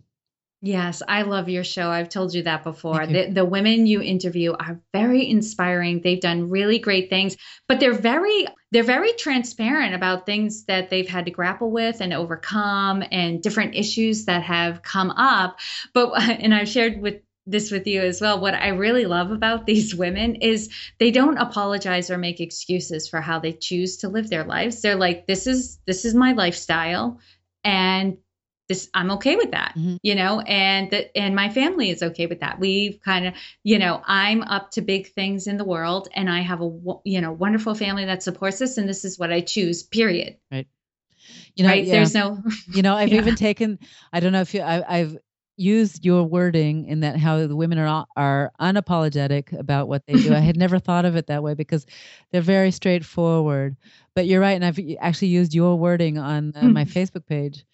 Yes, 0.65 1.03
I 1.07 1.21
love 1.21 1.47
your 1.47 1.63
show. 1.63 1.91
I've 1.91 2.09
told 2.09 2.33
you 2.33 2.41
that 2.43 2.63
before. 2.63 3.03
You. 3.03 3.13
The, 3.13 3.31
the 3.31 3.45
women 3.45 3.85
you 3.85 4.01
interview 4.01 4.53
are 4.53 4.81
very 4.93 5.29
inspiring. 5.29 6.01
They've 6.01 6.19
done 6.19 6.49
really 6.49 6.79
great 6.79 7.07
things, 7.09 7.37
but 7.67 7.79
they're 7.79 7.93
very 7.93 8.47
they're 8.71 8.81
very 8.81 9.13
transparent 9.13 9.93
about 9.93 10.25
things 10.25 10.65
that 10.65 10.89
they've 10.89 11.07
had 11.07 11.25
to 11.25 11.31
grapple 11.31 11.69
with 11.69 12.01
and 12.01 12.13
overcome 12.13 13.03
and 13.11 13.43
different 13.43 13.75
issues 13.75 14.25
that 14.25 14.41
have 14.41 14.81
come 14.81 15.11
up. 15.11 15.59
But 15.93 16.19
and 16.21 16.53
I've 16.53 16.69
shared 16.69 16.99
with 16.99 17.21
this 17.47 17.71
with 17.71 17.85
you 17.87 18.01
as 18.01 18.21
well. 18.21 18.39
What 18.39 18.53
I 18.55 18.69
really 18.69 19.05
love 19.05 19.31
about 19.31 19.65
these 19.65 19.93
women 19.93 20.35
is 20.35 20.69
they 20.99 21.11
don't 21.11 21.37
apologize 21.37 22.09
or 22.09 22.17
make 22.17 22.39
excuses 22.41 23.07
for 23.07 23.21
how 23.21 23.39
they 23.39 23.53
choose 23.53 23.97
to 23.97 24.09
live 24.09 24.29
their 24.29 24.43
lives. 24.43 24.81
They're 24.81 24.95
like 24.95 25.27
this 25.27 25.47
is 25.47 25.79
this 25.85 26.05
is 26.05 26.13
my 26.15 26.33
lifestyle 26.33 27.19
and 27.63 28.17
this 28.67 28.89
I'm 28.95 29.11
okay 29.11 29.35
with 29.35 29.51
that 29.51 29.73
Mhm. 29.77 29.99
you 30.01 30.15
know 30.15 30.39
and 30.39 30.89
that 30.89 31.11
and 31.15 31.35
my 31.35 31.49
family 31.49 31.91
is 31.91 32.01
okay 32.01 32.25
with 32.25 32.39
that 32.39 32.59
we've 32.59 32.99
kind 32.99 33.27
of 33.27 33.35
you 33.63 33.77
know 33.77 34.01
i'm 34.07 34.41
up 34.41 34.71
to 34.71 34.81
big 34.81 35.13
things 35.13 35.45
in 35.45 35.57
the 35.57 35.63
world 35.63 36.07
and 36.15 36.27
i 36.27 36.41
have 36.41 36.61
a 36.61 36.71
you 37.03 37.21
know 37.21 37.31
wonderful 37.31 37.75
family 37.75 38.05
that 38.05 38.23
supports 38.23 38.59
us 38.63 38.77
and 38.77 38.89
this 38.89 39.05
is 39.05 39.19
what 39.19 39.31
i 39.31 39.39
choose 39.39 39.83
period 39.83 40.37
Right. 40.51 40.67
You 41.53 41.63
know, 41.63 41.69
right 41.69 41.85
yeah. 41.85 41.91
there's 41.93 42.15
no 42.15 42.41
you 42.67 42.81
know, 42.81 42.95
I've 43.01 43.09
Yeah. 43.09 43.17
even 43.19 43.35
taken. 43.35 43.77
I 44.11 44.19
don't 44.19 44.31
know 44.31 44.41
if 44.41 44.53
you. 44.55 44.61
I, 44.61 44.99
I've 44.99 45.17
used 45.57 46.05
your 46.05 46.23
wording 46.23 46.85
in 46.85 47.01
that 47.01 47.17
how 47.17 47.47
the 47.47 47.55
women 47.55 47.77
are 47.77 48.05
are 48.15 48.51
unapologetic 48.59 49.57
about 49.57 49.87
what 49.87 50.05
they 50.05 50.13
do. 50.13 50.33
I 50.33 50.39
had 50.39 50.57
never 50.65 50.79
thought 50.79 51.05
of 51.05 51.15
it 51.15 51.27
that 51.27 51.43
way 51.43 51.53
because 51.53 51.85
they're 52.31 52.41
very 52.41 52.71
straightforward. 52.71 53.77
But 54.13 54.27
you're 54.27 54.41
right, 54.41 54.53
and 54.53 54.65
I've 54.65 54.79
actually 54.99 55.29
used 55.29 55.53
your 55.53 55.77
wording 55.77 56.17
on 56.17 56.53
uh, 56.55 56.63
my 56.69 56.85
Facebook 56.85 57.25
page. 57.25 57.65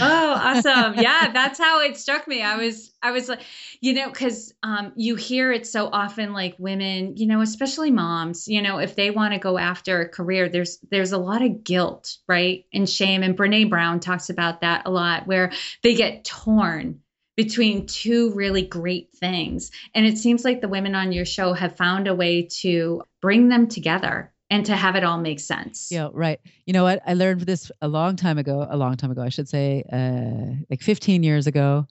oh 0.00 0.34
awesome 0.36 0.94
yeah 0.98 1.30
that's 1.32 1.58
how 1.58 1.80
it 1.80 1.96
struck 1.96 2.26
me 2.26 2.42
i 2.42 2.56
was 2.56 2.92
i 3.02 3.12
was 3.12 3.28
like 3.28 3.40
you 3.80 3.92
know 3.92 4.08
because 4.08 4.52
um, 4.64 4.92
you 4.96 5.14
hear 5.14 5.52
it 5.52 5.64
so 5.66 5.88
often 5.92 6.32
like 6.32 6.54
women 6.58 7.16
you 7.16 7.26
know 7.26 7.40
especially 7.40 7.90
moms 7.90 8.48
you 8.48 8.62
know 8.62 8.78
if 8.78 8.96
they 8.96 9.10
want 9.10 9.32
to 9.32 9.38
go 9.38 9.58
after 9.58 10.00
a 10.00 10.08
career 10.08 10.48
there's 10.48 10.78
there's 10.90 11.12
a 11.12 11.18
lot 11.18 11.42
of 11.42 11.62
guilt 11.62 12.18
right 12.28 12.66
and 12.72 12.88
shame 12.88 13.22
and 13.22 13.36
brene 13.36 13.70
brown 13.70 14.00
talks 14.00 14.28
about 14.28 14.60
that 14.60 14.82
a 14.86 14.90
lot 14.90 15.26
where 15.26 15.52
they 15.82 15.94
get 15.94 16.24
torn 16.24 17.00
between 17.40 17.86
two 17.86 18.30
really 18.32 18.60
great 18.60 19.10
things 19.14 19.70
and 19.94 20.04
it 20.04 20.18
seems 20.18 20.44
like 20.44 20.60
the 20.60 20.68
women 20.68 20.94
on 20.94 21.10
your 21.10 21.24
show 21.24 21.54
have 21.54 21.74
found 21.74 22.06
a 22.06 22.14
way 22.14 22.42
to 22.42 23.02
bring 23.22 23.48
them 23.48 23.66
together 23.66 24.30
and 24.50 24.66
to 24.66 24.76
have 24.76 24.94
it 24.94 25.04
all 25.04 25.16
make 25.16 25.40
sense 25.40 25.88
Yeah, 25.90 26.08
right. 26.12 26.38
You 26.66 26.74
know 26.74 26.82
what? 26.82 27.00
I 27.06 27.14
learned 27.14 27.40
this 27.42 27.72
a 27.80 27.88
long 27.88 28.16
time 28.16 28.36
ago, 28.36 28.66
a 28.68 28.76
long 28.76 28.94
time 28.98 29.10
ago, 29.10 29.22
I 29.22 29.30
should 29.30 29.48
say, 29.48 29.84
uh, 29.90 30.64
like 30.68 30.82
15 30.82 31.22
years 31.22 31.46
ago, 31.46 31.86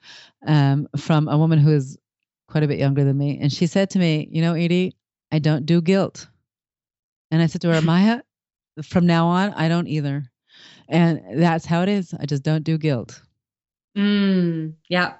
um, 0.46 0.88
from 0.96 1.28
a 1.28 1.38
woman 1.38 1.58
who 1.58 1.72
is 1.72 1.98
quite 2.48 2.64
a 2.64 2.68
bit 2.68 2.78
younger 2.78 3.04
than 3.04 3.18
me. 3.18 3.40
And 3.42 3.52
she 3.52 3.66
said 3.66 3.90
to 3.92 4.00
me, 4.00 4.28
You 4.30 4.44
know, 4.44 4.54
Edie, 4.54 4.96
I 5.32 5.40
don't 5.40 5.66
do 5.66 5.82
guilt. 5.82 6.28
And 7.32 7.42
I 7.42 7.48
said 7.48 7.62
to 7.62 7.74
her, 7.74 7.82
Maya, 7.92 8.22
from 8.84 9.08
now 9.08 9.28
on, 9.28 9.54
I 9.54 9.68
don't 9.68 9.88
either. 9.88 10.26
And 10.88 11.42
that's 11.42 11.66
how 11.66 11.82
it 11.82 11.90
is. 11.90 12.14
I 12.14 12.28
just 12.28 12.44
don't 12.44 12.64
do 12.64 12.78
guilt. 12.78 13.20
Mm, 13.98 14.74
yeah. 14.90 15.16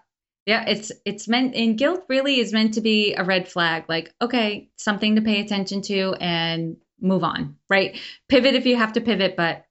Yeah, 0.50 0.66
it's 0.68 0.92
it's 1.06 1.28
meant 1.28 1.54
and 1.54 1.78
guilt 1.78 2.06
really 2.10 2.40
is 2.40 2.52
meant 2.52 2.74
to 2.74 2.82
be 2.82 3.14
a 3.14 3.24
red 3.24 3.48
flag 3.48 3.84
like 3.88 4.12
okay, 4.20 4.72
something 4.78 5.16
to 5.16 5.22
pay 5.22 5.42
attention 5.42 5.84
to 5.84 6.16
and 6.20 6.76
move 7.00 7.24
on, 7.24 7.58
right? 7.70 8.00
Pivot 8.30 8.56
if 8.56 8.66
you 8.66 8.76
have 8.76 8.94
to 8.94 9.02
pivot, 9.02 9.36
but 9.38 9.68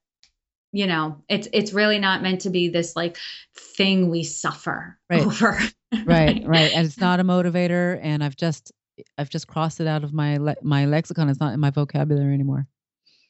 you 0.71 0.87
know, 0.87 1.25
it's 1.29 1.49
it's 1.53 1.73
really 1.73 1.99
not 1.99 2.23
meant 2.23 2.43
to 2.43 2.51
be 2.51 2.69
this 2.69 2.95
like 2.95 3.17
thing 3.57 4.09
we 4.09 4.23
suffer 4.23 4.97
Right. 5.11 5.27
over. 5.27 5.59
Right, 6.05 6.47
right. 6.47 6.71
And 6.73 6.87
it's 6.87 7.01
not 7.01 7.19
a 7.19 7.25
motivator. 7.25 7.99
And 8.01 8.23
I've 8.23 8.37
just, 8.37 8.71
I've 9.17 9.31
just 9.31 9.49
crossed 9.49 9.81
it 9.81 9.87
out 9.89 10.05
of 10.05 10.13
my 10.13 10.37
le- 10.37 10.63
my 10.63 10.85
lexicon. 10.85 11.29
It's 11.29 11.41
not 11.41 11.55
in 11.55 11.61
my 11.61 11.71
vocabulary 11.71 12.35
anymore. 12.35 12.69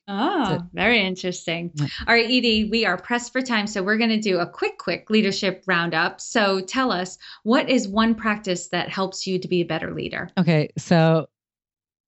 Oh, 0.08 0.60
very 0.72 1.04
interesting. 1.04 1.70
All 1.78 2.14
right, 2.14 2.24
Edie, 2.24 2.68
we 2.70 2.86
are 2.86 2.96
pressed 2.96 3.30
for 3.30 3.42
time, 3.42 3.66
so 3.66 3.82
we're 3.82 3.98
going 3.98 4.10
to 4.10 4.20
do 4.20 4.38
a 4.38 4.46
quick, 4.46 4.78
quick 4.78 5.10
leadership 5.10 5.62
roundup. 5.66 6.20
So 6.20 6.60
tell 6.60 6.90
us, 6.90 7.18
what 7.42 7.68
is 7.68 7.86
one 7.86 8.14
practice 8.14 8.68
that 8.68 8.88
helps 8.88 9.26
you 9.26 9.38
to 9.38 9.46
be 9.46 9.60
a 9.60 9.66
better 9.66 9.92
leader? 9.92 10.30
Okay, 10.38 10.70
so 10.78 11.28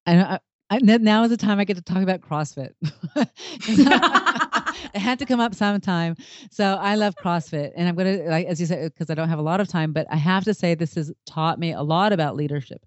I, 0.06 0.18
I, 0.18 0.38
I 0.70 0.78
now 0.78 1.24
is 1.24 1.30
the 1.30 1.36
time 1.36 1.58
I 1.58 1.64
get 1.64 1.76
to 1.76 1.82
talk 1.82 2.02
about 2.02 2.22
CrossFit 2.22 2.72
it 4.94 4.98
had 4.98 5.18
to 5.18 5.26
come 5.26 5.40
up 5.40 5.54
sometime. 5.54 6.16
So 6.50 6.64
I 6.80 6.94
love 6.94 7.14
CrossFit, 7.16 7.72
and 7.76 7.88
I'm 7.88 7.94
gonna, 7.94 8.22
like 8.28 8.46
as 8.46 8.60
you 8.60 8.66
said, 8.66 8.92
because 8.92 9.10
I 9.10 9.14
don't 9.14 9.28
have 9.28 9.38
a 9.38 9.42
lot 9.42 9.60
of 9.60 9.68
time, 9.68 9.92
but 9.92 10.06
I 10.10 10.16
have 10.16 10.44
to 10.44 10.54
say 10.54 10.74
this 10.74 10.94
has 10.94 11.12
taught 11.26 11.58
me 11.58 11.72
a 11.72 11.82
lot 11.82 12.12
about 12.12 12.36
leadership. 12.36 12.86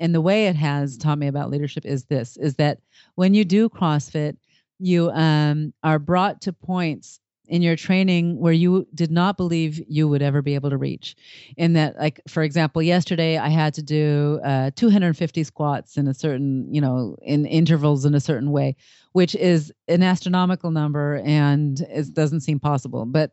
And 0.00 0.14
the 0.14 0.20
way 0.20 0.46
it 0.46 0.56
has 0.56 0.96
taught 0.96 1.18
me 1.18 1.26
about 1.26 1.50
leadership 1.50 1.84
is 1.84 2.04
this: 2.04 2.36
is 2.36 2.56
that 2.56 2.80
when 3.14 3.34
you 3.34 3.44
do 3.44 3.68
CrossFit, 3.68 4.36
you 4.78 5.10
um, 5.10 5.72
are 5.82 5.98
brought 5.98 6.42
to 6.42 6.52
points 6.52 7.20
in 7.46 7.60
your 7.60 7.76
training 7.76 8.40
where 8.40 8.54
you 8.54 8.86
did 8.94 9.10
not 9.10 9.36
believe 9.36 9.78
you 9.86 10.08
would 10.08 10.22
ever 10.22 10.40
be 10.40 10.54
able 10.54 10.70
to 10.70 10.78
reach. 10.78 11.14
In 11.58 11.74
that 11.74 11.98
like 11.98 12.20
for 12.26 12.42
example 12.42 12.82
yesterday 12.82 13.36
i 13.36 13.48
had 13.48 13.74
to 13.74 13.82
do 13.82 14.40
uh, 14.44 14.70
250 14.76 15.44
squats 15.44 15.98
in 15.98 16.08
a 16.08 16.14
certain 16.14 16.72
you 16.72 16.80
know 16.80 17.16
in 17.20 17.44
intervals 17.44 18.04
in 18.06 18.14
a 18.14 18.20
certain 18.20 18.50
way 18.50 18.76
which 19.12 19.34
is 19.34 19.72
an 19.88 20.02
astronomical 20.02 20.70
number 20.70 21.20
and 21.24 21.80
it 21.90 22.14
doesn't 22.14 22.40
seem 22.40 22.58
possible 22.58 23.04
but 23.04 23.32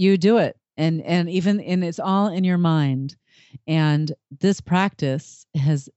you 0.00 0.16
do 0.16 0.38
it. 0.38 0.56
And 0.76 1.02
and 1.02 1.28
even 1.28 1.60
and 1.60 1.84
it's 1.84 1.98
all 1.98 2.28
in 2.28 2.42
your 2.42 2.58
mind. 2.58 3.14
And 3.66 4.10
this 4.40 4.60
practice 4.60 5.46
has 5.54 5.90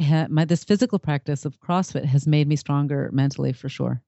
ha, 0.00 0.26
my 0.28 0.44
this 0.44 0.64
physical 0.64 0.98
practice 0.98 1.44
of 1.44 1.58
crossfit 1.60 2.04
has 2.04 2.26
made 2.26 2.48
me 2.48 2.56
stronger 2.56 3.10
mentally 3.12 3.52
for 3.52 3.68
sure 3.68 4.02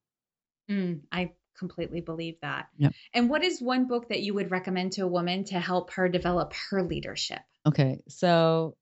mm, 0.71 1.01
i 1.13 1.33
completely 1.57 2.01
believe 2.01 2.37
that. 2.43 2.69
Yep. 2.79 2.93
And 3.13 3.31
what 3.31 3.45
is 3.45 3.61
one 3.61 3.87
book 3.87 4.09
that 4.09 4.21
you 4.21 4.35
would 4.35 4.51
recommend 4.51 4.93
to 4.93 5.03
a 5.03 5.09
woman 5.09 5.45
to 5.45 5.61
help 5.61 5.93
her 5.93 6.09
develop 6.09 6.53
her 6.71 6.83
leadership? 6.83 7.41
Okay. 7.67 8.01
So 8.09 8.77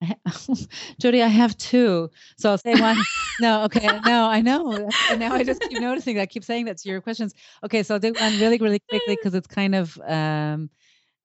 Jodi, 1.00 1.22
I 1.22 1.28
have 1.28 1.56
two. 1.58 2.10
So 2.38 2.50
I'll 2.50 2.58
say 2.58 2.74
one. 2.74 2.96
no, 3.40 3.64
okay. 3.64 3.86
No, 4.04 4.24
I 4.24 4.40
know. 4.40 4.88
And 5.10 5.20
now 5.20 5.34
I 5.34 5.44
just 5.44 5.60
keep 5.60 5.80
noticing 5.80 6.16
that. 6.16 6.22
I 6.22 6.26
keep 6.26 6.44
saying 6.44 6.66
that 6.66 6.78
to 6.78 6.88
your 6.88 7.00
questions. 7.00 7.34
Okay, 7.64 7.82
so 7.82 7.94
I'll 7.94 8.00
do 8.00 8.12
one 8.12 8.40
really, 8.40 8.58
really 8.58 8.80
quickly 8.88 9.16
because 9.16 9.34
it's 9.34 9.46
kind 9.46 9.74
of 9.74 9.98
um 10.06 10.70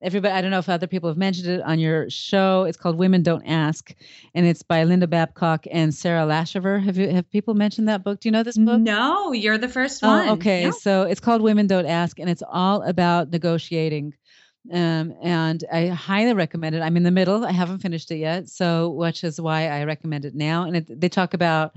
everybody 0.05 0.33
i 0.33 0.41
don't 0.41 0.51
know 0.51 0.59
if 0.59 0.69
other 0.69 0.87
people 0.87 1.09
have 1.09 1.17
mentioned 1.17 1.47
it 1.47 1.61
on 1.61 1.79
your 1.79 2.09
show. 2.09 2.63
It's 2.63 2.77
called 2.77 2.97
women 2.97 3.23
don't 3.23 3.45
ask 3.45 3.93
and 4.33 4.45
it's 4.45 4.61
by 4.61 4.83
linda 4.83 5.07
babcock 5.07 5.65
and 5.71 5.93
sara 5.93 6.25
laschever 6.25 6.81
have 6.83 6.97
you 6.97 7.09
have 7.09 7.29
people 7.31 7.53
mentioned 7.55 7.89
that 7.89 8.03
book? 8.03 8.19
Do 8.19 8.29
you 8.29 8.31
know 8.31 8.43
this 8.43 8.57
book? 8.57 8.79
No 8.79 9.31
you're 9.31 9.57
the 9.57 9.69
first 9.69 10.01
one. 10.01 10.29
oh, 10.29 10.33
okay 10.33 10.71
so 10.71 11.03
it's 11.03 11.19
called 11.19 11.41
women 11.41 11.67
don't 11.67 11.87
ask 11.87 12.19
and 12.19 12.29
it's 12.29 12.43
all 12.49 12.83
about 12.83 13.31
negotiating. 13.31 14.13
Um, 14.71 15.13
and 15.21 15.63
I 15.71 15.87
highly 15.87 16.33
recommend 16.33 16.75
it. 16.75 16.81
I'm 16.81 16.97
in 16.97 17.03
the 17.03 17.11
middle. 17.11 17.45
I 17.45 17.51
haven't 17.51 17.79
finished 17.79 18.09
it 18.09 18.17
yet, 18.17 18.49
so 18.49 18.89
which 18.89 19.23
is 19.23 19.39
why 19.39 19.67
I 19.67 19.83
recommend 19.83 20.25
it 20.25 20.33
now. 20.33 20.63
And 20.63 20.77
it, 20.77 20.99
they 20.99 21.09
talk 21.09 21.35
about 21.35 21.75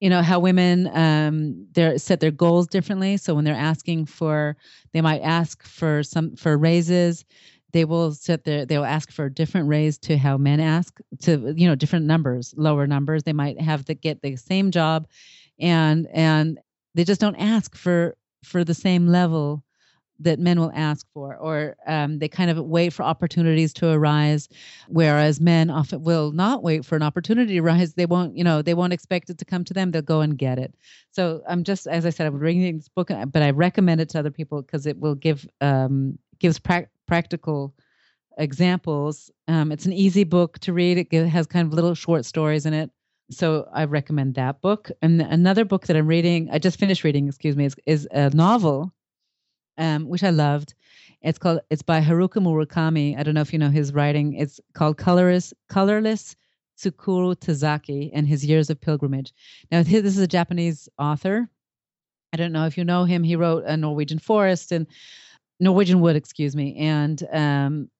you 0.00 0.10
know 0.10 0.22
how 0.22 0.40
women 0.40 0.88
um 0.96 1.66
they 1.72 1.98
set 1.98 2.20
their 2.20 2.30
goals 2.30 2.66
differently. 2.66 3.16
So 3.16 3.34
when 3.34 3.44
they're 3.44 3.54
asking 3.54 4.06
for 4.06 4.56
they 4.92 5.00
might 5.00 5.20
ask 5.20 5.62
for 5.64 6.02
some 6.02 6.36
for 6.36 6.56
raises. 6.56 7.24
They 7.72 7.84
will 7.84 8.12
set 8.12 8.44
their 8.44 8.66
they 8.66 8.78
will 8.78 8.84
ask 8.84 9.12
for 9.12 9.26
a 9.26 9.32
different 9.32 9.68
raise 9.68 9.98
to 9.98 10.18
how 10.18 10.36
men 10.38 10.60
ask 10.60 10.98
to 11.20 11.54
you 11.56 11.68
know 11.68 11.74
different 11.76 12.06
numbers 12.06 12.54
lower 12.56 12.86
numbers. 12.86 13.22
They 13.24 13.32
might 13.32 13.60
have 13.60 13.84
to 13.86 13.94
get 13.94 14.22
the 14.22 14.36
same 14.36 14.70
job 14.70 15.06
and 15.58 16.08
and 16.12 16.58
they 16.94 17.04
just 17.04 17.20
don't 17.20 17.36
ask 17.36 17.76
for 17.76 18.16
for 18.44 18.64
the 18.64 18.74
same 18.74 19.06
level 19.06 19.62
that 20.20 20.38
men 20.38 20.60
will 20.60 20.72
ask 20.74 21.06
for, 21.12 21.36
or 21.36 21.76
um, 21.86 22.18
they 22.18 22.28
kind 22.28 22.50
of 22.50 22.58
wait 22.58 22.92
for 22.92 23.02
opportunities 23.02 23.72
to 23.74 23.90
arise, 23.90 24.48
whereas 24.88 25.40
men 25.40 25.70
often 25.70 26.02
will 26.02 26.30
not 26.32 26.62
wait 26.62 26.84
for 26.84 26.96
an 26.96 27.02
opportunity 27.02 27.54
to 27.54 27.60
arise. 27.60 27.94
They 27.94 28.06
won't, 28.06 28.36
you 28.36 28.44
know, 28.44 28.62
they 28.62 28.74
won't 28.74 28.92
expect 28.92 29.30
it 29.30 29.38
to 29.38 29.44
come 29.44 29.64
to 29.64 29.74
them. 29.74 29.90
They'll 29.90 30.02
go 30.02 30.20
and 30.20 30.36
get 30.36 30.58
it. 30.58 30.74
So 31.10 31.42
I'm 31.48 31.64
just, 31.64 31.86
as 31.86 32.06
I 32.06 32.10
said, 32.10 32.26
I'm 32.26 32.38
reading 32.38 32.76
this 32.76 32.88
book, 32.88 33.08
but 33.08 33.42
I 33.42 33.50
recommend 33.50 34.00
it 34.00 34.10
to 34.10 34.18
other 34.18 34.30
people 34.30 34.62
because 34.62 34.86
it 34.86 34.98
will 34.98 35.14
give 35.14 35.48
um, 35.60 36.18
gives 36.38 36.58
pra- 36.58 36.88
practical 37.06 37.74
examples. 38.38 39.30
Um, 39.48 39.72
it's 39.72 39.86
an 39.86 39.92
easy 39.92 40.24
book 40.24 40.58
to 40.60 40.72
read. 40.72 41.06
It 41.10 41.26
has 41.26 41.46
kind 41.46 41.66
of 41.66 41.74
little 41.74 41.94
short 41.94 42.24
stories 42.24 42.66
in 42.66 42.74
it. 42.74 42.90
So 43.30 43.68
I 43.72 43.84
recommend 43.84 44.34
that 44.34 44.60
book. 44.60 44.90
And 45.02 45.20
another 45.22 45.64
book 45.64 45.86
that 45.86 45.96
I'm 45.96 46.08
reading, 46.08 46.48
I 46.50 46.58
just 46.58 46.78
finished 46.78 47.04
reading, 47.04 47.28
excuse 47.28 47.56
me, 47.56 47.66
is, 47.66 47.76
is 47.86 48.08
a 48.10 48.30
novel 48.30 48.92
um, 49.78 50.08
which 50.08 50.22
I 50.22 50.30
loved. 50.30 50.74
It's 51.22 51.38
called. 51.38 51.60
It's 51.70 51.82
by 51.82 52.00
Haruki 52.00 52.42
Murakami. 52.42 53.18
I 53.18 53.22
don't 53.22 53.34
know 53.34 53.42
if 53.42 53.52
you 53.52 53.58
know 53.58 53.70
his 53.70 53.92
writing. 53.92 54.34
It's 54.34 54.60
called 54.74 54.96
Colorless 54.96 55.52
Colorless 55.68 56.34
Tsukuru 56.80 57.36
Tazaki 57.36 58.10
and 58.12 58.26
His 58.26 58.44
Years 58.44 58.70
of 58.70 58.80
Pilgrimage. 58.80 59.32
Now, 59.70 59.82
this 59.82 60.04
is 60.04 60.18
a 60.18 60.26
Japanese 60.26 60.88
author. 60.98 61.48
I 62.32 62.36
don't 62.36 62.52
know 62.52 62.66
if 62.66 62.78
you 62.78 62.84
know 62.84 63.04
him. 63.04 63.22
He 63.22 63.36
wrote 63.36 63.64
a 63.66 63.76
Norwegian 63.76 64.18
Forest 64.18 64.72
and 64.72 64.86
Norwegian 65.58 66.00
Wood, 66.00 66.16
excuse 66.16 66.56
me, 66.56 66.76
and 66.76 67.22
um, 67.32 67.90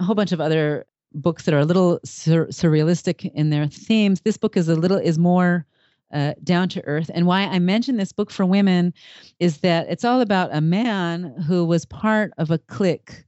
a 0.00 0.04
whole 0.04 0.14
bunch 0.14 0.32
of 0.32 0.40
other 0.40 0.86
books 1.12 1.44
that 1.44 1.54
are 1.54 1.60
a 1.60 1.64
little 1.64 2.00
sur- 2.04 2.48
surrealistic 2.48 3.30
in 3.34 3.50
their 3.50 3.68
themes. 3.68 4.20
This 4.22 4.36
book 4.36 4.56
is 4.56 4.68
a 4.68 4.74
little 4.74 4.96
is 4.96 5.18
more 5.18 5.66
uh, 6.14 6.32
down 6.44 6.68
to 6.70 6.84
earth. 6.86 7.10
And 7.12 7.26
why 7.26 7.42
I 7.42 7.58
mention 7.58 7.96
this 7.96 8.12
book 8.12 8.30
for 8.30 8.46
women 8.46 8.94
is 9.40 9.58
that 9.58 9.88
it's 9.88 10.04
all 10.04 10.20
about 10.20 10.54
a 10.54 10.60
man 10.60 11.34
who 11.46 11.64
was 11.64 11.84
part 11.84 12.32
of 12.38 12.50
a 12.50 12.58
clique, 12.58 13.24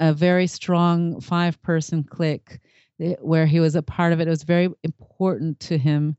a 0.00 0.12
very 0.12 0.48
strong 0.48 1.20
five 1.20 1.60
person 1.62 2.02
clique, 2.02 2.58
eh, 3.00 3.14
where 3.20 3.46
he 3.46 3.60
was 3.60 3.76
a 3.76 3.82
part 3.82 4.12
of 4.12 4.20
it. 4.20 4.26
It 4.26 4.30
was 4.30 4.42
very 4.42 4.68
important 4.82 5.60
to 5.60 5.78
him. 5.78 6.16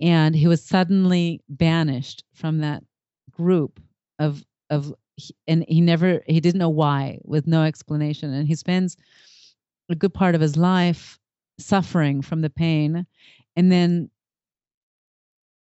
And 0.00 0.36
he 0.36 0.46
was 0.46 0.62
suddenly 0.62 1.42
banished 1.48 2.22
from 2.32 2.58
that 2.58 2.84
group 3.32 3.80
of, 4.20 4.44
of, 4.70 4.94
and 5.48 5.64
he 5.68 5.80
never, 5.80 6.22
he 6.26 6.38
didn't 6.38 6.60
know 6.60 6.68
why 6.68 7.18
with 7.24 7.46
no 7.46 7.64
explanation. 7.64 8.32
And 8.32 8.46
he 8.46 8.54
spends 8.54 8.96
a 9.88 9.94
good 9.96 10.14
part 10.14 10.34
of 10.34 10.40
his 10.40 10.56
life 10.56 11.18
suffering 11.58 12.22
from 12.22 12.42
the 12.42 12.50
pain. 12.50 13.06
And 13.56 13.72
then 13.72 14.10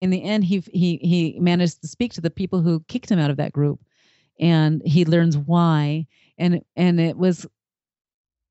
in 0.04 0.10
the 0.10 0.22
end, 0.22 0.44
he 0.44 0.62
he 0.74 0.98
he 0.98 1.40
managed 1.40 1.80
to 1.80 1.88
speak 1.88 2.12
to 2.14 2.22
the 2.22 2.30
people 2.30 2.62
who 2.62 2.84
kicked 2.90 3.10
him 3.10 3.20
out 3.20 3.32
of 3.32 3.38
that 3.38 3.54
group, 3.54 3.80
and 4.38 4.82
he 4.86 5.06
learns 5.06 5.38
why. 5.38 6.06
And 6.38 6.62
and 6.76 7.00
it 7.00 7.16
was 7.18 7.48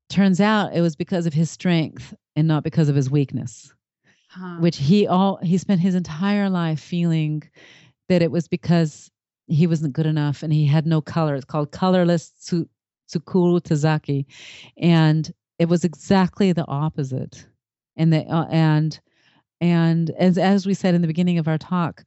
turns 0.09 0.41
out 0.41 0.75
it 0.75 0.81
was 0.81 0.95
because 0.95 1.27
of 1.27 1.33
his 1.33 1.51
strength 1.51 2.15
and 2.35 2.47
not 2.47 2.63
because 2.63 2.89
of 2.89 2.95
his 2.95 3.11
weakness, 3.11 3.71
huh. 4.29 4.57
which 4.61 4.77
he 4.77 5.05
all 5.05 5.37
he 5.43 5.59
spent 5.59 5.79
his 5.79 5.93
entire 5.93 6.49
life 6.49 6.79
feeling 6.79 7.43
that 8.09 8.23
it 8.23 8.31
was 8.31 8.47
because 8.47 9.11
he 9.45 9.67
wasn't 9.67 9.93
good 9.93 10.07
enough 10.07 10.41
and 10.41 10.51
he 10.51 10.65
had 10.65 10.87
no 10.87 11.01
color. 11.01 11.35
It's 11.35 11.45
called 11.45 11.71
colorless 11.71 12.31
Tsukuru 12.41 13.61
Tazaki, 13.61 14.25
and 14.77 15.31
it 15.59 15.69
was 15.69 15.83
exactly 15.83 16.51
the 16.51 16.65
opposite. 16.65 17.45
And 17.95 18.11
the 18.11 18.25
uh, 18.25 18.47
and 18.49 18.99
and 19.61 20.09
as 20.11 20.37
as 20.37 20.65
we 20.65 20.73
said 20.73 20.95
in 20.95 21.01
the 21.01 21.07
beginning 21.07 21.37
of 21.37 21.47
our 21.47 21.57
talk 21.57 22.03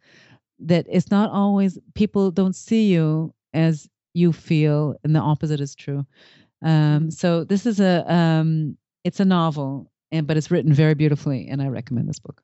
that 0.59 0.87
it's 0.89 1.11
not 1.11 1.31
always 1.31 1.79
people 1.95 2.31
don't 2.31 2.57
see 2.57 2.93
you 2.93 3.33
as 3.53 3.89
you 4.15 4.33
feel 4.33 4.95
and 5.05 5.15
the 5.15 5.21
opposite 5.21 5.61
is 5.61 5.75
true 5.75 6.07
um, 6.63 7.11
so 7.11 7.45
this 7.45 7.67
is 7.67 7.81
a 7.81 8.11
um, 8.13 8.77
it's 9.05 9.21
a 9.21 9.25
novel 9.25 9.91
and 10.11 10.27
but 10.27 10.37
it's 10.37 10.51
written 10.51 10.73
very 10.73 10.95
beautifully 10.95 11.49
and 11.49 11.61
i 11.61 11.67
recommend 11.67 12.09
this 12.09 12.19
book 12.19 12.43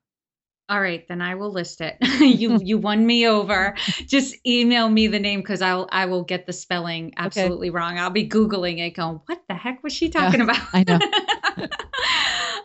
all 0.69 0.81
right, 0.81 1.07
then 1.07 1.21
I 1.21 1.35
will 1.35 1.53
list 1.53 1.83
it. 1.83 1.99
you 2.21 2.59
you 2.65 2.79
won 2.79 3.05
me 3.05 3.27
over. 3.27 3.75
Just 4.07 4.35
email 4.47 4.89
me 4.89 5.07
the 5.07 5.19
name 5.19 5.41
because 5.41 5.61
I'll 5.61 5.87
I 5.93 6.07
will 6.07 6.23
get 6.23 6.47
the 6.47 6.55
spelling 6.55 7.13
absolutely 7.19 7.69
okay. 7.69 7.77
wrong. 7.77 7.99
I'll 7.99 8.09
be 8.09 8.27
googling 8.27 8.79
it, 8.79 8.91
going, 8.91 9.21
"What 9.27 9.43
the 9.49 9.55
heck 9.55 9.83
was 9.83 9.93
she 9.93 10.09
talking 10.09 10.41
yeah, 10.41 10.45
about?" 10.45 10.67
I 10.73 10.85
know. 10.87 10.99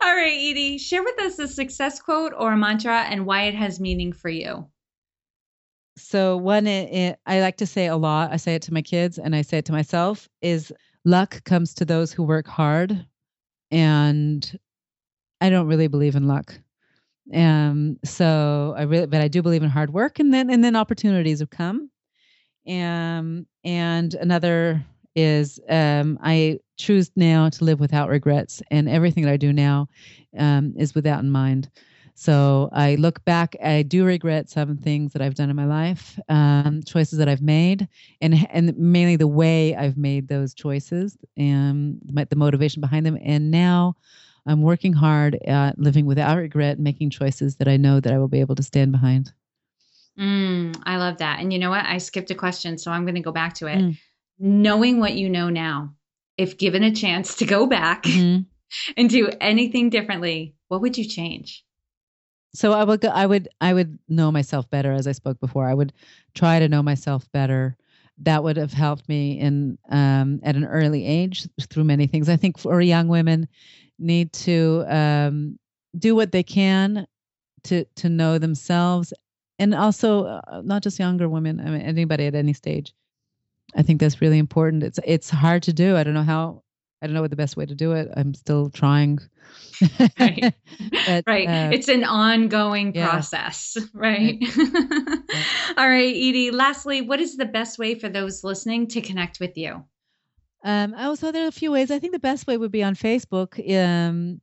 All 0.07 0.15
right, 0.15 0.39
Edie, 0.39 0.77
share 0.77 1.03
with 1.03 1.19
us 1.19 1.37
a 1.37 1.49
success 1.49 1.99
quote 1.99 2.31
or 2.37 2.53
a 2.53 2.57
mantra 2.57 3.01
and 3.01 3.25
why 3.25 3.43
it 3.43 3.55
has 3.55 3.77
meaning 3.77 4.13
for 4.13 4.29
you. 4.29 4.65
So 5.97 6.37
one 6.37 6.65
it, 6.65 6.93
it, 6.93 7.19
I 7.25 7.41
like 7.41 7.57
to 7.57 7.65
say 7.65 7.87
a 7.87 7.97
lot. 7.97 8.31
I 8.31 8.37
say 8.37 8.55
it 8.55 8.61
to 8.63 8.73
my 8.73 8.81
kids 8.81 9.17
and 9.17 9.35
I 9.35 9.41
say 9.41 9.57
it 9.57 9.65
to 9.65 9.73
myself 9.73 10.29
is 10.41 10.71
luck 11.03 11.43
comes 11.43 11.73
to 11.73 11.83
those 11.83 12.13
who 12.13 12.23
work 12.23 12.47
hard 12.47 13.05
and 13.69 14.57
I 15.41 15.49
don't 15.49 15.67
really 15.67 15.87
believe 15.87 16.15
in 16.15 16.25
luck. 16.25 16.57
Um, 17.33 17.99
so 18.05 18.75
I 18.77 18.83
really, 18.83 19.07
but 19.07 19.19
I 19.19 19.27
do 19.27 19.41
believe 19.41 19.61
in 19.61 19.69
hard 19.69 19.91
work, 19.91 20.19
and 20.19 20.33
then 20.33 20.49
and 20.49 20.63
then 20.63 20.77
opportunities 20.77 21.39
have 21.41 21.49
come. 21.49 21.91
Um, 22.65 23.45
and 23.65 24.13
another 24.13 24.85
is 25.17 25.59
um, 25.67 26.19
I 26.21 26.59
choose 26.77 27.11
now 27.15 27.49
to 27.49 27.63
live 27.63 27.79
without 27.79 28.07
regrets, 28.07 28.61
and 28.69 28.87
everything 28.87 29.23
that 29.23 29.33
I 29.33 29.37
do 29.37 29.51
now 29.51 29.89
um, 30.37 30.73
is 30.77 30.93
with 30.93 31.03
that 31.05 31.19
in 31.19 31.31
mind. 31.31 31.69
So 32.13 32.69
I 32.71 32.95
look 32.95 33.23
back, 33.25 33.55
I 33.63 33.83
do 33.83 34.05
regret 34.05 34.49
some 34.49 34.77
things 34.77 35.13
that 35.13 35.21
I've 35.21 35.35
done 35.35 35.49
in 35.49 35.55
my 35.55 35.65
life, 35.65 36.19
um, 36.29 36.81
choices 36.83 37.19
that 37.19 37.27
I've 37.27 37.41
made, 37.41 37.87
and 38.21 38.47
and 38.51 38.77
mainly 38.77 39.15
the 39.15 39.27
way 39.27 39.75
I've 39.75 39.97
made 39.97 40.27
those 40.27 40.53
choices 40.53 41.17
and 41.35 41.99
the 42.05 42.35
motivation 42.35 42.81
behind 42.81 43.05
them. 43.05 43.17
And 43.21 43.51
now 43.51 43.95
I'm 44.45 44.61
working 44.61 44.93
hard 44.93 45.35
at 45.45 45.77
living 45.79 46.05
without 46.05 46.37
regret, 46.37 46.79
making 46.79 47.09
choices 47.09 47.55
that 47.57 47.67
I 47.67 47.77
know 47.77 47.99
that 47.99 48.13
I 48.13 48.17
will 48.17 48.27
be 48.27 48.39
able 48.39 48.55
to 48.55 48.63
stand 48.63 48.91
behind. 48.91 49.33
Mm, 50.17 50.81
I 50.83 50.97
love 50.97 51.17
that. 51.17 51.39
And 51.39 51.53
you 51.53 51.59
know 51.59 51.69
what? 51.69 51.85
I 51.85 51.99
skipped 51.99 52.31
a 52.31 52.35
question, 52.35 52.77
so 52.77 52.91
I'm 52.91 53.03
going 53.03 53.15
to 53.15 53.21
go 53.21 53.31
back 53.31 53.53
to 53.55 53.67
it. 53.67 53.77
Mm. 53.77 53.97
Knowing 54.39 54.99
what 54.99 55.15
you 55.15 55.29
know 55.29 55.49
now, 55.49 55.93
if 56.37 56.57
given 56.57 56.83
a 56.83 56.93
chance 56.93 57.35
to 57.35 57.45
go 57.45 57.65
back 57.65 58.03
mm-hmm. 58.03 58.43
and 58.97 59.09
do 59.09 59.29
anything 59.41 59.89
differently, 59.89 60.55
what 60.67 60.81
would 60.81 60.97
you 60.97 61.05
change? 61.05 61.63
So 62.53 62.73
I 62.73 62.83
would 62.83 63.01
go, 63.01 63.09
I 63.09 63.25
would 63.25 63.49
I 63.61 63.73
would 63.73 63.99
know 64.07 64.31
myself 64.31 64.69
better 64.69 64.91
as 64.91 65.07
I 65.07 65.11
spoke 65.11 65.39
before. 65.39 65.67
I 65.67 65.73
would 65.73 65.93
try 66.33 66.59
to 66.59 66.69
know 66.69 66.81
myself 66.81 67.29
better. 67.31 67.77
That 68.19 68.43
would 68.43 68.57
have 68.57 68.73
helped 68.73 69.07
me 69.07 69.39
in 69.39 69.77
um, 69.89 70.39
at 70.43 70.55
an 70.55 70.65
early 70.65 71.05
age 71.05 71.47
through 71.69 71.83
many 71.83 72.07
things. 72.07 72.29
I 72.29 72.35
think 72.35 72.57
for 72.57 72.81
young 72.81 73.07
women 73.09 73.47
need 73.99 74.33
to 74.33 74.85
um, 74.87 75.59
do 75.97 76.15
what 76.15 76.31
they 76.31 76.43
can 76.43 77.05
to 77.63 77.85
to 77.95 78.09
know 78.09 78.37
themselves 78.37 79.13
and 79.59 79.73
also 79.73 80.25
uh, 80.25 80.61
not 80.63 80.83
just 80.83 80.99
younger 80.99 81.27
women 81.27 81.59
I 81.59 81.69
mean 81.69 81.81
anybody 81.81 82.25
at 82.25 82.35
any 82.35 82.53
stage 82.53 82.93
I 83.75 83.81
think 83.81 83.99
that's 83.99 84.21
really 84.21 84.37
important 84.37 84.83
it's 84.83 84.99
it's 85.05 85.29
hard 85.29 85.63
to 85.63 85.73
do 85.73 85.95
I 85.95 86.03
don't 86.03 86.13
know 86.13 86.23
how 86.23 86.63
I 87.01 87.07
don't 87.07 87.13
know 87.13 87.21
what 87.21 87.29
the 87.29 87.37
best 87.37 87.57
way 87.57 87.65
to 87.65 87.75
do 87.75 87.91
it 87.91 88.09
I'm 88.15 88.33
still 88.33 88.69
trying 88.69 89.19
right 90.19 90.53
but, 91.05 91.23
right 91.27 91.47
uh, 91.47 91.69
it's 91.71 91.87
an 91.87 92.03
ongoing 92.03 92.95
yeah. 92.95 93.09
process 93.09 93.77
right, 93.93 94.37
right. 94.41 94.57
all 95.77 95.89
right 95.89 96.15
Edie 96.15 96.51
lastly 96.51 97.01
what 97.01 97.19
is 97.19 97.37
the 97.37 97.45
best 97.45 97.77
way 97.77 97.95
for 97.95 98.09
those 98.09 98.43
listening 98.43 98.87
to 98.87 99.01
connect 99.01 99.39
with 99.39 99.57
you 99.57 99.83
um, 100.63 100.95
also, 100.95 101.31
there 101.31 101.45
are 101.45 101.49
a 101.49 101.51
few 101.51 101.71
ways. 101.71 101.91
I 101.91 101.99
think 101.99 102.11
the 102.11 102.19
best 102.19 102.45
way 102.45 102.57
would 102.57 102.71
be 102.71 102.83
on 102.83 102.95
Facebook. 102.95 103.57
Um, 103.73 104.41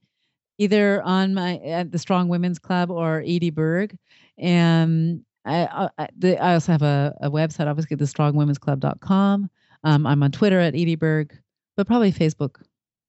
either 0.59 1.03
on 1.03 1.35
my 1.35 1.57
at 1.59 1.91
the 1.91 1.99
Strong 1.99 2.29
Women's 2.29 2.59
Club 2.59 2.91
or 2.91 3.20
Edie 3.20 3.51
Berg. 3.51 3.97
And 4.39 5.25
I, 5.45 5.88
I, 5.99 6.09
the, 6.16 6.38
I 6.38 6.55
also 6.55 6.72
have 6.72 6.82
a, 6.82 7.14
a 7.20 7.30
website, 7.30 7.66
obviously, 7.66 7.97
the 7.97 8.05
strongwomen'sclub.com. 8.05 9.51
Um, 9.84 10.07
I'm 10.07 10.22
on 10.22 10.32
Twitter 10.32 10.59
at 10.59 10.74
Edie 10.74 10.97
Berg, 10.97 11.38
but 11.76 11.86
probably 11.86 12.12
Facebook 12.12 12.62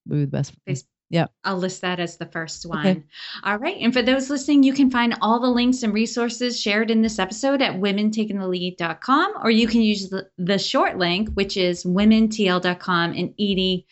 would 0.07 0.15
be 0.15 0.25
the 0.25 0.27
best. 0.27 0.53
Facebook. 0.67 0.85
Yeah. 1.09 1.27
I'll 1.43 1.57
list 1.57 1.81
that 1.81 1.99
as 1.99 2.17
the 2.17 2.25
first 2.25 2.65
one. 2.65 2.85
Okay. 2.85 3.03
All 3.43 3.57
right. 3.57 3.77
And 3.79 3.93
for 3.93 4.01
those 4.01 4.29
listening, 4.29 4.63
you 4.63 4.73
can 4.73 4.89
find 4.89 5.15
all 5.21 5.39
the 5.39 5.47
links 5.47 5.83
and 5.83 5.93
resources 5.93 6.59
shared 6.59 6.89
in 6.89 7.01
this 7.03 7.19
episode 7.19 7.61
at 7.61 7.75
womentakingthelead.com, 7.75 9.33
or 9.43 9.51
you 9.51 9.67
can 9.67 9.81
use 9.81 10.09
the, 10.09 10.27
the 10.37 10.57
short 10.57 10.97
link, 10.97 11.29
which 11.35 11.57
is 11.57 11.83
womentl.com. 11.83 13.11
And 13.11 13.29
Edie, 13.39 13.85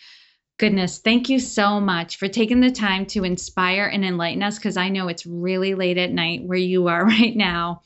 goodness, 0.58 1.00
thank 1.00 1.30
you 1.30 1.39
so 1.39 1.80
much 1.80 2.18
for 2.18 2.28
taking 2.28 2.62
the 2.62 2.72
time 2.72 3.06
to 3.08 3.24
inspire 3.24 3.86
and 3.86 4.04
enlighten 4.04 4.41
us 4.41 4.58
because 4.58 4.76
I 4.76 4.89
know 4.89 5.08
it's 5.08 5.26
really 5.26 5.76
late 5.76 6.00
at 6.00 6.12
night 6.12 6.44
where 6.44 6.58
you 6.58 6.88
are 6.88 7.06
right 7.06 7.36
now. 7.36 7.84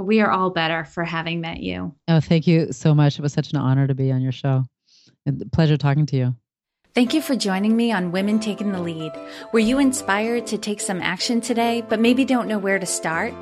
But 0.00 0.06
we 0.06 0.22
are 0.22 0.30
all 0.30 0.48
better 0.48 0.86
for 0.86 1.04
having 1.04 1.42
met 1.42 1.60
you. 1.60 1.94
Oh, 2.08 2.20
thank 2.20 2.46
you 2.46 2.72
so 2.72 2.94
much. 2.94 3.18
It 3.18 3.22
was 3.22 3.34
such 3.34 3.52
an 3.52 3.58
honor 3.58 3.86
to 3.86 3.94
be 3.94 4.10
on 4.10 4.22
your 4.22 4.32
show. 4.32 4.64
And 5.26 5.52
pleasure 5.52 5.76
talking 5.76 6.06
to 6.06 6.16
you. 6.16 6.36
Thank 6.94 7.12
you 7.12 7.20
for 7.20 7.36
joining 7.36 7.76
me 7.76 7.92
on 7.92 8.10
Women 8.10 8.40
Taking 8.40 8.72
the 8.72 8.80
Lead. 8.80 9.12
Were 9.52 9.58
you 9.58 9.78
inspired 9.78 10.46
to 10.46 10.56
take 10.56 10.80
some 10.80 11.02
action 11.02 11.42
today, 11.42 11.84
but 11.86 12.00
maybe 12.00 12.24
don't 12.24 12.48
know 12.48 12.58
where 12.58 12.78
to 12.78 12.86
start? 12.86 13.34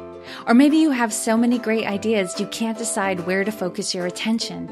Or 0.47 0.55
maybe 0.55 0.77
you 0.77 0.91
have 0.91 1.13
so 1.13 1.37
many 1.37 1.59
great 1.59 1.87
ideas 1.87 2.39
you 2.41 2.47
can't 2.47 2.79
decide 2.79 3.27
where 3.27 3.45
to 3.45 3.53
focus 3.53 3.95
your 3.95 4.07
attention. 4.07 4.69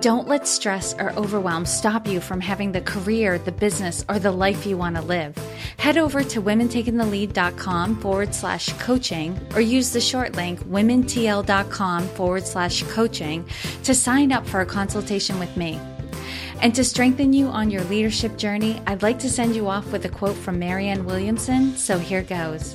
Don't 0.00 0.28
let 0.28 0.46
stress 0.46 0.94
or 0.94 1.12
overwhelm 1.12 1.66
stop 1.66 2.06
you 2.06 2.20
from 2.20 2.40
having 2.40 2.72
the 2.72 2.80
career, 2.80 3.38
the 3.38 3.52
business, 3.52 4.04
or 4.08 4.18
the 4.18 4.30
life 4.30 4.66
you 4.66 4.76
want 4.76 4.96
to 4.96 5.02
live. 5.02 5.36
Head 5.78 5.98
over 5.98 6.22
to 6.24 6.42
womentakingthelead.com 6.42 8.00
forward 8.00 8.34
slash 8.34 8.72
coaching 8.74 9.38
or 9.54 9.60
use 9.60 9.92
the 9.92 10.00
short 10.00 10.34
link 10.36 10.60
womentl.com 10.60 12.08
forward 12.08 12.46
slash 12.46 12.82
coaching 12.84 13.44
to 13.82 13.94
sign 13.94 14.32
up 14.32 14.46
for 14.46 14.60
a 14.60 14.66
consultation 14.66 15.38
with 15.38 15.56
me. 15.56 15.80
And 16.60 16.74
to 16.76 16.84
strengthen 16.84 17.32
you 17.32 17.48
on 17.48 17.70
your 17.70 17.84
leadership 17.84 18.36
journey, 18.36 18.80
I'd 18.86 19.02
like 19.02 19.18
to 19.20 19.30
send 19.30 19.54
you 19.54 19.68
off 19.68 19.90
with 19.92 20.04
a 20.04 20.08
quote 20.08 20.36
from 20.36 20.58
Marianne 20.58 21.04
Williamson, 21.04 21.76
so 21.76 21.98
here 21.98 22.22
goes. 22.22 22.74